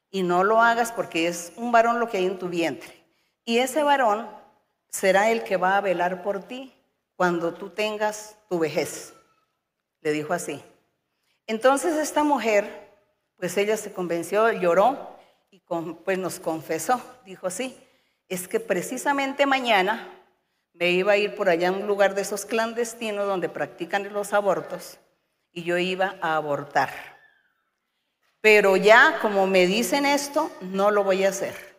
y 0.10 0.24
no 0.24 0.44
lo 0.44 0.62
hagas 0.62 0.92
porque 0.92 1.28
es 1.28 1.54
un 1.56 1.72
varón 1.72 2.00
lo 2.00 2.10
que 2.10 2.18
hay 2.18 2.26
en 2.26 2.40
tu 2.40 2.50
vientre. 2.50 3.04
Y 3.46 3.60
ese 3.60 3.84
varón 3.84 4.28
será 4.94 5.32
el 5.32 5.44
que 5.44 5.58
va 5.58 5.76
a 5.76 5.82
velar 5.82 6.22
por 6.22 6.44
ti 6.44 6.72
cuando 7.16 7.54
tú 7.54 7.72
tengas 7.72 8.38
tu 8.48 8.60
vejez. 8.60 9.14
Le 10.02 10.12
dijo 10.12 10.34
así. 10.34 10.64
Entonces 11.48 11.98
esta 11.98 12.24
mujer, 12.24 12.92
pues 13.38 13.58
ella 13.58 13.76
se 13.76 13.92
convenció, 13.92 14.52
lloró 14.52 15.18
y 15.50 15.62
pues 16.06 16.20
nos 16.20 16.40
confesó. 16.40 17.02
Dijo, 17.26 17.50
sí, 17.50 17.76
es 18.30 18.48
que 18.48 18.60
precisamente 18.60 19.46
mañana 19.46 20.08
me 20.74 20.92
iba 20.92 21.14
a 21.14 21.18
ir 21.18 21.36
por 21.36 21.50
allá 21.50 21.70
a 21.70 21.72
un 21.72 21.88
lugar 21.88 22.14
de 22.14 22.22
esos 22.22 22.46
clandestinos 22.46 23.28
donde 23.28 23.50
practican 23.50 24.12
los 24.14 24.32
abortos 24.32 25.00
y 25.52 25.64
yo 25.64 25.78
iba 25.78 26.16
a 26.22 26.36
abortar. 26.36 26.92
Pero 28.42 28.78
ya 28.78 29.20
como 29.22 29.48
me 29.48 29.66
dicen 29.66 30.06
esto, 30.06 30.52
no 30.62 30.92
lo 30.92 31.04
voy 31.04 31.24
a 31.24 31.30
hacer. 31.30 31.73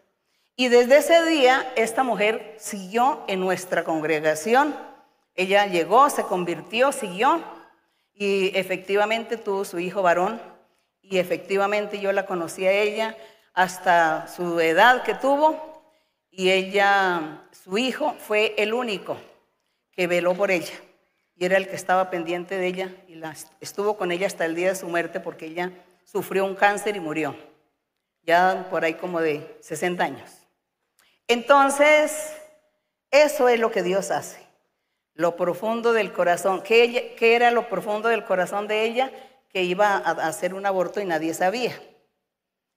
Y 0.56 0.68
desde 0.68 0.98
ese 0.98 1.24
día 1.24 1.72
esta 1.74 2.04
mujer 2.04 2.54
siguió 2.58 3.24
en 3.26 3.40
nuestra 3.40 3.82
congregación. 3.82 4.76
Ella 5.34 5.66
llegó, 5.66 6.08
se 6.10 6.22
convirtió, 6.22 6.92
siguió 6.92 7.42
y 8.12 8.56
efectivamente 8.56 9.36
tuvo 9.36 9.64
su 9.64 9.80
hijo 9.80 10.02
varón 10.02 10.40
y 11.02 11.18
efectivamente 11.18 11.98
yo 11.98 12.12
la 12.12 12.24
conocí 12.24 12.66
a 12.66 12.72
ella 12.72 13.16
hasta 13.52 14.28
su 14.28 14.60
edad 14.60 15.02
que 15.02 15.14
tuvo 15.14 15.82
y 16.30 16.50
ella, 16.50 17.42
su 17.50 17.76
hijo 17.76 18.14
fue 18.18 18.54
el 18.56 18.74
único 18.74 19.16
que 19.90 20.06
veló 20.06 20.34
por 20.34 20.52
ella 20.52 20.74
y 21.34 21.44
era 21.44 21.56
el 21.56 21.68
que 21.68 21.74
estaba 21.74 22.10
pendiente 22.10 22.56
de 22.58 22.66
ella 22.68 22.90
y 23.08 23.20
estuvo 23.60 23.96
con 23.96 24.12
ella 24.12 24.28
hasta 24.28 24.44
el 24.44 24.54
día 24.54 24.68
de 24.68 24.76
su 24.76 24.88
muerte 24.88 25.18
porque 25.18 25.46
ella 25.46 25.72
sufrió 26.04 26.44
un 26.44 26.54
cáncer 26.54 26.94
y 26.94 27.00
murió, 27.00 27.34
ya 28.22 28.68
por 28.70 28.84
ahí 28.84 28.94
como 28.94 29.20
de 29.20 29.56
60 29.60 30.04
años. 30.04 30.43
Entonces, 31.28 32.32
eso 33.10 33.48
es 33.48 33.58
lo 33.58 33.70
que 33.70 33.82
Dios 33.82 34.10
hace. 34.10 34.38
Lo 35.14 35.36
profundo 35.36 35.92
del 35.92 36.12
corazón. 36.12 36.62
¿Qué, 36.62 37.16
era 37.20 37.50
lo 37.50 37.68
profundo 37.68 38.08
del 38.08 38.24
corazón 38.24 38.66
de 38.66 38.82
ella? 38.82 39.12
Que 39.48 39.62
iba 39.62 39.96
a 39.96 40.10
hacer 40.26 40.54
un 40.54 40.66
aborto 40.66 41.00
y 41.00 41.04
nadie 41.04 41.32
sabía. 41.32 41.80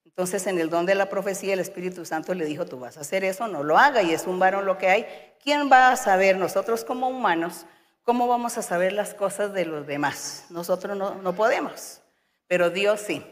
Entonces, 0.06 0.48
en 0.48 0.60
el 0.60 0.70
don 0.70 0.86
de 0.86 0.96
la 0.96 1.10
profecía, 1.10 1.54
el 1.54 1.60
Espíritu 1.60 2.06
Santo 2.06 2.34
le 2.34 2.46
dijo, 2.46 2.66
tú 2.66 2.80
vas 2.80 2.98
a 2.98 3.02
hacer 3.02 3.24
eso, 3.24 3.48
no 3.48 3.64
lo 3.64 3.78
haga, 3.78 4.02
y 4.02 4.14
es 4.14 4.26
un 4.26 4.40
varón 4.40 4.66
lo 4.66 4.78
que 4.78 4.88
hay. 4.88 5.06
¿Quién 5.44 5.72
va 5.72 5.92
a 5.92 5.96
saber 5.96 6.38
nosotros 6.38 6.84
como 6.84 7.08
humanos 7.10 7.66
cómo 8.04 8.28
vamos 8.28 8.58
a 8.58 8.62
saber 8.62 8.94
las 8.94 9.14
cosas 9.14 9.54
de 9.54 9.66
los 9.66 9.86
demás? 9.86 10.46
Nosotros 10.50 10.98
no, 10.98 11.16
no 11.16 11.34
podemos, 11.34 12.02
pero 12.48 12.70
Dios 12.70 13.02
sí. 13.02 13.24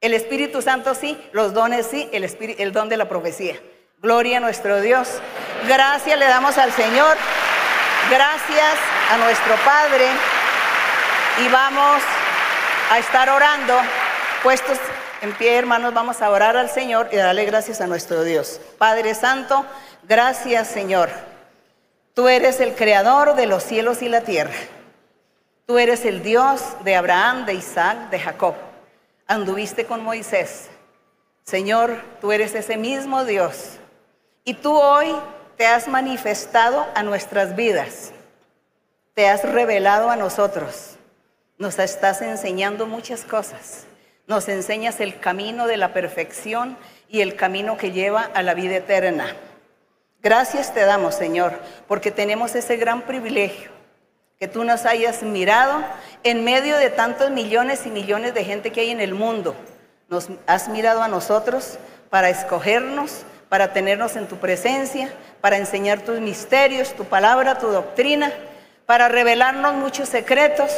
El 0.00 0.14
Espíritu 0.14 0.62
Santo 0.62 0.94
sí, 0.94 1.18
los 1.32 1.52
dones 1.52 1.86
sí, 1.86 2.08
el, 2.12 2.24
el 2.24 2.72
don 2.72 2.88
de 2.88 2.96
la 2.96 3.08
profecía. 3.08 3.60
Gloria 4.02 4.38
a 4.38 4.40
nuestro 4.40 4.80
Dios. 4.80 5.20
Gracias 5.68 6.18
le 6.18 6.24
damos 6.24 6.56
al 6.56 6.72
Señor. 6.72 7.18
Gracias 8.10 8.78
a 9.12 9.18
nuestro 9.18 9.54
Padre. 9.56 10.06
Y 11.44 11.48
vamos 11.50 12.02
a 12.90 12.98
estar 12.98 13.28
orando. 13.28 13.74
Puestos 14.42 14.78
en 15.20 15.34
pie, 15.34 15.58
hermanos, 15.58 15.92
vamos 15.92 16.22
a 16.22 16.30
orar 16.30 16.56
al 16.56 16.70
Señor 16.70 17.10
y 17.12 17.16
darle 17.16 17.44
gracias 17.44 17.82
a 17.82 17.86
nuestro 17.86 18.24
Dios. 18.24 18.58
Padre 18.78 19.14
Santo, 19.14 19.66
gracias, 20.04 20.68
Señor. 20.68 21.10
Tú 22.14 22.28
eres 22.28 22.58
el 22.60 22.74
creador 22.74 23.34
de 23.34 23.44
los 23.44 23.62
cielos 23.62 24.00
y 24.00 24.08
la 24.08 24.22
tierra. 24.22 24.54
Tú 25.66 25.78
eres 25.78 26.06
el 26.06 26.22
Dios 26.22 26.62
de 26.84 26.96
Abraham, 26.96 27.44
de 27.44 27.52
Isaac, 27.52 28.08
de 28.08 28.18
Jacob. 28.18 28.54
Anduviste 29.26 29.84
con 29.84 30.02
Moisés. 30.02 30.70
Señor, 31.44 32.02
tú 32.22 32.32
eres 32.32 32.54
ese 32.54 32.78
mismo 32.78 33.26
Dios. 33.26 33.79
Y 34.50 34.54
tú 34.54 34.76
hoy 34.76 35.14
te 35.56 35.64
has 35.64 35.86
manifestado 35.86 36.84
a 36.96 37.04
nuestras 37.04 37.54
vidas. 37.54 38.10
Te 39.14 39.28
has 39.28 39.44
revelado 39.44 40.10
a 40.10 40.16
nosotros. 40.16 40.96
Nos 41.56 41.78
estás 41.78 42.20
enseñando 42.20 42.88
muchas 42.88 43.22
cosas. 43.22 43.84
Nos 44.26 44.48
enseñas 44.48 44.98
el 44.98 45.20
camino 45.20 45.68
de 45.68 45.76
la 45.76 45.92
perfección 45.92 46.76
y 47.08 47.20
el 47.20 47.36
camino 47.36 47.76
que 47.76 47.92
lleva 47.92 48.22
a 48.24 48.42
la 48.42 48.54
vida 48.54 48.74
eterna. 48.74 49.36
Gracias 50.20 50.74
te 50.74 50.80
damos, 50.80 51.14
Señor, 51.14 51.52
porque 51.86 52.10
tenemos 52.10 52.56
ese 52.56 52.76
gran 52.76 53.02
privilegio 53.02 53.70
que 54.40 54.48
tú 54.48 54.64
nos 54.64 54.84
hayas 54.84 55.22
mirado 55.22 55.80
en 56.24 56.42
medio 56.42 56.76
de 56.76 56.90
tantos 56.90 57.30
millones 57.30 57.86
y 57.86 57.90
millones 57.90 58.34
de 58.34 58.44
gente 58.44 58.72
que 58.72 58.80
hay 58.80 58.90
en 58.90 59.00
el 59.00 59.14
mundo. 59.14 59.54
Nos 60.08 60.26
has 60.48 60.68
mirado 60.68 61.04
a 61.04 61.08
nosotros 61.08 61.78
para 62.10 62.30
escogernos, 62.30 63.24
para 63.50 63.74
tenernos 63.74 64.16
en 64.16 64.26
tu 64.26 64.36
presencia, 64.38 65.12
para 65.42 65.58
enseñar 65.58 66.00
tus 66.00 66.18
misterios, 66.20 66.94
tu 66.94 67.04
palabra, 67.04 67.58
tu 67.58 67.66
doctrina, 67.66 68.32
para 68.86 69.08
revelarnos 69.08 69.74
muchos 69.74 70.08
secretos, 70.08 70.72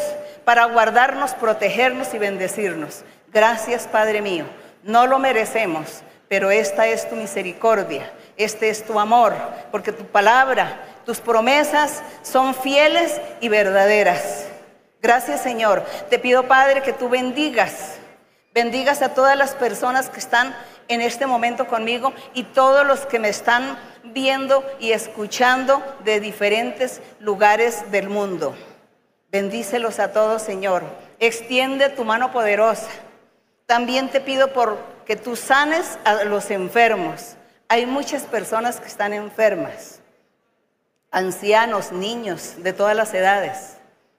para 0.45 0.65
guardarnos, 0.65 1.35
protegernos 1.35 2.13
y 2.15 2.19
bendecirnos. 2.19 3.05
Gracias, 3.33 3.87
Padre 3.87 4.21
mío. 4.21 4.47
No 4.83 5.07
lo 5.07 5.21
merecemos, 5.21 6.03
pero 6.27 6.51
esta 6.51 6.89
es 6.89 7.09
tu 7.09 7.15
misericordia, 7.15 8.11
este 8.37 8.71
es 8.71 8.85
tu 8.85 8.99
amor, 8.99 9.35
porque 9.71 9.93
tu 9.93 10.05
palabra 10.07 10.81
tus 11.05 11.19
promesas 11.19 12.03
son 12.23 12.55
fieles 12.55 13.21
y 13.41 13.49
verdaderas. 13.49 14.47
Gracias 15.01 15.41
Señor. 15.41 15.85
Te 16.11 16.19
pido 16.19 16.47
Padre 16.47 16.83
que 16.83 16.93
tú 16.93 17.09
bendigas. 17.09 17.97
Bendigas 18.55 19.03
a 19.03 19.15
todas 19.15 19.37
las 19.37 19.53
personas 19.53 20.09
que 20.09 20.21
están 20.21 20.55
en 20.89 21.01
este 21.01 21.27
momento 21.27 21.67
conmigo 21.67 22.13
y 22.35 22.45
todos 22.45 22.87
los 22.87 23.07
que 23.07 23.19
me 23.19 23.29
están 23.29 23.79
viendo 24.05 24.65
y 24.81 24.93
escuchando 24.93 25.83
de 26.05 26.21
diferentes 26.21 27.01
lugares 27.21 27.91
del 27.91 28.09
mundo. 28.09 28.55
Bendícelos 29.31 29.99
a 29.99 30.13
todos, 30.13 30.43
Señor. 30.43 30.83
Extiende 31.19 31.89
tu 31.89 32.05
mano 32.05 32.33
poderosa. 32.33 32.89
También 33.67 34.09
te 34.09 34.21
pido 34.21 34.53
por 34.53 34.79
que 35.07 35.17
tú 35.17 35.37
sanes 35.37 35.99
a 36.05 36.25
los 36.25 36.51
enfermos. 36.51 37.37
Hay 37.69 37.87
muchas 37.87 38.23
personas 38.25 38.81
que 38.81 38.89
están 38.89 39.13
enfermas 39.13 40.03
ancianos, 41.13 41.93
niños 41.93 42.55
de 42.57 42.73
todas 42.73 42.97
las 42.97 43.15
edades 43.15 43.77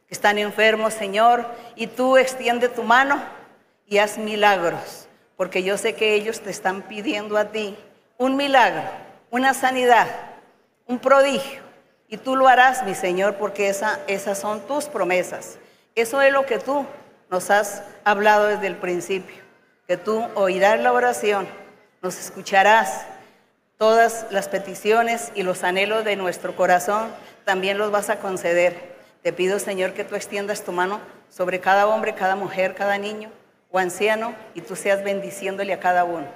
que 0.07 0.13
están 0.13 0.37
enfermos, 0.37 0.93
Señor, 0.93 1.45
y 1.75 1.87
tú 1.87 2.17
extiende 2.17 2.69
tu 2.69 2.83
mano 2.83 3.21
y 3.87 3.97
haz 3.97 4.17
milagros, 4.17 5.02
porque 5.37 5.63
yo 5.63 5.77
sé 5.77 5.95
que 5.95 6.13
ellos 6.13 6.41
te 6.41 6.49
están 6.49 6.83
pidiendo 6.83 7.37
a 7.37 7.45
ti 7.45 7.77
un 8.17 8.35
milagro, 8.35 8.83
una 9.31 9.53
sanidad, 9.53 10.07
un 10.87 10.99
prodigio, 10.99 11.61
y 12.07 12.17
tú 12.17 12.35
lo 12.35 12.47
harás, 12.47 12.83
mi 12.85 12.95
Señor, 12.95 13.35
porque 13.35 13.69
esa, 13.69 13.99
esas 14.07 14.37
son 14.37 14.61
tus 14.67 14.85
promesas. 14.85 15.57
Eso 15.95 16.21
es 16.21 16.31
lo 16.31 16.45
que 16.45 16.59
tú 16.59 16.85
nos 17.29 17.49
has 17.49 17.83
hablado 18.03 18.47
desde 18.47 18.67
el 18.67 18.75
principio, 18.75 19.41
que 19.87 19.97
tú 19.97 20.23
oirás 20.35 20.79
la 20.79 20.93
oración, 20.93 21.47
nos 22.01 22.19
escucharás 22.19 23.05
Todas 23.83 24.27
las 24.29 24.47
peticiones 24.47 25.33
y 25.35 25.43
los 25.43 25.65
anhelos 25.65 26.05
de 26.05 26.15
nuestro 26.15 26.55
corazón 26.55 27.09
también 27.43 27.77
los 27.77 27.91
vas 27.91 28.09
a 28.09 28.19
conceder. 28.19 28.95
Te 29.23 29.33
pido, 29.33 29.59
Señor, 29.59 29.93
que 29.93 30.05
tú 30.05 30.15
extiendas 30.15 30.63
tu 30.63 30.71
mano 30.71 31.01
sobre 31.29 31.59
cada 31.59 31.87
hombre, 31.87 32.13
cada 32.13 32.37
mujer, 32.37 32.75
cada 32.75 32.97
niño 32.97 33.29
o 33.73 33.79
anciano 33.79 34.35
y 34.53 34.61
tú 34.61 34.75
seas 34.75 35.03
bendiciéndole 35.03 35.73
a 35.73 35.79
cada 35.79 36.03
uno, 36.03 36.27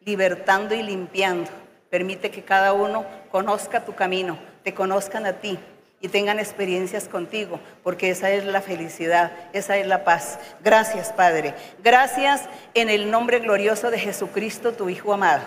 libertando 0.00 0.76
y 0.76 0.82
limpiando. 0.82 1.50
Permite 1.90 2.30
que 2.30 2.42
cada 2.42 2.72
uno 2.72 3.04
conozca 3.32 3.84
tu 3.84 3.94
camino, 3.94 4.38
te 4.62 4.74
conozcan 4.74 5.26
a 5.26 5.34
ti 5.34 5.58
y 6.00 6.08
tengan 6.08 6.38
experiencias 6.38 7.08
contigo, 7.08 7.58
porque 7.82 8.10
esa 8.10 8.30
es 8.30 8.44
la 8.44 8.60
felicidad, 8.60 9.32
esa 9.52 9.76
es 9.76 9.88
la 9.88 10.04
paz. 10.04 10.38
Gracias, 10.62 11.12
Padre. 11.12 11.54
Gracias 11.82 12.42
en 12.74 12.88
el 12.88 13.10
nombre 13.10 13.40
glorioso 13.40 13.90
de 13.90 13.98
Jesucristo, 13.98 14.72
tu 14.72 14.88
Hijo 14.88 15.12
amado. 15.12 15.42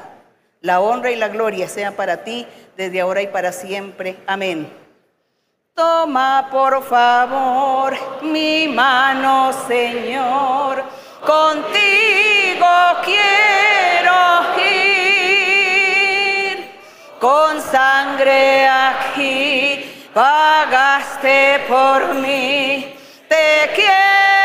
La 0.59 0.81
honra 0.81 1.11
y 1.11 1.15
la 1.15 1.29
gloria 1.29 1.69
sea 1.69 1.91
para 1.91 2.25
ti 2.25 2.45
desde 2.75 2.99
ahora 2.99 3.21
y 3.21 3.27
para 3.27 3.53
siempre. 3.53 4.17
Amén. 4.27 4.69
Toma 5.73 6.49
por 6.51 6.83
favor 6.83 7.93
mi 8.23 8.67
mano, 8.67 9.53
Señor. 9.65 11.06
Contigo 11.27 12.71
quiero 13.03 14.19
ir. 14.63 16.55
Con 17.19 17.61
sangre 17.61 18.65
aquí 18.65 20.07
pagaste 20.13 21.65
por 21.67 22.13
mí. 22.13 22.95
Te 23.27 23.71
quiero 23.75 24.36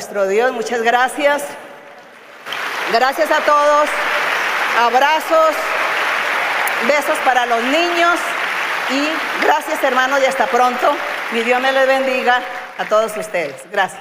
nuestro 0.00 0.26
Dios. 0.26 0.50
Muchas 0.52 0.80
gracias. 0.80 1.42
Gracias 2.90 3.30
a 3.30 3.40
todos. 3.40 3.86
Abrazos, 4.78 5.54
besos 6.88 7.18
para 7.22 7.44
los 7.44 7.62
niños 7.64 8.18
y 8.88 9.44
gracias 9.44 9.84
hermanos 9.84 10.20
y 10.22 10.24
hasta 10.24 10.46
pronto. 10.46 10.96
Mi 11.32 11.42
Dios 11.42 11.60
me 11.60 11.70
les 11.70 11.86
bendiga 11.86 12.40
a 12.78 12.86
todos 12.86 13.14
ustedes. 13.14 13.56
Gracias. 13.70 13.99